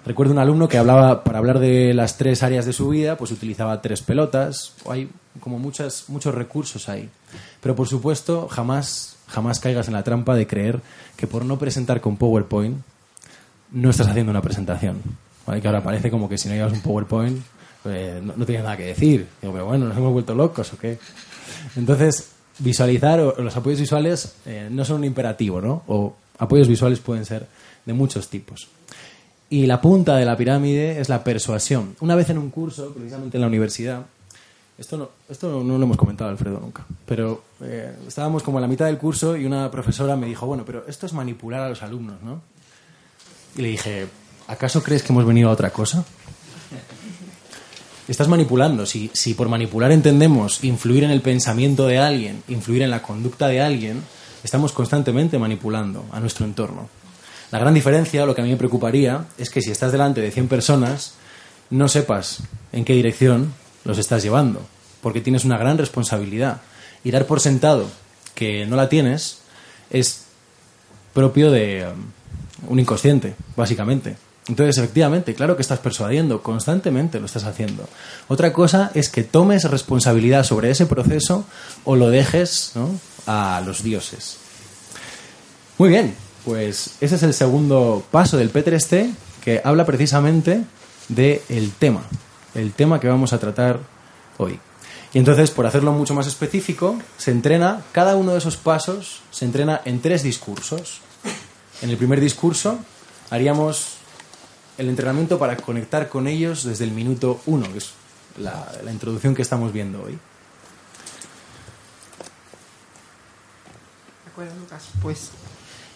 Recuerdo 0.05 0.34
un 0.34 0.39
alumno 0.39 0.67
que 0.67 0.77
hablaba, 0.77 1.23
para 1.23 1.38
hablar 1.38 1.59
de 1.59 1.93
las 1.93 2.17
tres 2.17 2.41
áreas 2.41 2.65
de 2.65 2.73
su 2.73 2.89
vida, 2.89 3.17
pues 3.17 3.32
utilizaba 3.32 3.82
tres 3.82 4.01
pelotas. 4.01 4.73
Hay 4.89 5.09
como 5.39 5.59
muchas, 5.59 6.05
muchos 6.07 6.34
recursos 6.34 6.89
ahí. 6.89 7.09
Pero 7.61 7.75
por 7.75 7.88
supuesto, 7.88 8.47
jamás, 8.47 9.17
jamás 9.27 9.59
caigas 9.59 9.88
en 9.88 9.93
la 9.93 10.03
trampa 10.03 10.36
de 10.36 10.47
creer 10.47 10.82
que 11.15 11.27
por 11.27 11.45
no 11.45 11.59
presentar 11.59 12.01
con 12.01 12.17
PowerPoint 12.17 12.82
no 13.71 13.89
estás 13.89 14.07
haciendo 14.07 14.32
una 14.32 14.41
presentación. 14.41 15.01
Que 15.45 15.67
ahora 15.67 15.84
parece 15.84 16.09
como 16.09 16.29
que 16.29 16.38
si 16.38 16.47
no 16.47 16.55
llevas 16.55 16.73
un 16.73 16.82
PowerPoint 16.82 17.41
pues, 17.84 18.23
no, 18.23 18.34
no 18.36 18.45
tienes 18.45 18.63
nada 18.63 18.77
que 18.77 18.86
decir. 18.86 19.27
Digo, 19.41 19.53
pero 19.53 19.65
bueno, 19.65 19.86
¿nos 19.86 19.97
hemos 19.97 20.13
vuelto 20.13 20.34
locos 20.34 20.73
o 20.73 20.77
qué? 20.77 20.97
Entonces, 21.75 22.32
visualizar 22.64 23.20
o, 23.20 23.41
los 23.41 23.55
apoyos 23.55 23.80
visuales 23.80 24.36
eh, 24.45 24.68
no 24.72 24.86
son 24.86 24.97
un 24.97 25.05
imperativo, 25.05 25.62
¿no? 25.62 25.84
O 25.88 26.16
apoyos 26.38 26.68
visuales 26.68 26.99
pueden 26.99 27.26
ser 27.26 27.47
de 27.86 27.93
muchos 27.93 28.30
tipos. 28.30 28.68
Y 29.49 29.66
la 29.66 29.82
punta 29.82 30.16
de 30.16 30.26
la 30.26 30.38
pirámide 30.38 31.01
es 31.01 31.09
la 31.09 31.24
persuasión. 31.24 31.95
Una 31.99 32.16
vez 32.16 32.30
en 32.30 32.38
un 32.38 32.49
curso, 32.49 32.93
precisamente 32.93 33.38
en 33.38 33.41
la 33.41 33.47
universidad, 33.47 34.05
esto 34.78 34.97
no, 34.97 35.09
esto 35.30 35.64
no 35.64 35.78
lo 35.78 35.84
hemos 35.84 35.97
comentado 35.97 36.30
Alfredo 36.30 36.59
nunca, 36.59 36.86
pero 37.05 37.43
eh, 37.62 37.93
estábamos 38.07 38.41
como 38.41 38.57
a 38.57 38.62
la 38.62 38.68
mitad 38.68 38.86
del 38.86 38.97
curso 38.97 39.36
y 39.38 39.45
una 39.45 39.70
profesora 39.70 40.16
me 40.16 40.26
dijo, 40.26 40.47
bueno, 40.47 40.64
pero 40.66 40.86
esto 40.88 41.05
es 41.05 41.14
manipular 41.14 41.62
a 41.62 41.70
los 41.70 41.84
alumnos, 41.84 42.22
¿no? 42.24 42.41
Y 43.55 43.62
le 43.62 43.68
dije, 43.68 44.07
¿acaso 44.47 44.82
crees 44.82 45.03
que 45.03 45.12
hemos 45.12 45.26
venido 45.26 45.49
a 45.49 45.51
otra 45.51 45.70
cosa? 45.70 46.03
Estás 48.12 48.28
manipulando. 48.28 48.86
Si, 48.86 49.09
si 49.14 49.36
por 49.36 49.47
manipular 49.47 49.89
entendemos 49.89 50.66
influir 50.66 51.05
en 51.05 51.12
el 51.12 51.22
pensamiento 51.22 51.88
de 51.88 51.97
alguien, 51.97 52.43
influir 52.49 52.82
en 52.82 52.91
la 52.91 53.01
conducta 53.01 53.47
de 53.47 53.62
alguien, 53.62 54.03
estamos 54.43 54.74
constantemente 54.74 55.39
manipulando 55.39 56.03
a 56.12 56.20
nuestro 56.20 56.45
entorno. 56.45 56.89
La 57.51 57.59
gran 57.59 57.74
diferencia, 57.74 58.26
lo 58.26 58.36
que 58.36 58.41
a 58.41 58.43
mí 58.43 58.49
me 58.49 58.57
preocuparía, 58.57 59.28
es 59.38 59.49
que 59.49 59.62
si 59.62 59.72
estás 59.72 59.93
delante 59.93 60.20
de 60.20 60.30
100 60.30 60.49
personas, 60.49 61.14
no 61.70 61.88
sepas 61.88 62.39
en 62.74 62.84
qué 62.84 62.91
dirección 62.91 63.53
los 63.86 63.97
estás 63.97 64.22
llevando, 64.24 64.62
porque 65.01 65.22
tienes 65.22 65.45
una 65.45 65.57
gran 65.57 65.78
responsabilidad. 65.78 66.59
Y 67.05 67.12
dar 67.12 67.26
por 67.26 67.39
sentado 67.39 67.88
que 68.36 68.66
no 68.66 68.76
la 68.76 68.89
tienes 68.89 69.39
es 69.89 70.26
propio 71.14 71.49
de 71.49 71.88
um, 71.88 72.72
un 72.74 72.80
inconsciente, 72.82 73.36
básicamente. 73.55 74.18
Entonces, 74.48 74.78
efectivamente, 74.80 75.36
claro 75.36 75.56
que 75.56 75.62
estás 75.62 75.80
persuadiendo, 75.80 76.42
constantemente 76.42 77.20
lo 77.20 77.28
estás 77.28 77.44
haciendo. 77.44 77.88
Otra 78.28 78.52
cosa 78.52 78.92
es 78.96 79.10
que 79.10 79.24
tomes 79.24 79.70
responsabilidad 79.70 80.44
sobre 80.44 80.72
ese 80.72 80.88
proceso 80.88 81.46
o 81.86 81.96
lo 81.96 82.10
dejes 82.10 82.74
a 83.28 83.62
los 83.66 83.84
dioses. 83.84 84.38
Muy 85.78 85.89
bien, 85.89 86.16
pues 86.44 86.96
ese 87.02 87.16
es 87.16 87.24
el 87.24 87.34
segundo 87.34 88.04
paso 88.10 88.38
del 88.38 88.52
P3T 88.52 89.14
que 89.44 89.62
habla 89.64 89.86
precisamente 89.86 90.64
del 91.08 91.72
tema, 91.78 92.04
el 92.56 92.74
tema 92.74 93.00
que 93.00 93.08
vamos 93.08 93.34
a 93.34 93.39
tratar 93.39 93.80
hoy. 94.38 94.60
Y 95.14 95.20
entonces, 95.20 95.52
por 95.52 95.66
hacerlo 95.66 95.92
mucho 95.92 96.14
más 96.14 96.26
específico, 96.26 96.98
se 97.18 97.32
entrena, 97.32 97.82
cada 97.92 98.16
uno 98.16 98.32
de 98.32 98.38
esos 98.38 98.58
pasos 98.58 99.22
se 99.30 99.46
entrena 99.46 99.82
en 99.86 100.02
tres 100.02 100.24
discursos. 100.24 101.02
En 101.82 101.89
el 101.89 101.98
primer 101.98 102.20
discurso 102.20 102.80
haríamos 103.30 103.98
el 104.78 104.89
entrenamiento 104.89 105.38
para 105.38 105.57
conectar 105.57 106.09
con 106.09 106.28
ellos 106.28 106.63
desde 106.63 106.86
el 106.86 106.91
minuto 106.91 107.41
uno, 107.45 107.72
que 107.72 107.80
es 107.80 107.91
la, 108.38 108.72
la 108.84 108.91
introducción 108.91 109.36
que 109.36 109.41
estamos 109.41 109.74
viendo 109.74 110.01
hoy. 110.03 110.13
De 114.26 114.32
acuerdo, 114.32 114.53
Lucas. 114.59 114.84
Pues 115.01 115.30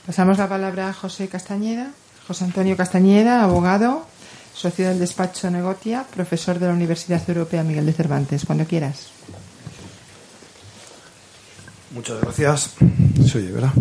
pasamos 0.05 0.37
la 0.37 0.49
palabra 0.49 0.89
a 0.89 0.93
José 0.93 1.27
Castañeda. 1.27 1.91
José 2.27 2.43
Antonio 2.43 2.75
Castañeda, 2.75 3.43
abogado, 3.43 4.07
socio 4.53 4.89
del 4.89 4.97
despacho 4.97 5.49
Negotia, 5.51 6.05
profesor 6.15 6.57
de 6.57 6.67
la 6.67 6.73
Universidad 6.73 7.21
Europea 7.27 7.63
Miguel 7.63 7.85
de 7.85 7.93
Cervantes. 7.93 8.45
Cuando 8.45 8.65
quieras. 8.65 9.09
Muchas 11.91 12.19
gracias. 12.19 12.71
Se 13.29 13.37
oye, 13.37 13.51
¿verdad? 13.51 13.71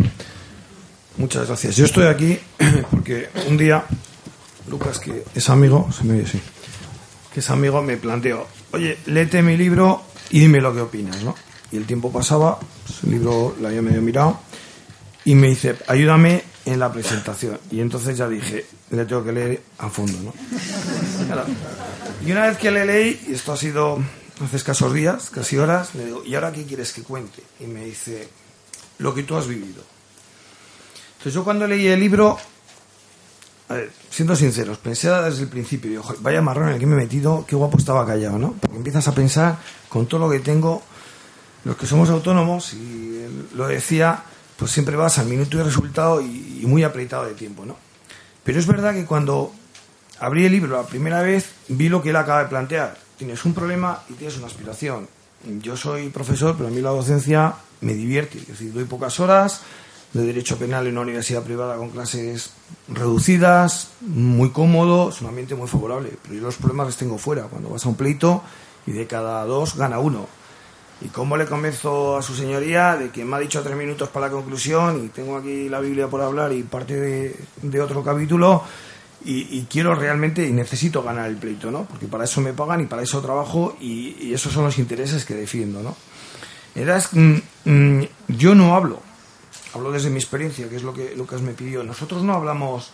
Muchas 1.17 1.47
gracias. 1.47 1.75
Yo 1.75 1.85
estoy 1.85 2.05
aquí 2.05 2.37
porque 2.91 3.29
un 3.49 3.57
día 3.57 3.83
Lucas, 4.69 4.99
que 4.99 5.23
es 5.33 5.49
amigo, 5.49 5.89
se 5.91 6.03
me 6.03 6.25
sí, 6.25 6.39
que 7.33 7.39
es 7.39 7.49
amigo, 7.49 7.81
me 7.81 7.97
planteó, 7.97 8.47
oye, 8.71 8.97
léete 9.05 9.41
mi 9.41 9.57
libro 9.57 10.03
y 10.29 10.39
dime 10.39 10.61
lo 10.61 10.73
que 10.73 10.81
opinas, 10.81 11.23
¿no? 11.23 11.35
Y 11.71 11.77
el 11.77 11.85
tiempo 11.85 12.11
pasaba, 12.11 12.59
pues, 12.59 13.03
el 13.03 13.11
libro 13.11 13.55
lo 13.59 13.67
había 13.67 13.81
medio 13.81 14.01
mirado, 14.01 14.39
y 15.23 15.35
me 15.35 15.47
dice, 15.47 15.75
ayúdame 15.87 16.43
en 16.65 16.79
la 16.79 16.91
presentación. 16.91 17.59
Y 17.71 17.81
entonces 17.81 18.17
ya 18.17 18.27
dije, 18.27 18.65
le 18.91 19.05
tengo 19.05 19.23
que 19.23 19.31
leer 19.31 19.63
a 19.79 19.89
fondo, 19.89 20.17
¿no? 20.21 20.33
Y 22.25 22.31
una 22.31 22.47
vez 22.47 22.57
que 22.57 22.71
le 22.71 22.85
leí, 22.85 23.25
y 23.27 23.33
esto 23.33 23.53
ha 23.53 23.57
sido 23.57 23.99
hace 24.43 24.57
escasos 24.57 24.93
días, 24.93 25.29
casi 25.29 25.57
horas, 25.57 25.95
le 25.95 26.05
digo, 26.05 26.23
¿y 26.23 26.35
ahora 26.35 26.51
qué 26.51 26.65
quieres 26.65 26.91
que 26.93 27.03
cuente? 27.03 27.43
Y 27.59 27.65
me 27.65 27.85
dice, 27.85 28.27
lo 28.99 29.13
que 29.13 29.23
tú 29.23 29.35
has 29.35 29.47
vivido. 29.47 29.83
Entonces 31.13 31.33
yo 31.33 31.43
cuando 31.43 31.67
leí 31.67 31.87
el 31.87 31.99
libro, 31.99 32.37
a 33.67 33.73
ver, 33.73 33.91
siendo 34.09 34.35
sinceros, 34.35 34.77
pensé 34.77 35.09
desde 35.09 35.43
el 35.43 35.49
principio, 35.49 35.89
digo, 35.89 36.03
"Joder, 36.03 36.21
vaya 36.21 36.41
marrón 36.41 36.67
en 36.69 36.75
el 36.75 36.79
que 36.79 36.85
me 36.85 36.93
he 36.93 36.97
metido, 36.97 37.45
qué 37.47 37.55
guapo 37.55 37.77
estaba 37.77 38.05
callado, 38.05 38.37
¿no? 38.37 38.53
Porque 38.59 38.77
empiezas 38.77 39.07
a 39.07 39.13
pensar 39.13 39.57
con 39.89 40.05
todo 40.05 40.21
lo 40.21 40.29
que 40.29 40.39
tengo, 40.39 40.83
los 41.63 41.75
que 41.75 41.87
somos 41.87 42.09
autónomos, 42.09 42.73
y 42.73 43.23
él 43.25 43.49
lo 43.55 43.67
decía, 43.67 44.23
pues 44.55 44.71
siempre 44.71 44.95
vas 44.95 45.17
al 45.17 45.25
minuto 45.25 45.57
y 45.57 45.63
resultado 45.63 46.21
y, 46.21 46.59
y 46.61 46.65
muy 46.65 46.83
apretado 46.83 47.25
de 47.25 47.33
tiempo, 47.33 47.65
¿no? 47.65 47.75
Pero 48.43 48.59
es 48.59 48.67
verdad 48.67 48.93
que 48.93 49.05
cuando 49.05 49.51
abrí 50.19 50.45
el 50.45 50.51
libro 50.51 50.77
la 50.77 50.87
primera 50.87 51.21
vez, 51.21 51.49
vi 51.67 51.89
lo 51.89 52.01
que 52.01 52.11
él 52.11 52.15
acaba 52.15 52.43
de 52.43 52.49
plantear. 52.49 52.97
Tienes 53.17 53.43
un 53.45 53.53
problema 53.53 54.03
y 54.09 54.13
tienes 54.13 54.37
una 54.37 54.47
aspiración. 54.47 55.07
Yo 55.61 55.75
soy 55.75 56.09
profesor, 56.09 56.55
pero 56.55 56.69
a 56.69 56.71
mí 56.71 56.81
la 56.81 56.89
docencia 56.89 57.55
me 57.81 57.93
divierte. 57.93 58.37
Es 58.37 58.47
decir, 58.47 58.73
doy 58.73 58.85
pocas 58.85 59.19
horas, 59.19 59.61
de 60.15 60.27
Derecho 60.27 60.57
Penal 60.57 60.87
en 60.87 60.93
una 60.93 61.01
universidad 61.01 61.43
privada 61.43 61.75
con 61.75 61.89
clases 61.89 62.51
reducidas, 62.87 63.89
muy 63.99 64.49
cómodo, 64.51 65.09
es 65.09 65.19
un 65.19 65.27
ambiente 65.27 65.55
muy 65.55 65.67
favorable. 65.67 66.09
Pero 66.23 66.35
yo 66.35 66.41
los 66.41 66.55
problemas 66.55 66.87
los 66.87 66.95
tengo 66.95 67.17
fuera. 67.17 67.43
Cuando 67.43 67.69
vas 67.69 67.85
a 67.85 67.89
un 67.89 67.95
pleito 67.95 68.41
y 68.87 68.93
de 68.93 69.07
cada 69.07 69.43
dos 69.43 69.75
gana 69.75 69.99
uno. 69.99 70.25
¿Y 71.01 71.09
cómo 71.09 71.35
le 71.35 71.45
convenzo 71.45 72.15
a 72.15 72.21
su 72.21 72.33
señoría 72.33 72.95
de 72.95 73.09
que 73.09 73.25
me 73.25 73.35
ha 73.35 73.39
dicho 73.39 73.61
tres 73.61 73.75
minutos 73.75 74.07
para 74.07 74.27
la 74.27 74.31
conclusión 74.31 75.03
y 75.03 75.09
tengo 75.09 75.35
aquí 75.35 75.67
la 75.67 75.81
Biblia 75.81 76.07
por 76.07 76.21
hablar 76.21 76.53
y 76.53 76.63
parte 76.63 76.95
de, 77.61 77.81
otro 77.81 78.01
capítulo 78.01 78.63
y, 79.25 79.63
quiero 79.63 79.95
realmente 79.95 80.47
y 80.47 80.53
necesito 80.53 81.03
ganar 81.03 81.27
el 81.27 81.35
pleito, 81.35 81.71
¿no? 81.71 81.83
Porque 81.83 82.07
para 82.07 82.23
eso 82.23 82.39
me 82.39 82.53
pagan 82.53 82.79
y 82.79 82.85
para 82.85 83.01
eso 83.01 83.21
trabajo 83.21 83.75
y, 83.81 84.33
esos 84.33 84.53
son 84.53 84.63
los 84.63 84.79
intereses 84.79 85.25
que 85.25 85.33
defiendo, 85.33 85.83
¿no? 85.83 85.97
Mm, 86.75 87.41
mm, 87.65 88.07
yo 88.29 88.55
no 88.55 88.75
hablo, 88.75 89.01
hablo 89.75 89.91
desde 89.91 90.09
mi 90.09 90.17
experiencia, 90.17 90.69
que 90.69 90.77
es 90.77 90.83
lo 90.83 90.93
que 90.93 91.15
Lucas 91.15 91.41
me 91.41 91.51
pidió. 91.51 91.83
Nosotros 91.83 92.23
no 92.23 92.33
hablamos 92.33 92.91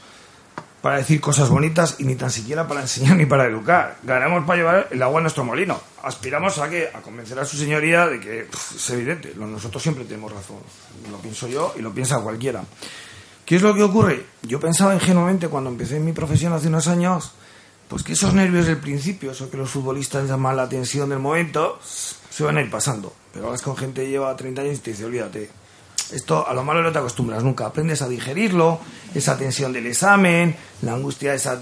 para 0.82 0.98
decir 0.98 1.22
cosas 1.22 1.50
bonitas 1.50 1.98
y 2.00 2.06
ni 2.06 2.16
tan 2.16 2.32
siquiera 2.32 2.68
para 2.68 2.82
enseñar 2.82 3.16
ni 3.16 3.28
para 3.28 3.46
educar. 3.46 3.98
Ganamos 4.04 4.46
para 4.46 4.58
llevar 4.58 4.88
el 4.90 5.02
agua 5.04 5.20
a 5.20 5.22
nuestro 5.22 5.44
molino. 5.44 5.80
Aspiramos 6.04 6.58
a 6.58 6.70
que 6.70 6.90
a 6.92 7.02
convencer 7.02 7.38
a 7.40 7.46
su 7.46 7.56
señoría 7.56 8.08
de 8.08 8.20
que 8.20 8.44
pff, 8.46 8.76
es 8.76 8.90
evidente, 8.90 9.34
nosotros 9.36 9.82
siempre 9.82 10.06
tenemos 10.06 10.32
razón. 10.32 10.58
Lo 11.12 11.18
pienso 11.20 11.48
yo 11.48 11.74
y 11.78 11.82
lo 11.82 11.94
piensa 11.94 12.20
cualquiera. 12.20 12.64
¿Qué 13.46 13.58
es 13.58 13.62
lo 13.62 13.76
que 13.76 13.84
ocurre? 13.84 14.26
Yo 14.42 14.60
pensaba 14.60 14.96
ingenuamente 14.96 15.50
cuando 15.50 15.70
empecé 15.70 16.00
mi 16.00 16.14
profesión 16.14 16.54
hace 16.54 16.68
unos 16.68 16.88
años, 16.88 17.34
pues 17.88 18.02
que 18.02 18.14
esos 18.14 18.34
nervios 18.34 18.66
del 18.66 18.78
principio, 18.78 19.32
eso 19.32 19.52
que 19.52 19.58
los 19.58 19.70
futbolistas 19.70 20.28
llaman 20.28 20.56
la 20.56 20.68
tensión 20.68 21.10
del 21.10 21.20
momento, 21.20 21.80
se 21.84 22.44
van 22.44 22.58
a 22.58 22.62
ir 22.62 22.72
pasando. 22.72 23.14
Pero 23.34 23.48
hablas 23.48 23.62
con 23.62 23.78
gente 23.78 24.04
que 24.04 24.10
lleva 24.10 24.36
30 24.36 24.62
años 24.62 24.78
y 24.78 24.82
te 24.82 24.92
dice, 24.92 25.06
olvídate, 25.06 25.61
esto 26.14 26.48
a 26.48 26.54
lo 26.54 26.64
malo 26.64 26.82
no 26.82 26.92
te 26.92 27.00
acostumbras 27.00 27.44
nunca. 27.44 27.66
Aprendes 27.66 28.02
a 28.02 28.08
digerirlo, 28.08 28.80
esa 29.14 29.38
tensión 29.38 29.74
del 29.74 29.88
examen, 29.88 30.56
la 30.82 30.94
angustia, 30.94 31.34
esa. 31.34 31.56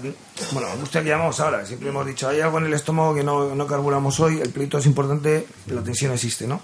Bueno, 0.52 0.68
la 0.68 0.74
angustia 0.74 1.02
que 1.02 1.08
llamamos 1.08 1.40
ahora. 1.40 1.64
Siempre 1.64 1.88
hemos 1.88 2.06
dicho, 2.06 2.28
hay 2.28 2.40
algo 2.40 2.58
en 2.58 2.66
el 2.66 2.74
estómago 2.74 3.14
que 3.14 3.24
no, 3.24 3.54
no 3.54 3.66
carburamos 3.66 4.18
hoy, 4.20 4.40
el 4.40 4.50
pleito 4.50 4.78
es 4.78 4.86
importante, 4.86 5.46
la 5.66 5.82
tensión 5.82 6.12
existe, 6.12 6.46
¿no? 6.46 6.60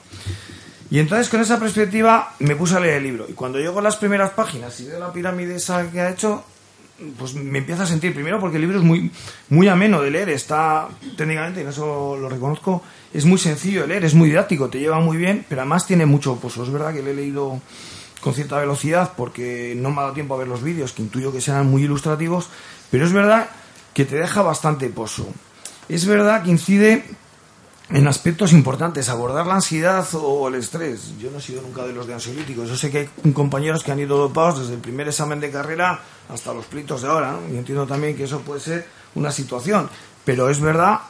Y 0.91 1.01
entonces 1.01 1.29
con 1.29 1.41
esa 1.41 1.59
perspectiva 1.59 2.35
me 2.39 2.55
puse 2.55 2.77
a 2.77 2.81
leer 2.81 2.99
el 2.99 3.03
libro. 3.03 3.27
Y 3.29 3.33
cuando 3.33 3.59
llego 3.59 3.81
a 3.81 3.83
las 3.83 3.97
primeras 3.97 4.31
páginas 4.31 4.79
y 4.81 4.87
veo 4.87 5.01
la 5.01 5.13
pirámide 5.13 5.57
esa 5.57 5.91
que 5.91 6.01
ha 6.01 6.11
hecho, 6.11 6.45
pues 7.19 7.35
me 7.35 7.59
empiezo 7.59 7.83
a 7.83 7.87
sentir 7.87 8.15
primero 8.15 8.41
porque 8.41 8.57
el 8.57 8.63
libro 8.63 8.79
es 8.79 8.85
muy, 8.85 9.11
muy 9.49 9.69
ameno 9.69 10.01
de 10.01 10.11
leer, 10.11 10.31
está 10.31 10.89
técnicamente, 11.17 11.61
y 11.61 11.63
en 11.65 11.71
eso 11.71 12.17
lo 12.17 12.29
reconozco, 12.29 12.83
es 13.13 13.25
muy 13.25 13.39
sencillo 13.39 13.83
de 13.83 13.89
leer, 13.89 14.05
es 14.05 14.15
muy 14.15 14.29
didáctico, 14.29 14.69
te 14.69 14.79
lleva 14.79 15.01
muy 15.01 15.17
bien, 15.17 15.45
pero 15.49 15.63
además 15.63 15.87
tiene 15.87 16.07
mucho 16.07 16.37
pozo. 16.37 16.63
Es 16.63 16.71
verdad 16.71 16.93
que 16.93 17.03
lo 17.03 17.11
he 17.11 17.15
leído 17.15 17.61
con 18.21 18.35
cierta 18.35 18.59
velocidad 18.59 19.13
porque 19.17 19.75
no 19.77 19.91
me 19.91 19.99
ha 19.99 20.03
dado 20.03 20.15
tiempo 20.15 20.35
a 20.35 20.39
ver 20.39 20.49
los 20.49 20.63
vídeos, 20.63 20.93
que 20.93 21.03
intuyo 21.03 21.33
que 21.33 21.41
serán 21.41 21.69
muy 21.71 21.85
ilustrativos, 21.85 22.49
pero 22.91 23.05
es 23.05 23.13
verdad 23.13 23.49
que 23.95 24.05
te 24.05 24.17
deja 24.17 24.43
bastante 24.43 24.89
pozo. 24.89 25.27
Es 25.89 26.07
verdad 26.07 26.43
que 26.43 26.51
incide 26.51 27.05
en 27.91 28.09
aspectos 28.09 28.53
importantes, 28.53 29.09
abordar 29.09 29.47
la 29.47 29.55
ansiedad 29.55 30.07
o 30.15 30.49
el 30.49 30.57
estrés. 30.57 31.17
Yo 31.19 31.31
no 31.31 31.39
he 31.39 31.41
sido 31.41 31.63
nunca 31.63 31.85
de 31.85 31.93
los 31.93 32.07
de 32.07 32.15
ansiolíticos. 32.15 32.69
Yo 32.69 32.77
sé 32.77 32.91
que 32.91 32.99
hay 32.99 33.33
compañeros 33.33 33.85
que 33.85 33.93
han 33.93 34.01
ido 34.01 34.19
dopados 34.19 34.61
desde 34.61 34.75
el 34.75 34.81
primer 34.81 35.07
examen 35.07 35.39
de 35.39 35.51
carrera 35.51 36.01
hasta 36.29 36.53
los 36.53 36.67
plitos 36.67 37.03
de 37.03 37.09
ahora. 37.09 37.33
¿no? 37.33 37.55
Y 37.55 37.57
entiendo 37.57 37.87
también 37.87 38.17
que 38.17 38.25
eso 38.25 38.41
puede 38.41 38.61
ser 38.61 38.87
una 39.15 39.31
situación. 39.31 39.89
Pero 40.25 40.51
es 40.51 40.59
verdad 40.59 41.01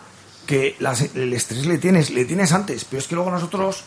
que 0.47 0.77
las- 0.79 1.15
el 1.15 1.33
estrés 1.33 1.67
le 1.67 1.79
tienes, 1.79 2.11
le 2.11 2.25
tienes 2.25 2.53
antes. 2.53 2.85
Pero 2.85 3.01
es 3.01 3.09
que 3.09 3.15
luego 3.15 3.31
nosotros, 3.31 3.83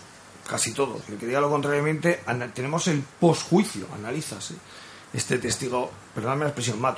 casi 0.48 0.74
todos, 0.74 1.02
el 1.10 1.18
que 1.18 1.26
diga 1.26 1.40
lo 1.42 1.50
contrariamente, 1.50 2.22
tenemos 2.54 2.88
el 2.88 3.02
posjuicio, 3.20 3.88
analizas. 3.96 4.52
¿eh? 4.52 4.56
Este 5.14 5.38
testigo, 5.40 5.90
perdóname 6.14 6.42
la 6.44 6.50
expresión, 6.50 6.80
me 6.80 6.90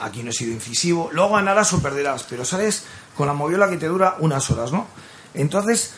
aquí 0.00 0.22
no 0.22 0.30
he 0.30 0.32
sido 0.32 0.52
incisivo, 0.52 1.10
luego 1.12 1.34
ganarás 1.34 1.72
o 1.74 1.82
perderás, 1.82 2.22
pero 2.22 2.44
sales 2.44 2.84
con 3.16 3.26
la 3.26 3.34
moviola 3.34 3.68
que 3.68 3.76
te 3.76 3.86
dura 3.86 4.16
unas 4.20 4.48
horas, 4.50 4.72
¿no? 4.72 4.86
Entonces, 5.34 5.92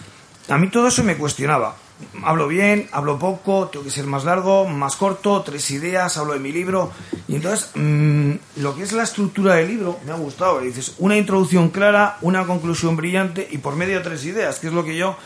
a 0.49 0.59
mí 0.59 0.69
todo 0.71 0.89
eso 0.89 1.05
me 1.05 1.17
cuestionaba. 1.17 1.77
Hablo 2.23 2.49
bien, 2.49 2.89
hablo 2.93 3.19
poco, 3.19 3.69
tengo 3.69 3.85
que 3.85 3.91
ser 3.91 4.07
más 4.07 4.25
largo, 4.25 4.67
más 4.67 4.97
corto, 4.97 5.43
tres 5.43 5.71
ideas, 5.71 6.17
hablo 6.17 6.35
de 6.35 6.39
mi 6.39 6.53
libro. 6.53 6.91
Y 7.29 7.37
entonces, 7.37 7.71
mm, 7.75 8.33
lo 8.57 8.75
que 8.75 8.83
es 8.83 8.93
la 8.93 9.05
estructura 9.05 9.55
del 9.55 9.69
libro 9.69 9.99
me 10.05 10.13
ha 10.13 10.17
gustado. 10.17 10.61
Dices, 10.61 10.95
una 10.99 11.17
introducción 11.17 11.71
clara, 11.71 12.19
una 12.23 12.45
conclusión 12.47 12.97
brillante 12.97 13.47
y 13.51 13.59
por 13.59 13.77
medio 13.77 13.99
de 13.99 14.05
tres 14.05 14.25
ideas, 14.25 14.59
que 14.59 14.69
es 14.69 14.73
lo 14.73 14.85
que 14.85 14.97
yo 14.97 15.17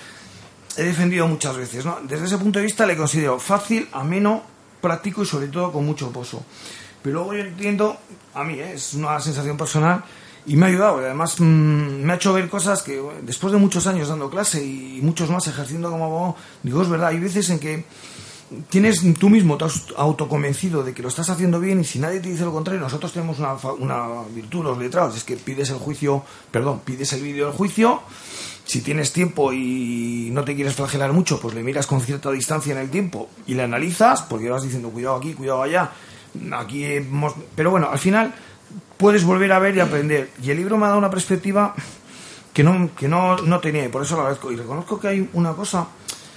he 0.77 0.83
defendido 0.83 1.27
muchas 1.27 1.57
veces. 1.57 1.85
¿no? 1.85 1.99
Desde 2.03 2.27
ese 2.27 2.39
punto 2.39 2.59
de 2.59 2.65
vista 2.65 2.87
le 2.87 2.97
considero 2.97 3.39
fácil, 3.39 3.89
ameno, 3.93 4.43
práctico 4.81 5.23
y 5.23 5.27
sobre 5.27 5.49
todo 5.49 5.73
con 5.73 5.85
mucho 5.87 6.11
pozo. 6.13 6.45
Pero 7.03 7.17
luego 7.17 7.35
yo 7.35 7.41
entiendo, 7.41 7.97
a 8.35 8.45
mí 8.45 8.55
¿eh? 8.55 8.73
es 8.75 8.95
una 8.95 9.21
sensación 9.21 9.57
personal 9.57 10.05
y 10.47 10.57
me 10.57 10.67
ha 10.67 10.69
ayudado. 10.69 11.01
y 11.01 11.05
Además 11.05 11.41
mm, 11.41 11.45
me 11.45 12.13
ha 12.13 12.17
hecho 12.17 12.33
ver 12.33 12.49
cosas 12.49 12.83
que 12.83 13.01
después 13.23 13.53
de 13.53 13.59
muchos 13.59 13.87
años 13.87 14.09
dando 14.09 14.31
clase 14.31 14.65
y 14.65 15.01
muchos 15.03 15.31
más 15.31 15.47
ejerciendo 15.47 15.91
como 15.91 16.05
abogado, 16.05 16.37
digo, 16.63 16.83
es 16.83 16.89
verdad, 16.89 17.09
hay 17.09 17.19
veces 17.19 17.51
en 17.51 17.59
que 17.59 17.85
tienes 18.69 19.03
tú 19.19 19.31
mismo, 19.31 19.57
te 19.57 19.65
has 19.65 19.87
autoconvencido 19.97 20.83
de 20.85 20.93
que 20.93 21.03
lo 21.03 21.09
estás 21.09 21.31
haciendo 21.31 21.61
bien 21.61 21.81
y 21.81 21.85
si 21.85 21.99
nadie 21.99 22.21
te 22.21 22.29
dice 22.29 22.45
lo 22.45 22.53
contrario, 22.53 22.81
nosotros 22.81 23.13
tenemos 23.13 23.39
una, 23.39 23.55
una 23.79 24.23
virtud, 24.35 24.65
los 24.65 24.79
letrados, 24.79 25.17
es 25.17 25.25
que 25.25 25.37
pides 25.37 25.71
el 25.71 25.79
juicio, 25.79 26.23
perdón, 26.51 26.81
pides 26.85 27.13
el 27.15 27.23
vídeo 27.23 27.47
del 27.47 27.55
juicio, 27.55 28.03
si 28.65 28.81
tienes 28.81 29.13
tiempo 29.13 29.53
y 29.53 30.31
no 30.33 30.45
te 30.45 30.55
quieres 30.55 30.75
flagelar 30.75 31.13
mucho, 31.13 31.41
pues 31.41 31.55
le 31.55 31.63
miras 31.63 31.87
con 31.87 32.01
cierta 32.01 32.31
distancia 32.31 32.73
en 32.73 32.79
el 32.79 32.91
tiempo 32.91 33.29
y 33.47 33.55
le 33.55 33.63
analizas, 33.63 34.23
porque 34.23 34.49
vas 34.49 34.63
diciendo 34.63 34.91
cuidado 34.91 35.17
aquí, 35.17 35.35
cuidado 35.35 35.63
allá, 35.63 35.91
aquí 36.53 36.85
hemos... 36.85 37.35
Pero 37.55 37.71
bueno, 37.71 37.89
al 37.91 37.99
final 37.99 38.35
puedes 39.05 39.23
volver 39.23 39.53
a 39.53 39.59
ver 39.59 39.77
y 39.77 39.81
aprender. 39.81 40.31
Y 40.43 40.51
el 40.51 40.57
libro 40.57 40.79
me 40.79 40.87
ha 40.87 40.89
dado 40.89 40.99
una 40.99 41.11
perspectiva 41.11 41.75
que 42.55 42.65
no, 42.65 42.89
que 42.97 43.07
no, 43.07 43.37
no 43.37 43.61
tenía 43.61 43.85
y 43.85 43.89
por 43.89 44.01
eso 44.03 44.15
lo 44.15 44.23
agradezco. 44.23 44.51
Y 44.51 44.57
reconozco 44.57 44.99
que 44.99 45.09
hay 45.09 45.29
una 45.35 45.53
cosa 45.53 45.87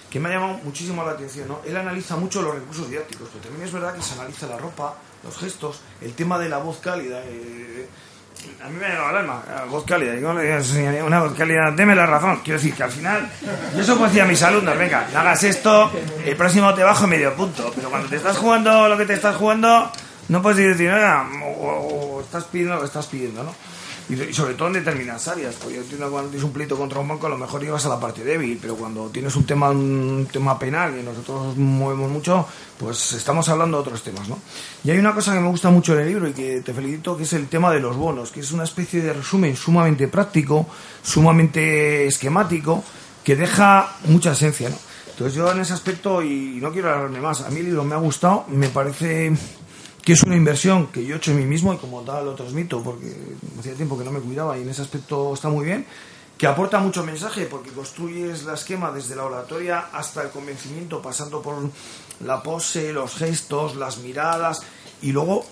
que 0.10 0.20
me 0.20 0.28
ha 0.28 0.34
llamado 0.34 0.60
muchísimo 0.66 1.02
la 1.06 1.12
atención. 1.12 1.48
¿no? 1.48 1.62
Él 1.66 1.78
analiza 1.78 2.18
mucho 2.18 2.42
los 2.42 2.54
recursos 2.56 2.90
didácticos, 2.90 3.30
pero 3.32 3.46
también 3.46 3.66
es 3.66 3.72
verdad 3.72 3.94
que 3.96 4.02
se 4.02 4.16
analiza 4.16 4.48
la 4.48 4.58
ropa, 4.58 4.96
los 5.24 5.38
gestos, 5.38 5.80
el 6.02 6.12
tema 6.12 6.38
de 6.38 6.50
la 6.50 6.58
voz 6.58 6.80
cálida. 6.80 7.22
eh, 7.24 7.88
a 8.62 8.68
mí 8.68 8.76
me 8.78 8.86
ha 8.86 8.90
llegado 8.90 9.08
al 9.08 9.18
alma, 9.18 9.44
la 9.48 9.64
voz 9.64 9.86
cálida. 9.86 10.12
Digo, 10.12 10.34
le 10.34 10.44
digo, 10.44 10.62
"Señoría, 10.62 11.06
una 11.06 11.22
voz 11.22 11.34
cálida, 11.38 11.72
deme 11.74 11.96
la 11.96 12.06
razón. 12.06 12.42
Quiero 12.44 12.60
decir 12.60 12.76
que 12.76 12.84
al 12.84 12.92
final, 12.92 13.32
yo 13.74 13.82
eso 13.82 13.96
decía 13.96 14.24
a 14.24 14.28
mis 14.28 14.44
alumnos, 14.44 14.78
venga, 14.78 15.08
hagas 15.16 15.42
esto, 15.46 15.90
el 16.26 16.36
próximo 16.36 16.74
te 16.74 16.84
bajo 16.84 17.08
medio 17.08 17.34
punto. 17.34 17.72
Pero 17.74 17.90
cuando 17.90 18.10
te 18.10 18.18
estás 18.18 18.38
jugando 18.38 18.90
lo 18.90 18.98
que 18.98 19.06
te 19.06 19.14
estás 19.14 19.38
jugando, 19.38 19.90
no 20.30 20.42
puedes 20.42 20.58
decir, 20.58 20.90
"Oiga", 20.92 21.28
o, 21.44 21.48
o- 21.68 22.16
o 22.18 22.22
estás 22.22 22.44
pidiendo 22.46 22.76
lo 22.76 22.82
que 22.82 22.88
estás 22.88 23.08
pidiendo, 23.08 23.44
¿no? 23.44 23.54
Y, 24.10 24.34
sobre 24.34 24.54
todo 24.54 24.70
en 24.70 24.76
determinadas 24.76 25.28
áreas, 25.28 25.56
porque 25.56 25.76
yo 25.76 25.82
entiendo 25.82 26.10
cuando 26.10 26.30
tienes 26.30 26.46
un 26.46 26.54
pleito 26.54 26.78
contra 26.78 26.98
un 27.02 27.10
banco 27.10 27.28
a 27.28 27.30
lo 27.30 27.38
mejor 27.38 27.62
llevas 27.62 27.86
a 27.88 27.90
la 27.90 28.00
parte 28.00 28.24
débil, 28.24 28.58
pero 28.62 28.76
cuando 28.78 29.08
tienes 29.10 29.36
un 29.36 29.46
tema 29.46 29.70
un 29.70 30.26
tema 30.32 30.58
penal 30.58 30.98
y 30.98 31.04
nosotros 31.04 31.58
movemos 31.58 32.10
mucho, 32.10 32.48
pues 32.80 33.12
estamos 33.12 33.50
hablando 33.50 33.76
de 33.78 33.82
otros 33.82 34.02
temas, 34.04 34.30
¿no? 34.30 34.40
Y 34.86 34.92
hay 34.92 34.98
una 34.98 35.14
cosa 35.14 35.34
que 35.34 35.42
me 35.42 35.50
gusta 35.50 35.70
mucho 35.72 35.92
en 35.94 36.00
el 36.00 36.08
libro 36.08 36.30
y 36.30 36.32
que 36.32 36.62
te 36.62 36.74
felicito, 36.74 37.18
que 37.18 37.24
es 37.24 37.34
el 37.34 37.50
tema 37.50 37.70
de 37.70 37.82
los 37.82 37.98
bonos, 37.98 38.32
que 38.32 38.40
es 38.40 38.52
una 38.54 38.64
especie 38.64 39.02
de 39.02 39.12
resumen 39.12 39.58
sumamente 39.58 40.08
práctico, 40.08 40.66
sumamente 41.04 42.08
esquemático, 42.08 42.84
que 43.26 43.36
deja 43.36 43.94
mucha 44.06 44.32
esencia, 44.32 44.70
¿no? 44.70 44.78
Entonces 45.12 45.34
yo 45.36 45.52
en 45.52 45.60
ese 45.60 45.74
aspecto, 45.74 46.22
y 46.22 46.60
no 46.62 46.72
quiero 46.72 46.94
hablarme 46.94 47.20
más, 47.20 47.42
a 47.42 47.50
mí 47.50 47.60
el 47.60 47.66
libro 47.66 47.84
me 47.84 47.96
ha 47.96 47.98
gustado, 47.98 48.46
me 48.50 48.70
parece 48.70 49.34
que 50.08 50.14
es 50.14 50.24
una 50.24 50.38
inversión 50.38 50.88
que 50.88 51.06
yo 51.06 51.16
he 51.16 51.18
hecho 51.18 51.32
en 51.32 51.38
mí 51.38 51.44
mismo 51.44 51.74
y 51.74 51.78
como 51.80 52.02
tal 52.02 52.24
lo 52.24 52.34
transmito 52.34 52.82
porque 52.82 53.14
hacía 53.60 53.74
tiempo 53.74 53.98
que 53.98 54.06
no 54.06 54.12
me 54.14 54.22
cuidaba 54.22 54.58
y 54.58 54.62
en 54.62 54.70
ese 54.70 54.82
aspecto 54.82 55.34
está 55.34 55.50
muy 55.50 55.66
bien, 55.66 55.86
que 56.38 56.48
aporta 56.48 56.80
mucho 56.80 57.04
mensaje 57.04 57.46
porque 57.46 57.72
construyes 57.72 58.46
la 58.46 58.54
esquema 58.54 58.90
desde 58.94 59.18
la 59.18 59.26
oratoria 59.26 59.90
hasta 59.92 60.24
el 60.24 60.30
convencimiento, 60.30 61.02
pasando 61.02 61.42
por 61.42 61.58
la 62.24 62.42
pose, 62.42 62.94
los 62.94 63.16
gestos, 63.16 63.76
las 63.76 63.98
miradas 63.98 64.62
y 65.02 65.12
luego 65.12 65.44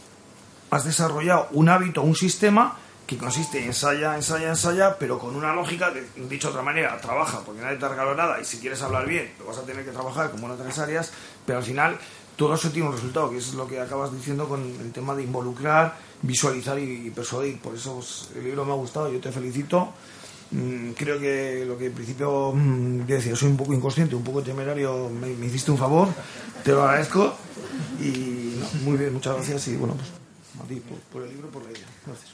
has 0.69 0.85
desarrollado 0.85 1.49
un 1.51 1.67
hábito, 1.67 2.01
un 2.01 2.15
sistema 2.15 2.77
que 3.05 3.17
consiste 3.17 3.59
en 3.59 3.65
ensaya, 3.65 4.15
ensaya, 4.15 4.47
ensaya, 4.47 4.97
pero 4.97 5.19
con 5.19 5.35
una 5.35 5.53
lógica, 5.53 5.91
de, 5.91 6.07
dicho 6.29 6.47
de 6.47 6.51
otra 6.53 6.63
manera, 6.63 6.97
trabaja, 7.01 7.41
porque 7.45 7.61
nadie 7.61 7.77
te 7.77 7.85
ha 7.85 7.89
regalado 7.89 8.15
nada, 8.15 8.39
y 8.39 8.45
si 8.45 8.59
quieres 8.59 8.81
hablar 8.81 9.05
bien, 9.05 9.33
lo 9.37 9.47
vas 9.47 9.57
a 9.57 9.63
tener 9.63 9.83
que 9.83 9.91
trabajar 9.91 10.31
como 10.31 10.47
en 10.47 10.53
otras 10.53 10.79
áreas, 10.79 11.11
pero 11.45 11.59
al 11.59 11.65
final 11.65 11.99
todo 12.35 12.53
eso 12.53 12.69
tiene 12.69 12.87
un 12.89 12.93
resultado, 12.93 13.29
que 13.29 13.37
es 13.37 13.53
lo 13.53 13.67
que 13.67 13.79
acabas 13.79 14.13
diciendo 14.13 14.47
con 14.47 14.61
el 14.61 14.91
tema 14.91 15.15
de 15.15 15.23
involucrar, 15.23 15.97
visualizar 16.21 16.77
y, 16.79 17.09
persuadir. 17.11 17.59
Por 17.59 17.75
eso 17.75 17.95
pues, 17.95 18.29
el 18.35 18.43
libro 18.43 18.65
me 18.65 18.71
ha 18.71 18.75
gustado, 18.75 19.11
yo 19.11 19.19
te 19.19 19.31
felicito. 19.31 19.93
Mm, 20.51 20.91
creo 20.91 21.19
que 21.19 21.65
lo 21.65 21.77
que 21.77 21.87
en 21.87 21.93
principio 21.93 22.51
mm, 22.53 23.05
decía, 23.05 23.35
soy 23.35 23.49
un 23.49 23.57
poco 23.57 23.73
inconsciente, 23.73 24.15
un 24.15 24.23
poco 24.23 24.43
temerario, 24.43 25.09
me, 25.09 25.45
hiciste 25.45 25.71
un 25.71 25.77
favor, 25.77 26.07
te 26.63 26.71
lo 26.71 26.83
agradezco 26.83 27.33
y 27.99 28.59
no, 28.59 28.67
muy 28.83 28.97
bien, 28.97 29.13
muchas 29.13 29.35
gracias 29.35 29.67
y 29.69 29.75
bueno, 29.75 29.95
pues 29.95 30.09
a 30.63 30.67
ti 30.67 30.81
por 31.11 31.23
el 31.23 31.29
libro, 31.29 31.49
por 31.49 31.63
la 31.63 31.71
idea. 31.71 31.87
Gracias. 32.05 32.31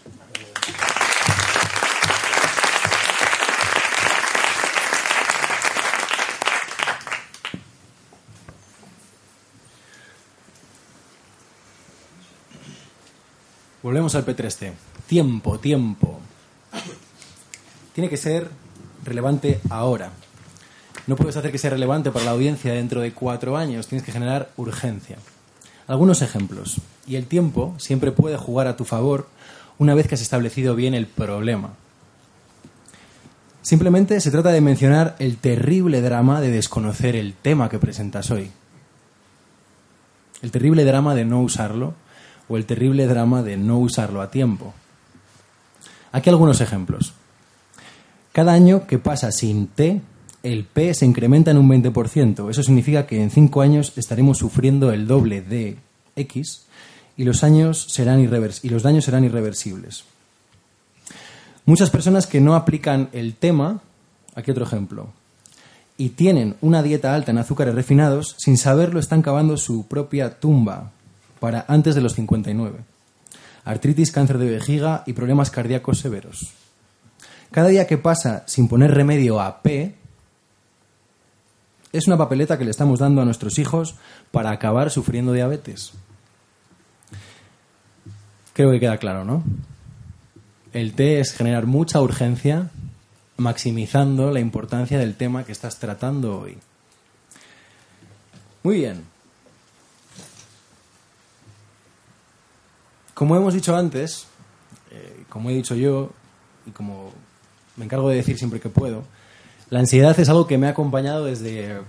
Volvemos 13.83 14.13
al 14.13 14.25
P3T. 14.25 14.73
Tiempo, 15.07 15.59
tiempo. 15.59 16.19
Tiene 17.93 18.09
que 18.09 18.17
ser 18.17 18.49
relevante 19.03 19.59
ahora. 19.69 20.11
No 21.07 21.15
puedes 21.15 21.35
hacer 21.35 21.51
que 21.51 21.57
sea 21.57 21.71
relevante 21.71 22.11
para 22.11 22.25
la 22.25 22.31
audiencia 22.31 22.73
dentro 22.73 23.01
de 23.01 23.11
cuatro 23.11 23.57
años. 23.57 23.87
Tienes 23.87 24.05
que 24.05 24.11
generar 24.11 24.51
urgencia. 24.55 25.17
Algunos 25.87 26.21
ejemplos. 26.21 26.79
Y 27.07 27.15
el 27.15 27.25
tiempo 27.25 27.73
siempre 27.77 28.11
puede 28.11 28.37
jugar 28.37 28.67
a 28.67 28.77
tu 28.77 28.85
favor 28.85 29.27
una 29.79 29.95
vez 29.95 30.07
que 30.07 30.13
has 30.13 30.21
establecido 30.21 30.75
bien 30.75 30.93
el 30.93 31.07
problema. 31.07 31.73
Simplemente 33.63 34.21
se 34.21 34.31
trata 34.31 34.51
de 34.51 34.61
mencionar 34.61 35.15
el 35.17 35.37
terrible 35.37 36.01
drama 36.01 36.39
de 36.39 36.51
desconocer 36.51 37.15
el 37.15 37.33
tema 37.33 37.67
que 37.69 37.79
presentas 37.79 38.29
hoy. 38.29 38.51
El 40.43 40.51
terrible 40.51 40.85
drama 40.85 41.15
de 41.15 41.25
no 41.25 41.41
usarlo 41.41 41.95
o 42.51 42.57
el 42.57 42.65
terrible 42.65 43.07
drama 43.07 43.43
de 43.43 43.55
no 43.55 43.79
usarlo 43.79 44.21
a 44.21 44.29
tiempo. 44.29 44.73
Aquí 46.11 46.29
algunos 46.29 46.59
ejemplos. 46.59 47.13
Cada 48.33 48.51
año 48.51 48.87
que 48.87 48.99
pasa 48.99 49.31
sin 49.31 49.67
T, 49.67 50.01
el 50.43 50.65
P 50.65 50.93
se 50.93 51.05
incrementa 51.05 51.51
en 51.51 51.57
un 51.57 51.69
20%. 51.69 52.49
Eso 52.49 52.63
significa 52.63 53.07
que 53.07 53.21
en 53.21 53.31
cinco 53.31 53.61
años 53.61 53.93
estaremos 53.95 54.37
sufriendo 54.37 54.91
el 54.91 55.07
doble 55.07 55.41
de 55.41 55.77
X 56.17 56.65
y 57.15 57.23
los, 57.23 57.43
años 57.45 57.87
serán 57.89 58.19
y 58.19 58.69
los 58.69 58.83
daños 58.83 59.05
serán 59.05 59.23
irreversibles. 59.23 60.03
Muchas 61.65 61.89
personas 61.89 62.27
que 62.27 62.41
no 62.41 62.55
aplican 62.55 63.07
el 63.13 63.35
tema, 63.35 63.79
aquí 64.35 64.51
otro 64.51 64.65
ejemplo, 64.65 65.13
y 65.97 66.09
tienen 66.09 66.55
una 66.59 66.83
dieta 66.83 67.13
alta 67.13 67.31
en 67.31 67.37
azúcares 67.37 67.75
refinados, 67.75 68.35
sin 68.39 68.57
saberlo 68.57 68.99
están 68.99 69.21
cavando 69.21 69.55
su 69.55 69.87
propia 69.87 70.39
tumba 70.39 70.91
para 71.41 71.65
antes 71.67 71.95
de 71.95 72.01
los 72.01 72.13
59. 72.13 72.81
Artritis, 73.65 74.11
cáncer 74.11 74.37
de 74.37 74.51
vejiga 74.51 75.01
y 75.07 75.13
problemas 75.13 75.49
cardíacos 75.49 75.97
severos. 75.97 76.53
Cada 77.49 77.69
día 77.69 77.87
que 77.87 77.97
pasa 77.97 78.43
sin 78.45 78.67
poner 78.67 78.91
remedio 78.93 79.41
a 79.41 79.63
P 79.63 79.95
es 81.91 82.05
una 82.05 82.19
papeleta 82.19 82.59
que 82.59 82.63
le 82.63 82.69
estamos 82.69 82.99
dando 82.99 83.23
a 83.23 83.25
nuestros 83.25 83.57
hijos 83.57 83.95
para 84.29 84.51
acabar 84.51 84.91
sufriendo 84.91 85.33
diabetes. 85.33 85.93
Creo 88.53 88.69
que 88.69 88.79
queda 88.79 88.97
claro, 88.97 89.25
¿no? 89.25 89.43
El 90.73 90.93
T 90.93 91.19
es 91.19 91.33
generar 91.33 91.65
mucha 91.65 92.01
urgencia 92.01 92.69
maximizando 93.37 94.29
la 94.29 94.41
importancia 94.41 94.99
del 94.99 95.15
tema 95.15 95.43
que 95.43 95.53
estás 95.53 95.79
tratando 95.79 96.39
hoy. 96.39 96.59
Muy 98.61 98.75
bien. 98.75 99.10
Como 103.21 103.35
hemos 103.35 103.53
dicho 103.53 103.75
antes, 103.75 104.25
eh, 104.89 105.25
como 105.29 105.51
he 105.51 105.53
dicho 105.53 105.75
yo, 105.75 106.09
y 106.65 106.71
como 106.71 107.11
me 107.77 107.85
encargo 107.85 108.09
de 108.09 108.15
decir 108.15 108.35
siempre 108.35 108.59
que 108.59 108.69
puedo, 108.69 109.03
La 109.69 109.77
ansiedad 109.77 110.19
es 110.19 110.27
algo 110.27 110.47
que 110.47 110.57
me 110.57 110.65
ha 110.65 110.71
acompañado 110.71 111.25
desde 111.25 111.81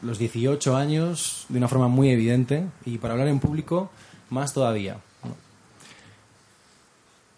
los 0.00 0.18
18 0.18 0.78
años 0.78 1.44
de 1.50 1.58
una 1.58 1.68
forma 1.68 1.88
muy 1.88 2.08
evidente 2.08 2.64
y 2.86 2.96
para 2.96 3.12
hablar 3.12 3.28
en 3.28 3.38
público 3.38 3.90
más 4.30 4.54
todavía. 4.54 4.96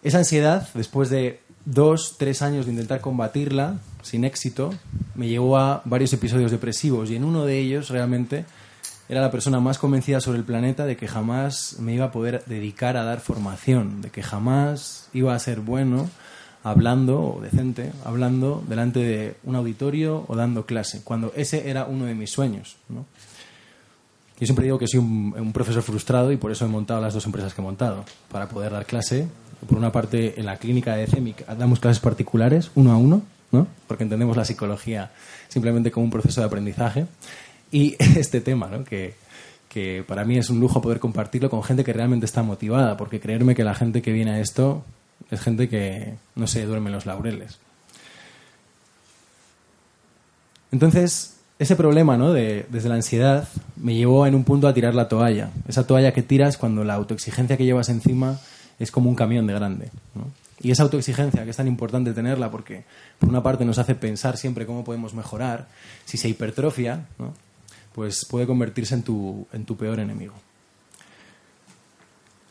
Esa 0.05 0.19
ansiedad, 0.19 0.69
después 0.75 1.11
de 1.11 1.41
dos, 1.65 2.19
tres 2.19 2.41
años 2.41 2.67
de 2.67 2.71
intentar 2.71 3.01
combatirla 3.01 3.81
sin 4.03 4.23
éxito, 4.23 4.73
me 5.17 5.27
llevó 5.27 5.59
a 5.59 5.83
varios 5.87 6.13
episodios 6.13 6.53
depresivos 6.53 7.11
y 7.11 7.17
en 7.17 7.25
uno 7.25 7.47
de 7.47 7.59
ellos 7.59 7.89
realmente 7.89 8.45
era 9.11 9.21
la 9.21 9.33
persona 9.33 9.59
más 9.59 9.79
convencida 9.79 10.21
sobre 10.21 10.39
el 10.39 10.45
planeta 10.45 10.87
de 10.87 10.97
que 10.97 11.09
jamás 11.09 11.81
me 11.81 11.93
iba 11.93 12.05
a 12.05 12.13
poder 12.13 12.45
dedicar 12.47 12.97
a 12.97 13.03
dar 13.03 13.19
formación, 13.19 14.03
de 14.03 14.11
que 14.11 14.23
jamás 14.23 15.09
iba 15.13 15.35
a 15.35 15.39
ser 15.41 15.59
bueno 15.59 16.09
hablando, 16.63 17.21
o 17.21 17.41
decente, 17.41 17.91
hablando 18.05 18.63
delante 18.69 19.01
de 19.01 19.35
un 19.43 19.57
auditorio 19.57 20.25
o 20.29 20.37
dando 20.37 20.65
clase, 20.65 21.03
cuando 21.03 21.33
ese 21.35 21.69
era 21.69 21.87
uno 21.87 22.05
de 22.05 22.15
mis 22.15 22.31
sueños. 22.31 22.77
Yo 22.89 24.47
siempre 24.47 24.67
digo 24.67 24.79
que 24.79 24.87
soy 24.87 25.01
un, 25.01 25.35
un 25.37 25.53
profesor 25.53 25.83
frustrado 25.83 26.31
y 26.31 26.37
por 26.37 26.53
eso 26.53 26.65
he 26.65 26.69
montado 26.69 27.01
las 27.01 27.13
dos 27.13 27.27
empresas 27.27 27.53
que 27.53 27.61
he 27.61 27.65
montado, 27.65 28.05
para 28.31 28.49
poder 28.49 28.71
dar 28.71 28.87
clase. 28.87 29.27
Por 29.69 29.77
una 29.77 29.91
parte, 29.91 30.39
en 30.39 30.47
la 30.47 30.57
clínica 30.57 30.95
de 30.95 31.09
CEMIC 31.09 31.47
damos 31.57 31.81
clases 31.81 31.99
particulares, 31.99 32.71
uno 32.77 32.93
a 32.93 32.97
uno, 32.97 33.23
¿no? 33.51 33.67
porque 33.89 34.05
entendemos 34.05 34.37
la 34.37 34.45
psicología 34.45 35.11
simplemente 35.49 35.91
como 35.91 36.05
un 36.05 36.11
proceso 36.11 36.41
de 36.41 36.47
aprendizaje. 36.47 37.07
Y 37.71 37.97
este 37.99 38.41
tema, 38.41 38.69
¿no? 38.69 38.85
que, 38.85 39.15
que 39.69 40.05
para 40.07 40.25
mí 40.25 40.37
es 40.37 40.51
un 40.51 40.61
lujo 40.61 40.83
poder 40.83 40.99
compartirlo 40.99 41.51
con 41.51 41.63
gente 41.63 41.85
que 41.85 41.93
realmente 41.93 42.27
está 42.27 42.43
motivada, 42.43 42.97
porque 42.97 43.21
creerme 43.21 43.55
que 43.55 43.65
la 43.65 43.75
gente 43.75 44.03
que 44.03 44.13
viene 44.13 44.33
a 44.33 44.41
esto 44.41 44.85
es 45.31 45.41
gente 45.41 45.69
que 45.69 46.15
no 46.35 46.47
se 46.47 46.65
duerme 46.65 46.89
en 46.89 46.95
los 46.95 47.07
laureles. 47.07 47.59
Entonces, 50.73 51.37
ese 51.59 51.77
problema, 51.77 52.17
¿no? 52.17 52.33
De, 52.33 52.67
desde 52.71 52.89
la 52.89 52.95
ansiedad, 52.95 53.49
me 53.77 53.95
llevó 53.95 54.27
en 54.27 54.35
un 54.35 54.45
punto 54.45 54.67
a 54.67 54.75
tirar 54.75 54.95
la 54.95 55.09
toalla. 55.09 55.51
Esa 55.69 55.87
toalla 55.87 56.13
que 56.13 56.23
tiras 56.23 56.57
cuando 56.57 56.85
la 56.85 56.95
autoexigencia 56.95 57.57
que 57.57 57.65
llevas 57.65 57.89
encima 57.89 58.41
es 58.79 58.91
como 58.91 59.11
un 59.11 59.17
camión 59.17 59.47
de 59.47 59.55
grande. 59.55 59.91
¿no? 60.15 60.31
Y 60.61 60.71
esa 60.71 60.85
autoexigencia, 60.85 61.45
que 61.45 61.51
es 61.51 61.57
tan 61.57 61.69
importante 61.69 62.13
tenerla 62.13 62.51
porque, 62.51 62.85
por 63.19 63.29
una 63.29 63.43
parte, 63.43 63.65
nos 63.65 63.79
hace 63.79 63.95
pensar 63.95 64.37
siempre 64.37 64.67
cómo 64.67 64.85
podemos 64.85 65.15
mejorar, 65.15 65.69
si 66.05 66.17
se 66.17 66.29
hipertrofia, 66.29 67.07
¿no? 67.19 67.35
Pues 68.01 68.25
puede 68.25 68.47
convertirse 68.47 68.95
en 68.95 69.03
tu, 69.03 69.47
en 69.53 69.67
tu 69.67 69.77
peor 69.77 70.01
enemigo. 70.01 70.33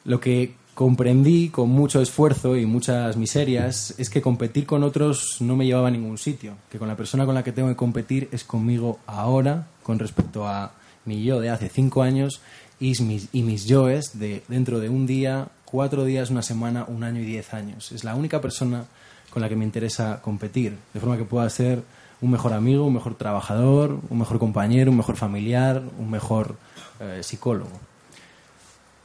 Lo 0.06 0.20
que 0.20 0.54
comprendí 0.76 1.50
con 1.50 1.72
mucho 1.72 2.04
esfuerzo 2.04 2.56
y 2.56 2.68
muchas 2.68 3.18
miserias 3.18 3.96
es 3.98 4.12
que 4.12 4.22
competir 4.22 4.68
con 4.68 4.84
otros 4.84 5.38
no 5.40 5.56
me 5.56 5.66
llevaba 5.66 5.88
a 5.88 5.92
ningún 5.92 6.20
sitio, 6.20 6.54
que 6.70 6.78
con 6.78 6.88
la 6.88 6.96
persona 6.96 7.26
con 7.26 7.34
la 7.34 7.44
que 7.44 7.52
tengo 7.52 7.68
que 7.68 7.76
competir 7.76 8.30
es 8.32 8.44
conmigo 8.44 9.00
ahora 9.08 9.66
con 9.82 9.98
respecto 9.98 10.48
a 10.48 10.74
mi 11.06 11.24
yo 11.24 11.40
de 11.40 11.50
hace 11.50 11.68
cinco 11.68 12.04
años 12.04 12.42
y 12.80 12.94
mis, 13.02 13.30
y 13.34 13.42
mis 13.42 13.66
yoes 13.66 14.20
de 14.20 14.44
dentro 14.50 14.80
de 14.80 14.90
un 14.90 15.08
día, 15.08 15.48
cuatro 15.66 16.06
días, 16.06 16.30
una 16.30 16.44
semana, 16.44 16.86
un 16.88 17.04
año 17.04 17.22
y 17.22 17.26
diez 17.26 17.56
años. 17.56 17.92
Es 17.92 18.04
la 18.04 18.14
única 18.14 18.40
persona 18.40 18.86
con 19.32 19.42
la 19.42 19.50
que 19.50 19.56
me 19.56 19.66
interesa 19.66 20.22
competir, 20.22 20.78
de 20.94 21.00
forma 21.00 21.18
que 21.18 21.24
pueda 21.24 21.50
ser 21.50 21.82
un 22.22 22.32
mejor 22.32 22.54
amigo, 22.54 22.86
un 22.86 22.94
mejor 22.94 23.16
trabajador, 23.16 24.00
un 24.10 24.20
mejor 24.20 24.40
compañero, 24.40 24.92
un 24.92 24.98
mejor 24.98 25.16
familiar, 25.16 25.84
un 25.98 26.10
mejor 26.10 26.56
eh, 27.00 27.22
psicólogo. 27.24 27.72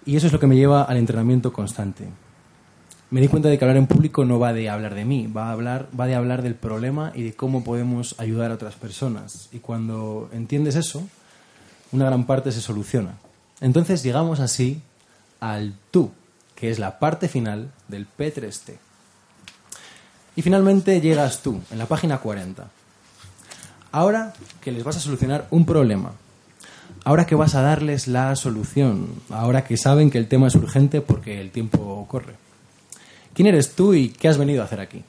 Y 0.04 0.16
eso 0.16 0.26
es 0.26 0.32
lo 0.32 0.40
que 0.40 0.46
me 0.46 0.56
lleva 0.56 0.82
al 0.82 0.96
entrenamiento 0.96 1.52
constante. 1.52 2.08
Me 3.10 3.20
di 3.20 3.28
cuenta 3.28 3.48
de 3.48 3.58
que 3.58 3.64
hablar 3.64 3.76
en 3.76 3.86
público 3.86 4.24
no 4.24 4.38
va 4.38 4.52
de 4.52 4.68
hablar 4.68 4.94
de 4.94 5.04
mí, 5.04 5.28
va, 5.28 5.48
a 5.48 5.52
hablar, 5.52 5.88
va 5.98 6.06
de 6.06 6.14
hablar 6.14 6.42
del 6.42 6.56
problema 6.56 7.12
y 7.14 7.22
de 7.22 7.34
cómo 7.34 7.62
podemos 7.62 8.16
ayudar 8.18 8.50
a 8.50 8.54
otras 8.54 8.74
personas. 8.74 9.48
Y 9.52 9.58
cuando 9.58 10.28
entiendes 10.32 10.74
eso, 10.74 11.02
una 11.92 12.06
gran 12.06 12.24
parte 12.26 12.50
se 12.50 12.60
soluciona. 12.60 13.14
Entonces 13.60 14.02
llegamos 14.02 14.40
así 14.40 14.82
al 15.38 15.74
tú, 15.90 16.10
que 16.56 16.70
es 16.70 16.78
la 16.78 16.98
parte 16.98 17.28
final 17.28 17.70
del 17.86 18.06
P3T. 18.06 18.78
Y 20.36 20.42
finalmente 20.42 21.00
llegas 21.00 21.40
tú, 21.40 21.60
en 21.70 21.78
la 21.78 21.86
página 21.86 22.18
40. 22.18 22.68
Ahora 23.94 24.32
que 24.60 24.72
les 24.72 24.82
vas 24.82 24.96
a 24.96 25.00
solucionar 25.00 25.46
un 25.52 25.64
problema, 25.64 26.14
ahora 27.04 27.26
que 27.26 27.36
vas 27.36 27.54
a 27.54 27.62
darles 27.62 28.08
la 28.08 28.34
solución, 28.34 29.06
ahora 29.30 29.62
que 29.62 29.76
saben 29.76 30.10
que 30.10 30.18
el 30.18 30.26
tema 30.26 30.48
es 30.48 30.56
urgente 30.56 31.00
porque 31.00 31.40
el 31.40 31.52
tiempo 31.52 32.04
corre. 32.08 32.34
¿Quién 33.34 33.46
eres 33.46 33.76
tú 33.76 33.94
y 33.94 34.08
qué 34.08 34.26
has 34.26 34.36
venido 34.36 34.62
a 34.62 34.64
hacer 34.64 34.80
aquí? 34.80 35.04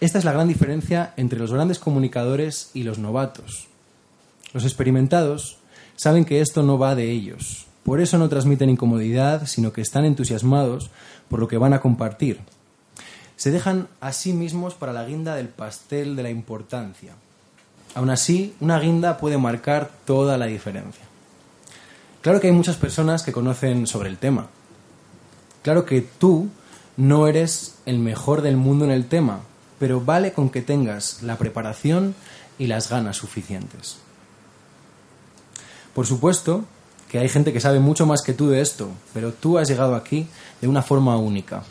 Esta 0.00 0.20
es 0.20 0.24
la 0.24 0.30
gran 0.30 0.46
diferencia 0.46 1.12
entre 1.16 1.40
los 1.40 1.52
grandes 1.52 1.80
comunicadores 1.80 2.70
y 2.74 2.84
los 2.84 3.00
novatos. 3.00 3.66
Los 4.54 4.62
experimentados 4.62 5.58
saben 5.96 6.24
que 6.24 6.40
esto 6.40 6.62
no 6.62 6.78
va 6.78 6.94
de 6.94 7.10
ellos. 7.10 7.66
Por 7.82 8.00
eso 8.00 8.18
no 8.18 8.28
transmiten 8.28 8.70
incomodidad, 8.70 9.48
sino 9.48 9.72
que 9.72 9.80
están 9.80 10.04
entusiasmados 10.04 10.92
por 11.28 11.40
lo 11.40 11.48
que 11.48 11.58
van 11.58 11.72
a 11.72 11.80
compartir. 11.80 12.38
Se 13.34 13.50
dejan 13.50 13.88
a 14.00 14.12
sí 14.12 14.32
mismos 14.32 14.74
para 14.74 14.92
la 14.92 15.04
guinda 15.04 15.34
del 15.34 15.48
pastel 15.48 16.14
de 16.14 16.22
la 16.22 16.30
importancia. 16.30 17.14
Aún 17.98 18.10
así, 18.10 18.54
una 18.60 18.78
guinda 18.78 19.18
puede 19.18 19.38
marcar 19.38 19.90
toda 20.04 20.38
la 20.38 20.46
diferencia. 20.46 21.02
Claro 22.22 22.40
que 22.40 22.46
hay 22.46 22.52
muchas 22.52 22.76
personas 22.76 23.24
que 23.24 23.32
conocen 23.32 23.88
sobre 23.88 24.08
el 24.08 24.18
tema. 24.18 24.46
Claro 25.64 25.84
que 25.84 26.02
tú 26.02 26.48
no 26.96 27.26
eres 27.26 27.74
el 27.86 27.98
mejor 27.98 28.42
del 28.42 28.56
mundo 28.56 28.84
en 28.84 28.92
el 28.92 29.08
tema, 29.08 29.40
pero 29.80 30.00
vale 30.00 30.32
con 30.32 30.48
que 30.48 30.62
tengas 30.62 31.24
la 31.24 31.38
preparación 31.38 32.14
y 32.56 32.68
las 32.68 32.88
ganas 32.88 33.16
suficientes. 33.16 33.96
Por 35.92 36.06
supuesto 36.06 36.66
que 37.10 37.18
hay 37.18 37.28
gente 37.28 37.52
que 37.52 37.58
sabe 37.58 37.80
mucho 37.80 38.06
más 38.06 38.22
que 38.22 38.32
tú 38.32 38.48
de 38.48 38.60
esto, 38.60 38.90
pero 39.12 39.32
tú 39.32 39.58
has 39.58 39.66
llegado 39.66 39.96
aquí 39.96 40.28
de 40.60 40.68
una 40.68 40.82
forma 40.82 41.16
única. 41.16 41.64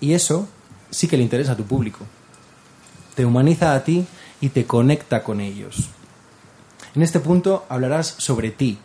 Y 0.00 0.14
eso 0.14 0.48
sí 0.90 1.06
que 1.06 1.18
le 1.18 1.22
interesa 1.22 1.52
a 1.52 1.56
tu 1.58 1.64
público. 1.64 2.06
Te 3.14 3.26
humaniza 3.26 3.74
a 3.74 3.84
ti 3.84 4.06
y 4.40 4.50
te 4.50 4.66
conecta 4.66 5.22
con 5.22 5.40
ellos. 5.40 5.88
En 6.94 7.02
este 7.02 7.20
punto 7.20 7.66
hablarás 7.68 8.14
sobre 8.18 8.50
ti. 8.50 8.78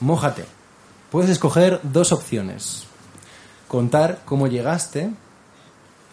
Mójate. 0.00 0.44
Puedes 1.10 1.30
escoger 1.30 1.80
dos 1.82 2.12
opciones. 2.12 2.84
Contar 3.68 4.22
cómo 4.24 4.46
llegaste 4.46 5.10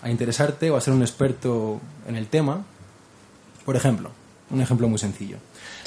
a 0.01 0.09
interesarte 0.09 0.69
o 0.71 0.77
a 0.77 0.81
ser 0.81 0.93
un 0.93 1.01
experto 1.01 1.79
en 2.07 2.15
el 2.15 2.27
tema. 2.27 2.63
Por 3.65 3.75
ejemplo, 3.75 4.11
un 4.49 4.61
ejemplo 4.61 4.87
muy 4.87 4.99
sencillo. 4.99 5.37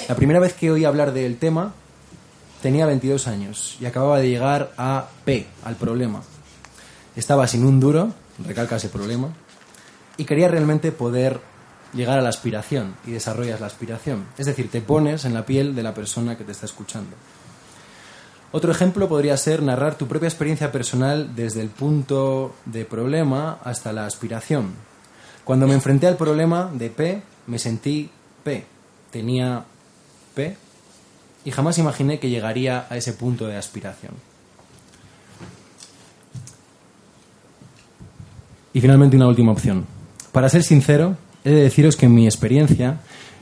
La 0.07 0.15
primera 0.15 0.39
vez 0.39 0.53
que 0.53 0.71
oí 0.71 0.85
hablar 0.85 1.13
del 1.13 1.37
tema 1.37 1.73
tenía 2.61 2.85
22 2.85 3.27
años 3.27 3.77
y 3.79 3.85
acababa 3.85 4.19
de 4.19 4.29
llegar 4.29 4.73
a 4.77 5.07
P, 5.25 5.47
al 5.63 5.75
problema. 5.75 6.21
Estaba 7.15 7.47
sin 7.47 7.65
un 7.65 7.79
duro, 7.79 8.13
recalca 8.45 8.77
ese 8.77 8.89
problema, 8.89 9.29
y 10.17 10.25
quería 10.25 10.47
realmente 10.47 10.91
poder 10.91 11.39
llegar 11.93 12.19
a 12.19 12.21
la 12.21 12.29
aspiración 12.29 12.95
y 13.05 13.11
desarrollas 13.11 13.59
la 13.59 13.67
aspiración. 13.67 14.25
Es 14.37 14.45
decir, 14.45 14.69
te 14.69 14.81
pones 14.81 15.25
en 15.25 15.33
la 15.33 15.45
piel 15.45 15.75
de 15.75 15.83
la 15.83 15.93
persona 15.93 16.37
que 16.37 16.43
te 16.43 16.51
está 16.51 16.65
escuchando. 16.65 17.15
Otro 18.53 18.71
ejemplo 18.71 19.07
podría 19.07 19.37
ser 19.37 19.63
narrar 19.63 19.97
tu 19.97 20.07
propia 20.07 20.27
experiencia 20.27 20.71
personal 20.71 21.35
desde 21.35 21.61
el 21.61 21.69
punto 21.69 22.53
de 22.65 22.83
problema 22.83 23.59
hasta 23.63 23.93
la 23.93 24.05
aspiración. 24.05 24.73
Cuando 25.45 25.67
me 25.67 25.73
enfrenté 25.73 26.07
al 26.07 26.17
problema 26.17 26.69
de 26.73 26.89
P, 26.89 27.21
me 27.47 27.59
sentí 27.59 28.09
P. 28.43 28.65
Tenía 29.09 29.63
P 30.35 30.57
y 31.45 31.51
jamás 31.51 31.77
imaginé 31.77 32.19
que 32.19 32.29
llegaría 32.29 32.85
a 32.89 32.97
ese 32.97 33.13
punto 33.13 33.47
de 33.47 33.57
aspiración. 33.57 34.13
Y 38.73 38.81
finalmente 38.81 39.15
una 39.15 39.27
última 39.27 39.51
opción. 39.51 39.85
Para 40.31 40.49
ser 40.49 40.63
sincero, 40.63 41.17
he 41.43 41.49
de 41.49 41.63
deciros 41.63 41.95
que 41.95 42.05
en 42.05 42.13
mi 42.13 42.25
experiencia 42.25 42.99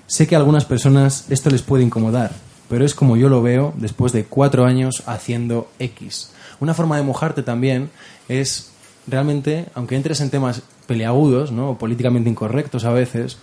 sé 0.08 0.28
que 0.28 0.36
a 0.36 0.40
algunas 0.40 0.66
personas 0.66 1.26
esto 1.30 1.50
les 1.50 1.62
puede 1.62 1.84
incomodar, 1.84 2.32
pero 2.70 2.86
es 2.86 2.96
como 2.96 3.18
yo 3.18 3.30
lo 3.30 3.42
veo 3.42 3.74
después 3.78 4.12
de 4.12 4.26
cuatro 4.26 4.66
años 4.66 5.04
haciendo 5.06 5.70
X. 5.80 6.32
Una 6.60 6.74
forma 6.74 6.98
de 6.98 7.04
mojarte 7.04 7.44
también 7.44 7.90
es 8.28 8.72
realmente, 9.08 9.66
aunque 9.76 9.96
entres 9.96 10.22
en 10.22 10.30
temas 10.30 10.62
peleagudos, 10.88 11.52
¿no? 11.52 11.72
o 11.72 11.78
políticamente 11.78 12.30
incorrectos 12.30 12.86
a 12.86 12.92
veces, 12.92 13.38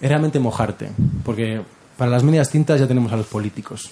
es 0.00 0.08
realmente 0.08 0.38
mojarte, 0.38 0.90
porque 1.24 1.62
para 1.96 2.10
las 2.10 2.22
medias 2.22 2.50
tintas 2.50 2.80
ya 2.80 2.88
tenemos 2.88 3.12
a 3.12 3.16
los 3.16 3.26
políticos. 3.26 3.90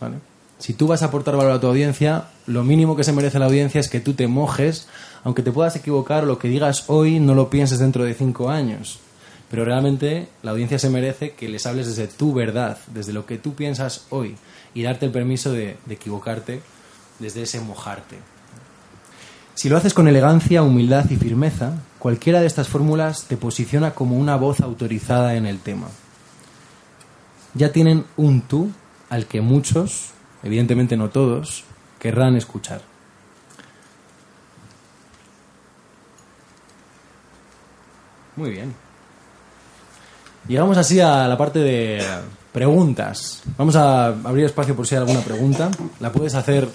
¿vale? 0.00 0.16
Si 0.60 0.74
tú 0.74 0.86
vas 0.86 1.02
a 1.02 1.06
aportar 1.06 1.36
valor 1.36 1.52
a 1.52 1.60
tu 1.60 1.68
audiencia, 1.68 2.26
lo 2.46 2.62
mínimo 2.64 2.94
que 2.94 3.02
se 3.02 3.14
merece 3.14 3.38
la 3.38 3.46
audiencia 3.46 3.80
es 3.80 3.88
que 3.88 3.98
tú 3.98 4.12
te 4.12 4.26
mojes, 4.26 4.88
aunque 5.24 5.42
te 5.42 5.52
puedas 5.52 5.74
equivocar, 5.74 6.24
lo 6.24 6.38
que 6.38 6.48
digas 6.48 6.84
hoy 6.88 7.18
no 7.18 7.34
lo 7.34 7.48
pienses 7.48 7.78
dentro 7.78 8.04
de 8.04 8.12
cinco 8.12 8.50
años. 8.50 8.98
Pero 9.50 9.64
realmente 9.64 10.28
la 10.42 10.50
audiencia 10.50 10.78
se 10.78 10.90
merece 10.90 11.30
que 11.32 11.48
les 11.48 11.64
hables 11.64 11.86
desde 11.86 12.08
tu 12.08 12.34
verdad, 12.34 12.76
desde 12.92 13.14
lo 13.14 13.24
que 13.24 13.38
tú 13.38 13.54
piensas 13.54 14.04
hoy, 14.10 14.36
y 14.74 14.82
darte 14.82 15.06
el 15.06 15.12
permiso 15.12 15.50
de, 15.50 15.78
de 15.86 15.94
equivocarte 15.94 16.60
desde 17.18 17.42
ese 17.42 17.60
mojarte. 17.60 18.18
Si 19.54 19.70
lo 19.70 19.78
haces 19.78 19.94
con 19.94 20.08
elegancia, 20.08 20.62
humildad 20.62 21.08
y 21.08 21.16
firmeza, 21.16 21.72
cualquiera 21.98 22.40
de 22.40 22.46
estas 22.46 22.68
fórmulas 22.68 23.24
te 23.24 23.38
posiciona 23.38 23.94
como 23.94 24.18
una 24.18 24.36
voz 24.36 24.60
autorizada 24.60 25.36
en 25.36 25.46
el 25.46 25.58
tema. 25.58 25.88
Ya 27.54 27.72
tienen 27.72 28.04
un 28.18 28.42
tú 28.42 28.70
al 29.08 29.26
que 29.26 29.40
muchos, 29.40 30.12
evidentemente 30.42 30.96
no 30.96 31.10
todos, 31.10 31.64
querrán 31.98 32.36
escuchar. 32.36 32.82
Muy 38.36 38.50
bien. 38.50 38.74
Llegamos 40.48 40.78
así 40.78 40.98
a 41.00 41.28
la 41.28 41.36
parte 41.36 41.58
de 41.58 42.02
preguntas. 42.52 43.42
Vamos 43.56 43.76
a 43.76 44.06
abrir 44.06 44.46
espacio 44.46 44.74
por 44.74 44.86
si 44.86 44.94
hay 44.94 45.00
alguna 45.00 45.20
pregunta. 45.20 45.70
La 46.00 46.10
puedes 46.10 46.34
hacer 46.34 46.68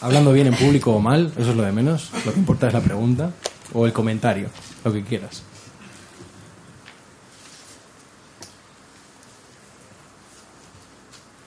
hablando 0.00 0.32
bien 0.32 0.46
en 0.46 0.54
público 0.54 0.92
o 0.92 1.00
mal, 1.00 1.32
eso 1.36 1.50
es 1.50 1.56
lo 1.56 1.62
de 1.62 1.72
menos. 1.72 2.10
Lo 2.24 2.32
que 2.32 2.38
importa 2.38 2.66
es 2.68 2.72
la 2.72 2.80
pregunta 2.80 3.30
o 3.72 3.86
el 3.86 3.92
comentario, 3.92 4.48
lo 4.84 4.92
que 4.92 5.02
quieras. 5.02 5.42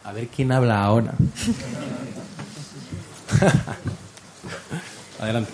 A 0.08 0.14
ver 0.14 0.30
quién 0.30 0.54
habla 0.54 0.86
ahora. 0.86 1.14
Adelante. 5.20 5.52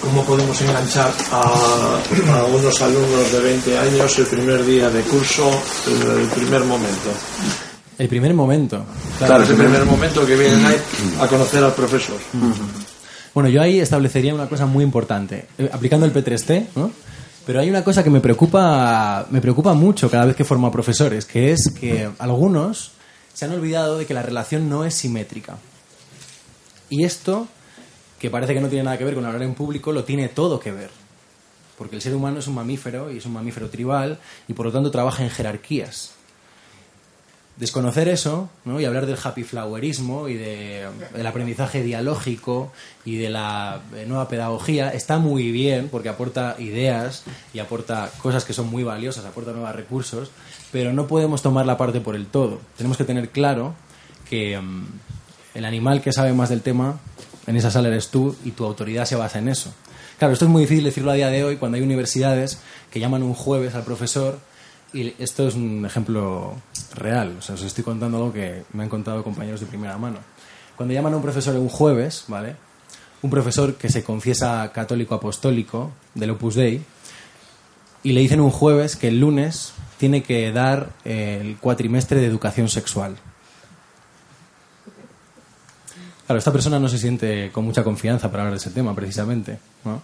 ¿Cómo 0.00 0.24
podemos 0.24 0.58
enganchar 0.62 1.12
a, 1.30 1.42
a 1.42 2.44
unos 2.44 2.80
alumnos 2.80 3.32
de 3.32 3.40
20 3.40 3.78
años 3.78 4.18
el 4.18 4.26
primer 4.26 4.64
día 4.64 4.88
de 4.88 5.02
curso, 5.02 5.50
el, 5.88 6.20
el 6.22 6.28
primer 6.28 6.64
momento? 6.64 7.10
El 7.98 8.08
primer 8.08 8.32
momento. 8.32 8.82
Claro, 9.18 9.42
es 9.42 9.50
el 9.50 9.56
primer 9.56 9.84
momento 9.84 10.24
que 10.24 10.34
vienen 10.34 10.64
ahí 10.64 10.80
a 11.20 11.28
conocer 11.28 11.62
al 11.62 11.74
profesor. 11.74 12.16
Bueno, 13.34 13.50
yo 13.50 13.60
ahí 13.60 13.78
establecería 13.78 14.34
una 14.34 14.48
cosa 14.48 14.64
muy 14.64 14.84
importante, 14.84 15.48
eh, 15.58 15.68
aplicando 15.70 16.06
el 16.06 16.14
P3T, 16.14 16.68
¿no? 16.76 16.90
Pero 17.46 17.60
hay 17.60 17.68
una 17.68 17.84
cosa 17.84 18.02
que 18.02 18.10
me 18.10 18.20
preocupa, 18.20 19.26
me 19.30 19.40
preocupa 19.40 19.74
mucho 19.74 20.10
cada 20.10 20.24
vez 20.24 20.36
que 20.36 20.44
formo 20.44 20.66
a 20.66 20.72
profesores, 20.72 21.26
que 21.26 21.52
es 21.52 21.70
que 21.78 22.08
algunos 22.18 22.92
se 23.34 23.44
han 23.44 23.52
olvidado 23.52 23.98
de 23.98 24.06
que 24.06 24.14
la 24.14 24.22
relación 24.22 24.68
no 24.68 24.84
es 24.84 24.94
simétrica. 24.94 25.58
Y 26.88 27.04
esto, 27.04 27.46
que 28.18 28.30
parece 28.30 28.54
que 28.54 28.60
no 28.60 28.68
tiene 28.68 28.84
nada 28.84 28.96
que 28.96 29.04
ver 29.04 29.14
con 29.14 29.26
hablar 29.26 29.42
en 29.42 29.54
público, 29.54 29.92
lo 29.92 30.04
tiene 30.04 30.28
todo 30.28 30.58
que 30.58 30.72
ver. 30.72 30.90
Porque 31.76 31.96
el 31.96 32.02
ser 32.02 32.14
humano 32.14 32.38
es 32.38 32.46
un 32.46 32.54
mamífero 32.54 33.10
y 33.10 33.18
es 33.18 33.26
un 33.26 33.32
mamífero 33.32 33.68
tribal 33.68 34.18
y 34.48 34.54
por 34.54 34.66
lo 34.66 34.72
tanto 34.72 34.90
trabaja 34.90 35.22
en 35.22 35.30
jerarquías. 35.30 36.12
Desconocer 37.56 38.08
eso 38.08 38.50
¿no? 38.64 38.80
y 38.80 38.84
hablar 38.84 39.06
del 39.06 39.16
happy 39.22 39.44
flowerismo 39.44 40.28
y 40.28 40.34
de, 40.34 40.88
del 41.14 41.26
aprendizaje 41.26 41.84
dialógico 41.84 42.72
y 43.04 43.16
de 43.16 43.30
la 43.30 43.80
eh, 43.94 44.06
nueva 44.08 44.26
pedagogía 44.28 44.90
está 44.90 45.18
muy 45.18 45.52
bien 45.52 45.88
porque 45.88 46.08
aporta 46.08 46.56
ideas 46.58 47.22
y 47.52 47.60
aporta 47.60 48.10
cosas 48.20 48.44
que 48.44 48.54
son 48.54 48.68
muy 48.68 48.82
valiosas, 48.82 49.24
aporta 49.24 49.52
nuevos 49.52 49.72
recursos, 49.72 50.32
pero 50.72 50.92
no 50.92 51.06
podemos 51.06 51.42
tomar 51.42 51.64
la 51.64 51.78
parte 51.78 52.00
por 52.00 52.16
el 52.16 52.26
todo. 52.26 52.60
Tenemos 52.76 52.96
que 52.96 53.04
tener 53.04 53.28
claro 53.28 53.74
que 54.28 54.58
mm, 54.60 54.86
el 55.54 55.64
animal 55.64 56.02
que 56.02 56.12
sabe 56.12 56.32
más 56.32 56.48
del 56.48 56.60
tema 56.60 56.98
en 57.46 57.56
esa 57.56 57.70
sala 57.70 57.86
eres 57.86 58.08
tú 58.08 58.34
y 58.44 58.50
tu 58.50 58.64
autoridad 58.64 59.04
se 59.04 59.14
basa 59.14 59.38
en 59.38 59.48
eso. 59.48 59.72
Claro, 60.18 60.32
esto 60.32 60.44
es 60.44 60.50
muy 60.50 60.62
difícil 60.62 60.84
decirlo 60.84 61.10
a 61.10 61.14
día 61.14 61.28
de 61.28 61.44
hoy 61.44 61.56
cuando 61.56 61.76
hay 61.76 61.82
universidades 61.82 62.58
que 62.90 63.00
llaman 63.00 63.22
un 63.22 63.34
jueves 63.34 63.74
al 63.74 63.84
profesor 63.84 64.38
y 64.94 65.12
esto 65.18 65.48
es 65.48 65.56
un 65.56 65.84
ejemplo 65.84 66.54
real, 66.94 67.36
o 67.38 67.42
sea, 67.42 67.56
os 67.56 67.62
estoy 67.62 67.82
contando 67.82 68.16
algo 68.16 68.32
que 68.32 68.62
me 68.72 68.84
han 68.84 68.88
contado 68.88 69.24
compañeros 69.24 69.60
de 69.60 69.66
primera 69.66 69.98
mano. 69.98 70.18
Cuando 70.76 70.94
llaman 70.94 71.12
a 71.12 71.16
un 71.16 71.22
profesor 71.22 71.56
un 71.56 71.68
jueves, 71.68 72.24
¿vale? 72.28 72.54
Un 73.22 73.30
profesor 73.30 73.74
que 73.74 73.88
se 73.88 74.04
confiesa 74.04 74.70
católico 74.72 75.16
apostólico 75.16 75.90
del 76.14 76.30
Opus 76.30 76.54
Dei 76.54 76.80
y 78.04 78.12
le 78.12 78.20
dicen 78.20 78.40
un 78.40 78.50
jueves 78.50 78.94
que 78.94 79.08
el 79.08 79.18
lunes 79.18 79.72
tiene 79.98 80.22
que 80.22 80.52
dar 80.52 80.90
el 81.04 81.56
cuatrimestre 81.58 82.20
de 82.20 82.26
educación 82.26 82.68
sexual. 82.68 83.16
Claro, 86.26 86.38
esta 86.38 86.52
persona 86.52 86.78
no 86.78 86.88
se 86.88 86.98
siente 86.98 87.50
con 87.50 87.64
mucha 87.64 87.82
confianza 87.82 88.30
para 88.30 88.44
hablar 88.44 88.54
de 88.54 88.58
ese 88.58 88.70
tema, 88.70 88.94
precisamente. 88.94 89.58
¿no? 89.84 90.02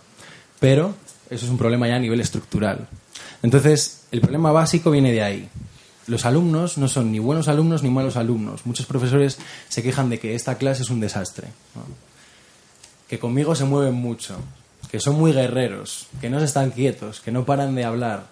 Pero 0.58 0.94
eso 1.30 1.44
es 1.44 1.50
un 1.50 1.58
problema 1.58 1.86
ya 1.86 1.96
a 1.96 2.00
nivel 2.00 2.20
estructural. 2.20 2.88
Entonces, 3.42 4.02
el 4.10 4.20
problema 4.20 4.52
básico 4.52 4.90
viene 4.90 5.12
de 5.12 5.22
ahí. 5.22 5.48
Los 6.06 6.24
alumnos 6.24 6.78
no 6.78 6.88
son 6.88 7.12
ni 7.12 7.18
buenos 7.18 7.48
alumnos 7.48 7.82
ni 7.82 7.90
malos 7.90 8.16
alumnos. 8.16 8.66
Muchos 8.66 8.86
profesores 8.86 9.38
se 9.68 9.82
quejan 9.82 10.10
de 10.10 10.18
que 10.18 10.34
esta 10.34 10.58
clase 10.58 10.82
es 10.82 10.90
un 10.90 11.00
desastre. 11.00 11.48
Que 13.08 13.18
conmigo 13.18 13.54
se 13.54 13.64
mueven 13.64 13.94
mucho, 13.94 14.36
que 14.90 15.00
son 15.00 15.16
muy 15.16 15.32
guerreros, 15.32 16.06
que 16.20 16.30
no 16.30 16.38
se 16.38 16.46
están 16.46 16.70
quietos, 16.70 17.20
que 17.20 17.32
no 17.32 17.44
paran 17.44 17.74
de 17.74 17.84
hablar. 17.84 18.26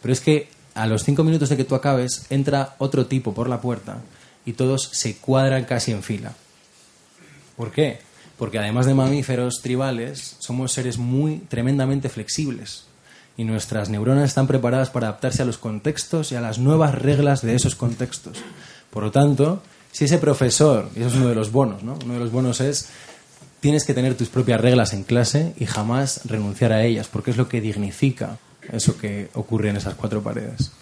Pero 0.00 0.12
es 0.12 0.20
que 0.20 0.48
a 0.74 0.86
los 0.86 1.04
cinco 1.04 1.24
minutos 1.24 1.48
de 1.48 1.56
que 1.56 1.64
tú 1.64 1.74
acabes, 1.74 2.26
entra 2.30 2.76
otro 2.78 3.06
tipo 3.06 3.34
por 3.34 3.48
la 3.48 3.60
puerta 3.60 3.98
y 4.44 4.52
todos 4.52 4.90
se 4.92 5.16
cuadran 5.16 5.64
casi 5.64 5.92
en 5.92 6.02
fila. 6.02 6.34
¿Por 7.56 7.70
qué? 7.72 8.00
Porque 8.38 8.58
además 8.58 8.86
de 8.86 8.94
mamíferos 8.94 9.60
tribales, 9.62 10.36
somos 10.38 10.72
seres 10.72 10.98
muy 10.98 11.38
tremendamente 11.48 12.08
flexibles 12.08 12.86
y 13.36 13.44
nuestras 13.44 13.88
neuronas 13.88 14.28
están 14.28 14.46
preparadas 14.46 14.90
para 14.90 15.08
adaptarse 15.08 15.42
a 15.42 15.46
los 15.46 15.58
contextos 15.58 16.32
y 16.32 16.36
a 16.36 16.40
las 16.40 16.58
nuevas 16.58 16.94
reglas 16.94 17.42
de 17.42 17.54
esos 17.54 17.74
contextos. 17.74 18.38
Por 18.90 19.02
lo 19.04 19.10
tanto, 19.10 19.62
si 19.90 20.04
ese 20.04 20.18
profesor, 20.18 20.88
y 20.94 21.00
eso 21.00 21.08
es 21.08 21.14
uno 21.14 21.28
de 21.28 21.34
los 21.34 21.52
bonos, 21.52 21.82
¿no? 21.82 21.98
Uno 22.04 22.14
de 22.14 22.20
los 22.20 22.30
bonos 22.30 22.60
es 22.60 22.88
tienes 23.60 23.84
que 23.84 23.94
tener 23.94 24.16
tus 24.16 24.28
propias 24.28 24.60
reglas 24.60 24.92
en 24.92 25.04
clase 25.04 25.54
y 25.56 25.66
jamás 25.66 26.22
renunciar 26.24 26.72
a 26.72 26.84
ellas, 26.84 27.08
porque 27.08 27.30
es 27.30 27.36
lo 27.36 27.48
que 27.48 27.60
dignifica 27.60 28.38
eso 28.70 28.98
que 28.98 29.30
ocurre 29.34 29.70
en 29.70 29.76
esas 29.76 29.94
cuatro 29.94 30.22
paredes. 30.22 30.72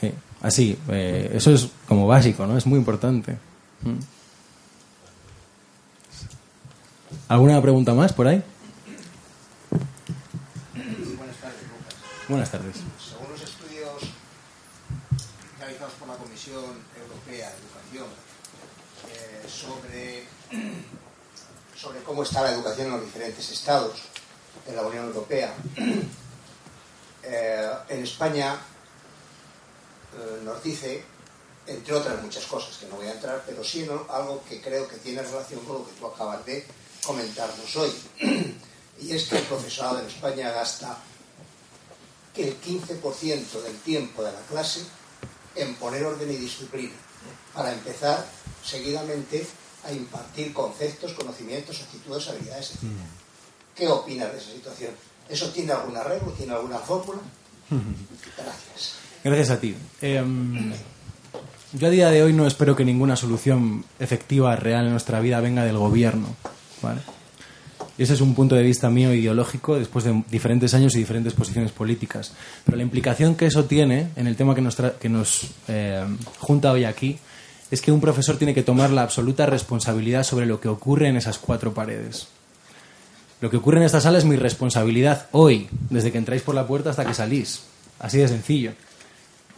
Sí, 0.00 0.12
así, 0.42 0.78
eh, 0.88 1.32
eso 1.34 1.52
es 1.52 1.68
como 1.88 2.06
básico, 2.06 2.46
¿no? 2.46 2.58
Es 2.58 2.66
muy 2.66 2.78
importante. 2.78 3.38
¿Mm? 3.82 3.96
¿Alguna 7.28 7.60
pregunta 7.62 7.94
más 7.94 8.12
por 8.12 8.28
ahí? 8.28 8.42
Buenas 10.74 11.36
tardes, 11.36 11.62
Lucas. 11.62 11.94
Buenas 12.28 12.50
tardes. 12.50 12.78
Según 12.98 13.30
los 13.30 13.40
estudios 13.40 14.02
realizados 15.60 15.92
por 15.92 16.08
la 16.08 16.16
Comisión 16.16 16.64
Europea 17.00 17.50
de 17.50 17.56
Educación 17.56 18.08
eh, 19.08 19.46
sobre, 19.48 20.26
sobre 21.76 22.02
cómo 22.02 22.24
está 22.24 22.42
la 22.42 22.50
educación 22.50 22.88
en 22.88 22.92
los 22.94 23.04
diferentes 23.04 23.48
estados 23.48 24.02
de 24.66 24.74
la 24.74 24.82
Unión 24.82 25.04
Europea, 25.04 25.54
eh, 27.22 27.70
en 27.90 28.02
España 28.02 28.56
eh, 30.18 30.40
nos 30.42 30.60
dice, 30.64 31.04
entre 31.64 31.94
otras 31.94 32.20
muchas 32.20 32.44
cosas 32.46 32.76
que 32.76 32.86
no 32.86 32.96
voy 32.96 33.06
a 33.06 33.12
entrar, 33.12 33.44
pero 33.46 33.62
sí 33.62 33.88
algo 34.10 34.42
que 34.48 34.60
creo 34.60 34.88
que 34.88 34.96
tiene 34.96 35.22
relación 35.22 35.60
con 35.60 35.74
lo 35.74 35.86
que 35.86 35.92
tú 35.92 36.06
acabas 36.08 36.44
de 36.44 36.66
comentarnos 37.04 37.76
hoy. 37.76 37.92
Y 38.98 39.14
es 39.14 39.28
que 39.28 39.36
el 39.36 39.44
profesorado 39.44 40.00
en 40.00 40.06
España 40.06 40.50
gasta 40.52 40.96
el 42.38 42.60
15% 42.60 43.62
del 43.62 43.76
tiempo 43.78 44.22
de 44.22 44.32
la 44.32 44.40
clase 44.40 44.82
en 45.54 45.74
poner 45.76 46.04
orden 46.04 46.30
y 46.30 46.36
disciplina, 46.36 46.94
para 47.54 47.72
empezar 47.72 48.26
seguidamente 48.64 49.46
a 49.84 49.92
impartir 49.92 50.52
conceptos, 50.52 51.12
conocimientos, 51.12 51.80
actitudes, 51.80 52.28
habilidades, 52.28 52.72
etc. 52.72 52.82
¿Qué 53.74 53.88
opinas 53.88 54.32
de 54.32 54.38
esa 54.38 54.50
situación? 54.50 54.90
¿Eso 55.28 55.50
tiene 55.50 55.72
algún 55.72 55.96
arreglo? 55.96 56.32
¿Tiene 56.32 56.52
alguna 56.52 56.78
fórmula? 56.78 57.20
Gracias. 58.36 58.94
Gracias 59.24 59.50
a 59.50 59.60
ti. 59.60 59.74
Eh, 60.00 60.24
yo 61.72 61.88
a 61.88 61.90
día 61.90 62.10
de 62.10 62.22
hoy 62.22 62.32
no 62.32 62.46
espero 62.46 62.76
que 62.76 62.84
ninguna 62.84 63.16
solución 63.16 63.84
efectiva, 63.98 64.56
real 64.56 64.86
en 64.86 64.92
nuestra 64.92 65.20
vida 65.20 65.40
venga 65.40 65.64
del 65.64 65.78
gobierno. 65.78 66.36
¿vale? 66.82 67.00
Ese 67.98 68.12
es 68.12 68.20
un 68.20 68.34
punto 68.34 68.54
de 68.54 68.62
vista 68.62 68.90
mío 68.90 69.14
ideológico 69.14 69.78
después 69.78 70.04
de 70.04 70.22
diferentes 70.30 70.74
años 70.74 70.94
y 70.94 70.98
diferentes 70.98 71.32
posiciones 71.32 71.72
políticas. 71.72 72.32
Pero 72.64 72.76
la 72.76 72.82
implicación 72.82 73.36
que 73.36 73.46
eso 73.46 73.64
tiene 73.64 74.08
en 74.16 74.26
el 74.26 74.36
tema 74.36 74.54
que 74.54 74.60
nos, 74.60 74.76
que 74.76 75.08
nos 75.08 75.46
eh, 75.68 76.04
junta 76.38 76.72
hoy 76.72 76.84
aquí 76.84 77.18
es 77.70 77.80
que 77.80 77.92
un 77.92 78.00
profesor 78.00 78.36
tiene 78.36 78.54
que 78.54 78.62
tomar 78.62 78.90
la 78.90 79.02
absoluta 79.02 79.46
responsabilidad 79.46 80.24
sobre 80.24 80.46
lo 80.46 80.60
que 80.60 80.68
ocurre 80.68 81.08
en 81.08 81.16
esas 81.16 81.38
cuatro 81.38 81.72
paredes. 81.72 82.28
Lo 83.40 83.50
que 83.50 83.56
ocurre 83.56 83.78
en 83.78 83.84
esta 83.84 84.00
sala 84.00 84.18
es 84.18 84.24
mi 84.24 84.36
responsabilidad 84.36 85.28
hoy, 85.32 85.68
desde 85.90 86.12
que 86.12 86.18
entráis 86.18 86.42
por 86.42 86.54
la 86.54 86.66
puerta 86.66 86.90
hasta 86.90 87.04
que 87.04 87.14
salís. 87.14 87.62
Así 87.98 88.18
de 88.18 88.28
sencillo. 88.28 88.72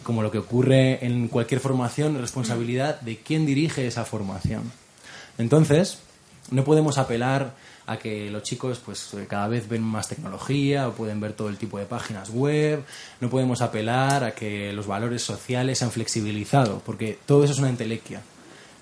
Como 0.03 0.22
lo 0.22 0.30
que 0.30 0.39
ocurre 0.39 1.05
en 1.05 1.28
cualquier 1.28 1.61
formación, 1.61 2.14
es 2.14 2.20
responsabilidad 2.20 3.01
de 3.01 3.18
quién 3.18 3.47
dirige 3.47 3.86
esa 3.86 4.05
formación. 4.05 4.62
Entonces, 5.39 5.99
no 6.51 6.64
podemos 6.64 6.99
apelar 6.99 7.55
a 7.89 7.99
que 7.99 8.30
los 8.30 8.43
chicos 8.43 8.80
pues 8.84 9.16
cada 9.28 9.49
vez 9.49 9.66
ven 9.66 9.82
más 9.82 10.09
tecnología 10.09 10.89
o 10.89 10.93
pueden 10.93 11.20
ver 11.20 11.32
todo 11.32 11.49
el 11.49 11.57
tipo 11.57 11.78
de 11.78 11.86
páginas 11.86 12.28
web, 12.28 12.84
no 13.18 13.30
podemos 13.30 13.62
apelar 13.62 14.24
a 14.24 14.32
que 14.32 14.74
los 14.74 14.86
valores 14.86 15.22
sociales 15.22 15.78
se 15.78 15.86
han 15.86 15.91
flexibilizado, 15.91 16.82
porque 16.84 17.18
todo 17.24 17.45
eso 17.45 17.55
es 17.55 17.59
una 17.59 17.70
entelequia. 17.70 18.20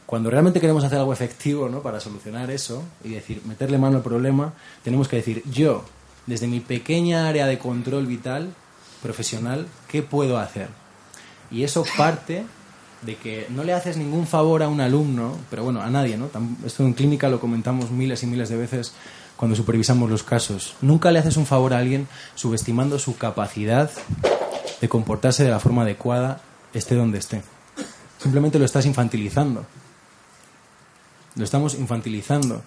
cuando 0.06 0.28
realmente 0.28 0.60
queremos 0.60 0.82
hacer 0.84 0.98
algo 0.98 1.12
efectivo 1.12 1.68
¿no? 1.68 1.82
para 1.82 2.00
solucionar 2.00 2.50
eso 2.50 2.82
y 3.04 3.10
decir, 3.10 3.42
meterle 3.44 3.78
mano 3.78 3.98
al 3.98 4.02
problema, 4.02 4.54
tenemos 4.82 5.06
que 5.08 5.16
decir, 5.16 5.42
yo, 5.50 5.84
desde 6.26 6.48
mi 6.48 6.58
pequeña 6.58 7.28
área 7.28 7.46
de 7.46 7.58
control 7.58 8.06
vital, 8.06 8.54
profesional, 9.02 9.68
¿qué 9.88 10.02
puedo 10.02 10.38
hacer? 10.38 10.68
Y 11.50 11.62
eso 11.62 11.84
parte 11.96 12.44
de 13.02 13.16
que 13.16 13.46
no 13.50 13.64
le 13.64 13.72
haces 13.72 13.96
ningún 13.96 14.26
favor 14.26 14.62
a 14.62 14.68
un 14.68 14.80
alumno, 14.80 15.36
pero 15.50 15.64
bueno, 15.64 15.82
a 15.82 15.90
nadie, 15.90 16.16
¿no? 16.16 16.30
Esto 16.64 16.84
en 16.84 16.94
clínica 16.94 17.28
lo 17.28 17.40
comentamos 17.40 17.90
miles 17.90 18.22
y 18.22 18.26
miles 18.26 18.48
de 18.48 18.56
veces 18.56 18.94
cuando 19.36 19.56
supervisamos 19.56 20.10
los 20.10 20.22
casos. 20.22 20.74
Nunca 20.80 21.10
le 21.10 21.18
haces 21.18 21.36
un 21.36 21.46
favor 21.46 21.74
a 21.74 21.78
alguien 21.78 22.08
subestimando 22.34 22.98
su 22.98 23.16
capacidad 23.16 23.90
de 24.80 24.88
comportarse 24.88 25.44
de 25.44 25.50
la 25.50 25.60
forma 25.60 25.82
adecuada, 25.82 26.40
esté 26.72 26.94
donde 26.94 27.18
esté. 27.18 27.42
Simplemente 28.18 28.58
lo 28.58 28.64
estás 28.64 28.86
infantilizando. 28.86 29.66
Lo 31.34 31.44
estamos 31.44 31.74
infantilizando. 31.74 32.62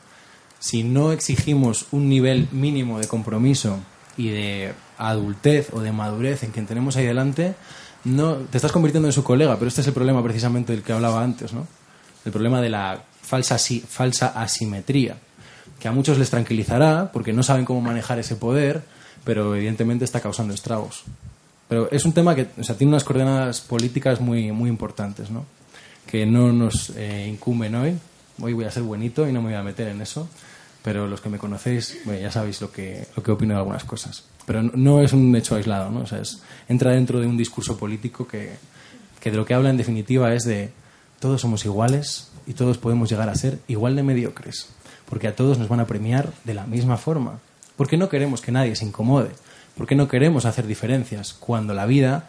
Si 0.60 0.84
no 0.84 1.12
exigimos 1.12 1.88
un 1.92 2.08
nivel 2.08 2.48
mínimo 2.52 3.00
de 3.00 3.08
compromiso 3.08 3.80
y 4.16 4.30
de 4.30 4.74
adultez 4.98 5.70
o 5.74 5.80
de 5.80 5.92
madurez 5.92 6.44
en 6.44 6.52
quien 6.52 6.68
tenemos 6.68 6.98
ahí 6.98 7.06
delante, 7.06 7.56
no 8.06 8.36
te 8.36 8.58
estás 8.58 8.72
convirtiendo 8.72 9.08
en 9.08 9.14
su 9.14 9.24
colega, 9.24 9.56
pero 9.58 9.68
este 9.68 9.82
es 9.82 9.88
el 9.88 9.94
problema 9.94 10.24
precisamente 10.24 10.74
del 10.74 10.84
que 10.84 10.94
hablaba 10.94 11.24
antes, 11.24 11.54
¿no? 11.54 11.68
El 12.26 12.32
problema 12.32 12.62
de 12.62 12.70
la 12.70 13.02
falsa, 13.22 13.58
falsa 13.88 14.28
asimetría, 14.36 15.18
que 15.80 15.88
a 15.88 15.92
muchos 15.92 16.18
les 16.18 16.30
tranquilizará 16.30 17.12
porque 17.12 17.34
no 17.34 17.44
saben 17.44 17.66
cómo 17.66 17.82
manejar 17.82 18.20
ese 18.20 18.36
poder, 18.36 18.84
pero 19.24 19.56
evidentemente 19.56 20.06
está 20.06 20.20
causando 20.20 20.54
estragos. 20.54 21.04
Pero 21.68 21.90
es 21.92 22.06
un 22.06 22.14
tema 22.14 22.36
que 22.36 22.48
o 22.60 22.64
sea, 22.64 22.76
tiene 22.76 22.92
unas 22.92 23.04
coordenadas 23.04 23.62
políticas 23.62 24.20
muy, 24.20 24.52
muy 24.52 24.70
importantes, 24.70 25.30
¿no? 25.30 25.46
que 26.10 26.26
no 26.26 26.52
nos 26.52 26.92
eh, 26.96 27.28
incumben 27.30 27.76
hoy. 27.76 27.96
Hoy 28.42 28.54
voy 28.54 28.66
a 28.66 28.72
ser 28.72 28.84
buenito 28.84 29.28
y 29.28 29.34
no 29.34 29.42
me 29.42 29.50
voy 29.50 29.58
a 29.58 29.64
meter 29.64 29.90
en 29.90 30.02
eso, 30.02 30.28
pero 30.84 31.08
los 31.08 31.22
que 31.22 31.30
me 31.30 31.38
conocéis 31.38 31.98
ya 32.06 32.32
sabéis 32.32 32.62
lo 32.62 32.72
que, 32.72 33.06
lo 33.16 33.24
que 33.24 33.32
opino 33.32 33.54
de 33.54 33.60
algunas 33.60 33.84
cosas. 33.84 34.24
Pero 34.46 34.64
no, 34.64 35.02
es 35.02 35.14
un 35.14 35.36
hecho 35.36 35.56
aislado, 35.56 35.90
¿no? 35.90 36.02
O 36.02 36.08
sea, 36.08 36.22
entra 36.68 36.92
dentro 36.92 37.20
de 37.20 37.28
un 37.28 37.38
discurso 37.38 37.78
político 37.78 38.28
que, 38.28 38.54
que 39.20 39.32
de 39.32 39.38
lo 39.38 39.46
que 39.46 39.54
habla 39.54 39.70
en 39.70 39.78
definitiva 39.78 40.34
es 40.34 40.44
de 40.44 40.72
todos 41.20 41.42
somos 41.42 41.66
iguales 41.66 42.32
y 42.48 42.54
todos 42.54 42.78
podemos 42.78 43.10
llegar 43.10 43.30
a 43.30 43.36
ser 43.36 43.60
igual 43.68 43.96
de 43.96 44.04
mediocres, 44.04 44.70
porque 45.10 45.28
a 45.28 45.36
todos 45.36 45.60
nos 45.60 45.68
van 45.68 45.82
a 45.82 45.88
premiar 45.88 46.32
de 46.46 46.54
la 46.54 46.66
misma 46.66 46.98
forma. 46.98 47.40
Porque 47.76 47.98
no 47.98 48.10
queremos 48.10 48.42
que 48.42 48.52
nadie 48.52 48.76
se 48.76 48.86
incomode, 48.86 49.32
porque 49.78 49.96
no 49.96 50.08
queremos 50.08 50.46
hacer 50.46 50.66
diferencias 50.66 51.34
cuando 51.34 51.74
la 51.74 51.86
vida, 51.86 52.28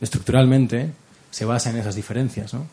estructuralmente, 0.00 0.92
se 1.30 1.44
basa 1.44 1.70
en 1.70 1.76
esas 1.76 1.94
diferencias, 1.94 2.54
¿no? 2.54 2.66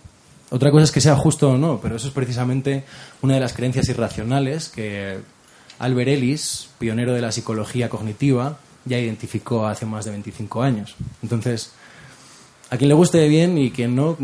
Otra 0.50 0.72
cosa 0.72 0.86
es 0.86 0.92
que 0.92 1.02
sea 1.02 1.16
justo 1.16 1.52
o 1.52 1.58
no, 1.58 1.80
pero 1.82 1.98
eso 1.98 2.08
es 2.08 2.14
precisamente 2.14 2.86
una 3.22 3.34
de 3.34 3.40
las 3.40 3.54
creencias 3.54 3.90
irracionales 3.90 4.70
que 4.70 5.20
Albert 5.80 6.10
Ellis, 6.10 6.70
pionero 6.80 7.14
de 7.14 7.22
la 7.22 7.32
psicología 7.32 7.90
cognitiva, 7.90 8.58
ya 8.86 8.98
identificó 8.98 9.68
hace 9.68 9.86
más 9.86 10.06
de 10.06 10.12
25 10.12 10.62
años. 10.62 10.96
Entonces, 11.22 11.72
a 12.70 12.78
quien 12.78 12.88
le 12.88 12.94
guste 12.94 13.28
bien 13.28 13.58
y 13.58 13.72
quien 13.72 13.96
no, 13.96 14.18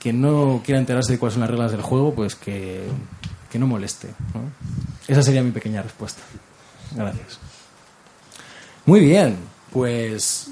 quien 0.00 0.20
no 0.20 0.62
quiera 0.64 0.80
enterarse 0.80 1.12
de 1.12 1.18
cuáles 1.18 1.34
son 1.34 1.42
las 1.42 1.50
reglas 1.50 1.70
del 1.70 1.82
juego, 1.82 2.12
pues 2.14 2.34
que, 2.34 2.82
que 3.50 3.58
no 3.58 3.66
moleste. 3.66 4.08
Esa 5.06 5.22
sería 5.22 5.42
mi 5.42 5.52
pequeña 5.52 5.82
respuesta. 5.82 6.22
Gracias. 6.94 7.38
Muy 8.84 9.00
bien, 9.00 9.36
pues 9.72 10.50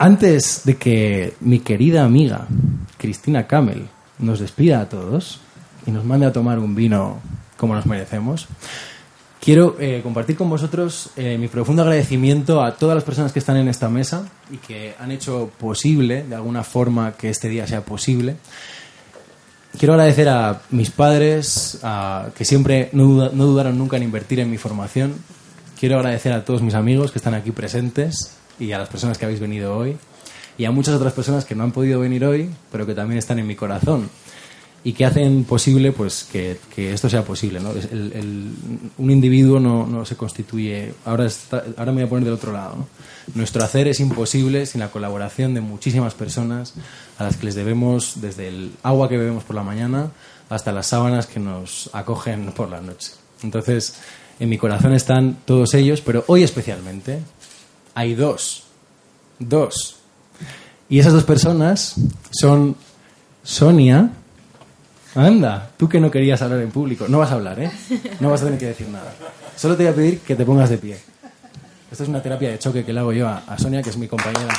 antes 0.00 0.62
de 0.64 0.78
que 0.78 1.34
mi 1.40 1.60
querida 1.60 2.04
amiga 2.04 2.46
Cristina 2.96 3.46
Camel 3.46 3.86
nos 4.18 4.40
despida 4.40 4.80
a 4.80 4.88
todos 4.88 5.40
y 5.86 5.90
nos 5.90 6.06
mande 6.06 6.24
a 6.24 6.32
tomar 6.32 6.58
un 6.58 6.74
vino 6.74 7.20
como 7.58 7.74
nos 7.74 7.84
merecemos, 7.84 8.48
quiero 9.40 9.76
eh, 9.78 10.00
compartir 10.02 10.36
con 10.36 10.48
vosotros 10.48 11.10
eh, 11.16 11.36
mi 11.36 11.48
profundo 11.48 11.82
agradecimiento 11.82 12.64
a 12.64 12.76
todas 12.76 12.94
las 12.94 13.04
personas 13.04 13.30
que 13.30 13.40
están 13.40 13.58
en 13.58 13.68
esta 13.68 13.90
mesa 13.90 14.26
y 14.50 14.56
que 14.56 14.94
han 14.98 15.10
hecho 15.10 15.50
posible, 15.58 16.22
de 16.22 16.34
alguna 16.34 16.64
forma, 16.64 17.12
que 17.12 17.28
este 17.28 17.50
día 17.50 17.66
sea 17.66 17.82
posible. 17.82 18.36
Quiero 19.78 19.92
agradecer 19.92 20.30
a 20.30 20.62
mis 20.70 20.90
padres, 20.90 21.78
que 22.34 22.44
siempre 22.46 22.88
no 22.92 23.28
dudaron 23.28 23.76
nunca 23.76 23.98
en 23.98 24.04
invertir 24.04 24.40
en 24.40 24.50
mi 24.50 24.56
formación. 24.56 25.14
Quiero 25.78 25.96
agradecer 25.96 26.32
a 26.32 26.42
todos 26.42 26.62
mis 26.62 26.74
amigos 26.74 27.12
que 27.12 27.18
están 27.18 27.34
aquí 27.34 27.50
presentes 27.50 28.39
y 28.60 28.72
a 28.72 28.78
las 28.78 28.88
personas 28.88 29.18
que 29.18 29.24
habéis 29.24 29.40
venido 29.40 29.76
hoy 29.76 29.96
y 30.58 30.66
a 30.66 30.70
muchas 30.70 30.94
otras 30.94 31.12
personas 31.12 31.44
que 31.44 31.54
no 31.54 31.64
han 31.64 31.72
podido 31.72 32.00
venir 32.00 32.24
hoy, 32.24 32.50
pero 32.70 32.86
que 32.86 32.94
también 32.94 33.18
están 33.18 33.38
en 33.38 33.46
mi 33.46 33.56
corazón 33.56 34.08
y 34.82 34.92
que 34.92 35.04
hacen 35.04 35.44
posible 35.44 35.92
pues 35.92 36.24
que, 36.30 36.58
esto 36.76 37.08
sea 37.08 37.24
posible. 37.24 37.60
¿no? 37.60 37.70
un 38.98 39.10
individuo 39.10 39.58
no, 39.58 40.04
se 40.04 40.16
constituye, 40.16 40.94
ahora, 41.04 41.28
ahora 41.76 41.92
me 41.92 42.02
voy 42.02 42.06
a 42.06 42.08
poner 42.08 42.24
del 42.24 42.34
otro 42.34 42.52
lado, 42.52 42.86
nuestro 43.34 43.64
hacer 43.64 43.88
es 43.88 44.00
imposible 44.00 44.66
sin 44.66 44.80
la 44.80 44.90
colaboración 44.90 45.54
de 45.54 45.60
muchísimas 45.60 46.14
personas 46.14 46.74
a 47.18 47.24
las 47.24 47.36
que 47.36 47.46
les 47.46 47.54
debemos 47.54 48.20
desde 48.20 48.48
el 48.48 48.72
agua 48.82 49.08
que 49.08 49.18
bebemos 49.18 49.44
por 49.44 49.56
la 49.56 49.62
mañana 49.62 50.10
hasta 50.48 50.72
las 50.72 50.88
sábanas 50.88 51.26
que 51.26 51.40
nos 51.40 51.90
acogen 51.92 52.52
por 52.52 52.70
la 52.70 52.80
noche. 52.80 53.12
Entonces, 53.42 53.94
en 54.40 54.48
mi 54.48 54.58
corazón 54.58 54.94
están 54.94 55.38
todos 55.44 55.74
ellos, 55.74 56.00
pero 56.00 56.24
hoy 56.26 56.42
especialmente 56.42 57.20
hay 57.94 58.14
dos, 58.14 58.64
dos. 59.38 59.96
Y 60.88 60.98
esas 60.98 61.12
dos 61.12 61.24
personas 61.24 61.94
son 62.30 62.76
Sonia, 63.42 64.10
Anda, 65.14 65.70
tú 65.76 65.88
que 65.88 65.98
no 65.98 66.10
querías 66.10 66.40
hablar 66.42 66.60
en 66.60 66.70
público. 66.70 67.06
No 67.08 67.18
vas 67.18 67.30
a 67.30 67.34
hablar, 67.34 67.58
¿eh? 67.58 67.70
No 68.20 68.30
vas 68.30 68.42
a 68.42 68.44
tener 68.44 68.58
que 68.58 68.66
decir 68.66 68.88
nada. 68.88 69.12
Solo 69.56 69.76
te 69.76 69.84
voy 69.84 69.92
a 69.92 69.96
pedir 69.96 70.20
que 70.20 70.36
te 70.36 70.44
pongas 70.44 70.70
de 70.70 70.78
pie. 70.78 70.98
Esta 71.90 72.04
es 72.04 72.08
una 72.08 72.22
terapia 72.22 72.50
de 72.50 72.58
choque 72.58 72.84
que 72.84 72.92
le 72.92 73.00
hago 73.00 73.12
yo 73.12 73.28
a, 73.28 73.58
Sonia, 73.58 73.82
que 73.82 73.90
es 73.90 73.96
mi 73.96 74.06
compañera. 74.06 74.54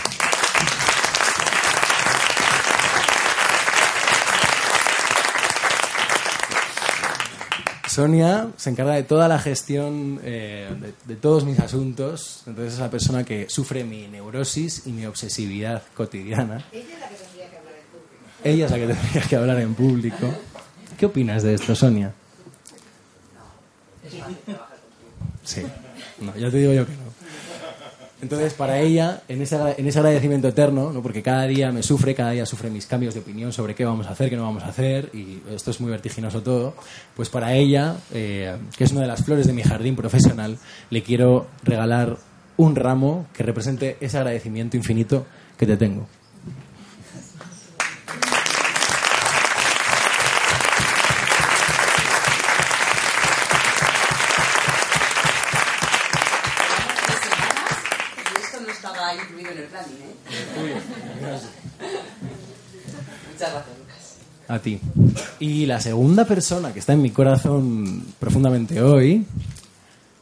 Sonia 7.91 8.47
se 8.55 8.69
encarga 8.69 8.93
de 8.93 9.03
toda 9.03 9.27
la 9.27 9.37
gestión 9.37 10.21
eh, 10.23 10.69
de, 10.79 10.93
de, 11.05 11.19
todos 11.19 11.43
mis 11.43 11.59
asuntos. 11.59 12.43
Entonces 12.47 12.75
es 12.75 12.79
la 12.79 12.89
persona 12.89 13.25
que 13.25 13.49
sufre 13.49 13.83
mi 13.83 14.07
neurosis 14.07 14.83
y 14.85 14.91
mi 14.91 15.05
obsesividad 15.05 15.83
cotidiana. 15.93 16.65
Ella 16.71 16.85
es 16.93 16.99
la 16.99 17.07
que 17.09 17.15
ella 18.43 18.65
es 18.65 18.71
la 18.71 18.77
que 18.77 18.87
tendría 18.87 19.21
que 19.21 19.35
hablar 19.35 19.59
en 19.59 19.75
público. 19.75 20.33
¿Qué 20.97 21.05
opinas 21.05 21.43
de 21.43 21.53
esto, 21.53 21.75
Sonia? 21.75 22.13
Sí, 25.43 25.63
no, 26.19 26.35
ya 26.35 26.49
te 26.49 26.57
digo 26.57 26.73
yo 26.73 26.85
que 26.85 26.93
no. 26.93 27.00
Entonces, 28.21 28.53
para 28.53 28.79
ella, 28.79 29.23
en 29.27 29.41
ese, 29.41 29.57
en 29.77 29.87
ese 29.87 29.97
agradecimiento 29.97 30.47
eterno, 30.47 30.91
¿no? 30.93 31.01
porque 31.01 31.23
cada 31.23 31.47
día 31.47 31.71
me 31.71 31.81
sufre, 31.81 32.13
cada 32.13 32.31
día 32.31 32.45
sufre 32.45 32.69
mis 32.69 32.85
cambios 32.85 33.15
de 33.15 33.21
opinión 33.21 33.51
sobre 33.51 33.73
qué 33.73 33.83
vamos 33.83 34.05
a 34.05 34.11
hacer, 34.11 34.29
qué 34.29 34.35
no 34.35 34.43
vamos 34.43 34.63
a 34.63 34.67
hacer, 34.67 35.09
y 35.13 35.41
esto 35.49 35.71
es 35.71 35.81
muy 35.81 35.89
vertiginoso 35.89 36.43
todo, 36.43 36.75
pues 37.15 37.29
para 37.29 37.53
ella, 37.55 37.97
eh, 38.13 38.55
que 38.77 38.83
es 38.83 38.91
una 38.91 39.01
de 39.01 39.07
las 39.07 39.25
flores 39.25 39.47
de 39.47 39.53
mi 39.53 39.63
jardín 39.63 39.95
profesional, 39.95 40.59
le 40.91 41.01
quiero 41.01 41.47
regalar 41.63 42.17
un 42.57 42.75
ramo 42.75 43.25
que 43.33 43.41
represente 43.41 43.97
ese 43.99 44.17
agradecimiento 44.17 44.77
infinito 44.77 45.25
que 45.57 45.65
te 45.65 45.77
tengo. 45.77 46.07
A 64.51 64.59
ti. 64.59 64.81
Y 65.39 65.65
la 65.65 65.79
segunda 65.79 66.25
persona 66.25 66.73
que 66.73 66.79
está 66.79 66.91
en 66.91 67.01
mi 67.01 67.11
corazón 67.11 68.03
profundamente 68.19 68.81
hoy 68.81 69.25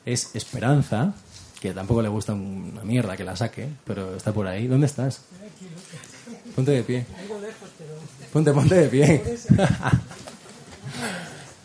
es 0.06 0.36
Esperanza, 0.36 1.16
que 1.60 1.74
tampoco 1.74 2.04
le 2.04 2.10
gusta 2.10 2.36
una 2.36 2.84
mierda 2.84 3.18
que 3.18 3.24
la 3.24 3.36
saque, 3.36 3.68
pero 3.86 4.16
está 4.16 4.32
por 4.32 4.46
ahí. 4.46 4.68
¿Dónde 4.68 4.86
estás? 4.86 5.22
Ponte 6.56 6.70
de 6.70 6.84
pie. 6.84 7.08
Ponte, 8.32 8.54
ponte 8.54 8.76
de 8.76 8.88
pie. 8.88 9.24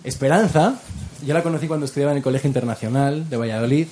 Esperanza, 0.02 0.80
yo 1.22 1.34
la 1.34 1.42
conocí 1.42 1.68
cuando 1.68 1.84
estudiaba 1.84 2.12
en 2.12 2.16
el 2.16 2.22
Colegio 2.22 2.48
Internacional 2.48 3.28
de 3.28 3.36
Valladolid 3.36 3.88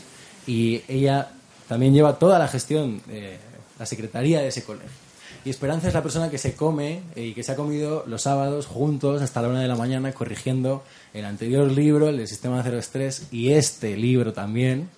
y 0.47 0.81
ella 0.89 1.29
también 1.69 1.93
lleva 1.93 2.19
toda 2.19 2.39
la 2.39 2.49
gestión, 2.49 3.03
de 3.07 3.37
la 3.79 3.85
secretaría 3.85 4.41
de 4.41 4.49
ese 4.49 4.65
colegio. 4.65 5.12
Y 5.45 5.51
Esperanza 5.51 5.89
es 5.89 5.95
la 5.95 6.03
persona 6.03 6.31
que 6.31 6.39
se 6.39 6.55
come 6.55 7.03
eh, 7.17 7.27
y 7.27 7.35
que 7.35 7.43
se 7.43 7.53
ha 7.53 7.57
comido 7.57 8.05
los 8.07 8.23
sábados 8.23 8.67
juntos 8.67 9.23
hasta 9.23 9.43
la 9.43 9.49
una 9.49 9.61
de 9.61 9.69
la 9.69 9.75
mañana 9.75 10.13
corrigiendo 10.13 10.85
el 11.15 11.25
anterior 11.25 11.71
libro, 11.71 12.09
el 12.09 12.19
del 12.19 12.29
sistema 12.29 12.63
cero 12.63 12.79
estrés, 12.79 13.27
y 13.33 13.53
este 13.53 13.97
libro 13.97 14.33
también. 14.33 14.89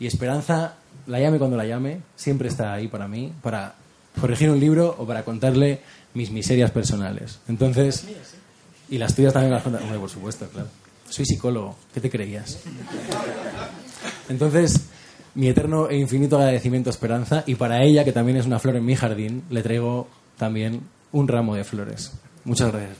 Y 0.00 0.06
Esperanza, 0.06 0.74
la 1.06 1.20
llame 1.20 1.38
cuando 1.38 1.56
la 1.56 1.64
llame, 1.64 2.00
siempre 2.16 2.48
está 2.48 2.72
ahí 2.72 2.88
para 2.88 3.06
mí, 3.06 3.32
para 3.42 3.76
corregir 4.20 4.50
un 4.50 4.58
libro 4.58 4.94
o 4.98 5.06
para 5.06 5.24
contarle 5.24 5.80
mis 6.14 6.30
miserias 6.30 6.70
personales. 6.70 7.38
Entonces, 7.46 8.04
y 8.88 8.98
las 8.98 9.14
tuyas 9.14 9.32
también 9.32 9.52
las 9.52 9.62
cuentas. 9.62 9.82
Hombre, 9.84 9.98
por 9.98 10.10
supuesto, 10.10 10.48
claro. 10.48 10.68
Soy 11.08 11.24
psicólogo, 11.24 11.76
¿qué 11.94 12.00
te 12.00 12.10
creías? 12.10 12.58
Entonces, 14.28 14.80
mi 15.36 15.48
eterno 15.48 15.88
e 15.88 15.96
infinito 15.98 16.38
agradecimiento 16.38 16.88
a 16.88 16.92
Esperanza 16.92 17.44
y 17.46 17.54
para 17.54 17.82
ella, 17.82 18.04
que 18.04 18.12
también 18.12 18.38
es 18.38 18.46
una 18.46 18.58
flor 18.58 18.76
en 18.76 18.84
mi 18.84 18.96
jardín, 18.96 19.44
le 19.50 19.62
traigo 19.62 20.08
también 20.38 20.80
un 21.12 21.28
ramo 21.28 21.54
de 21.54 21.62
flores. 21.62 22.12
Muchas 22.44 22.72
gracias. 22.72 22.96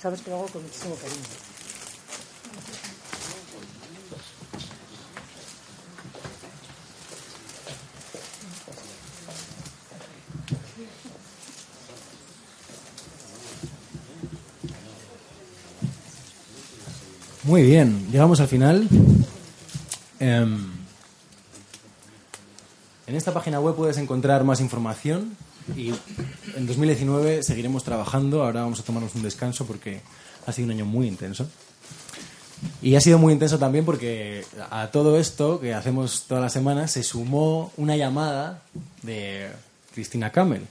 Sabes 0.00 0.20
que 0.22 0.30
lo 0.30 0.36
hago 0.36 0.46
con 0.46 0.62
muchísimo. 0.62 0.94
Muy 17.48 17.62
bien, 17.62 18.06
llegamos 18.12 18.40
al 18.40 18.48
final. 18.48 18.86
Em, 20.20 20.70
en 23.06 23.14
esta 23.14 23.32
página 23.32 23.58
web 23.58 23.74
puedes 23.74 23.96
encontrar 23.96 24.44
más 24.44 24.60
información 24.60 25.34
y 25.74 25.94
en 26.56 26.66
2019 26.66 27.42
seguiremos 27.42 27.84
trabajando. 27.84 28.44
Ahora 28.44 28.60
vamos 28.60 28.80
a 28.80 28.82
tomarnos 28.82 29.14
un 29.14 29.22
descanso 29.22 29.64
porque 29.64 30.02
ha 30.44 30.52
sido 30.52 30.66
un 30.66 30.72
año 30.72 30.84
muy 30.84 31.08
intenso. 31.08 31.48
Y 32.82 32.96
ha 32.96 33.00
sido 33.00 33.16
muy 33.16 33.32
intenso 33.32 33.58
también 33.58 33.86
porque 33.86 34.44
a 34.68 34.88
todo 34.88 35.18
esto 35.18 35.58
que 35.58 35.72
hacemos 35.72 36.24
todas 36.28 36.42
las 36.42 36.52
semanas 36.52 36.90
se 36.90 37.02
sumó 37.02 37.72
una 37.78 37.96
llamada 37.96 38.60
de 39.02 39.48
Cristina 39.94 40.32
Camel, 40.32 40.66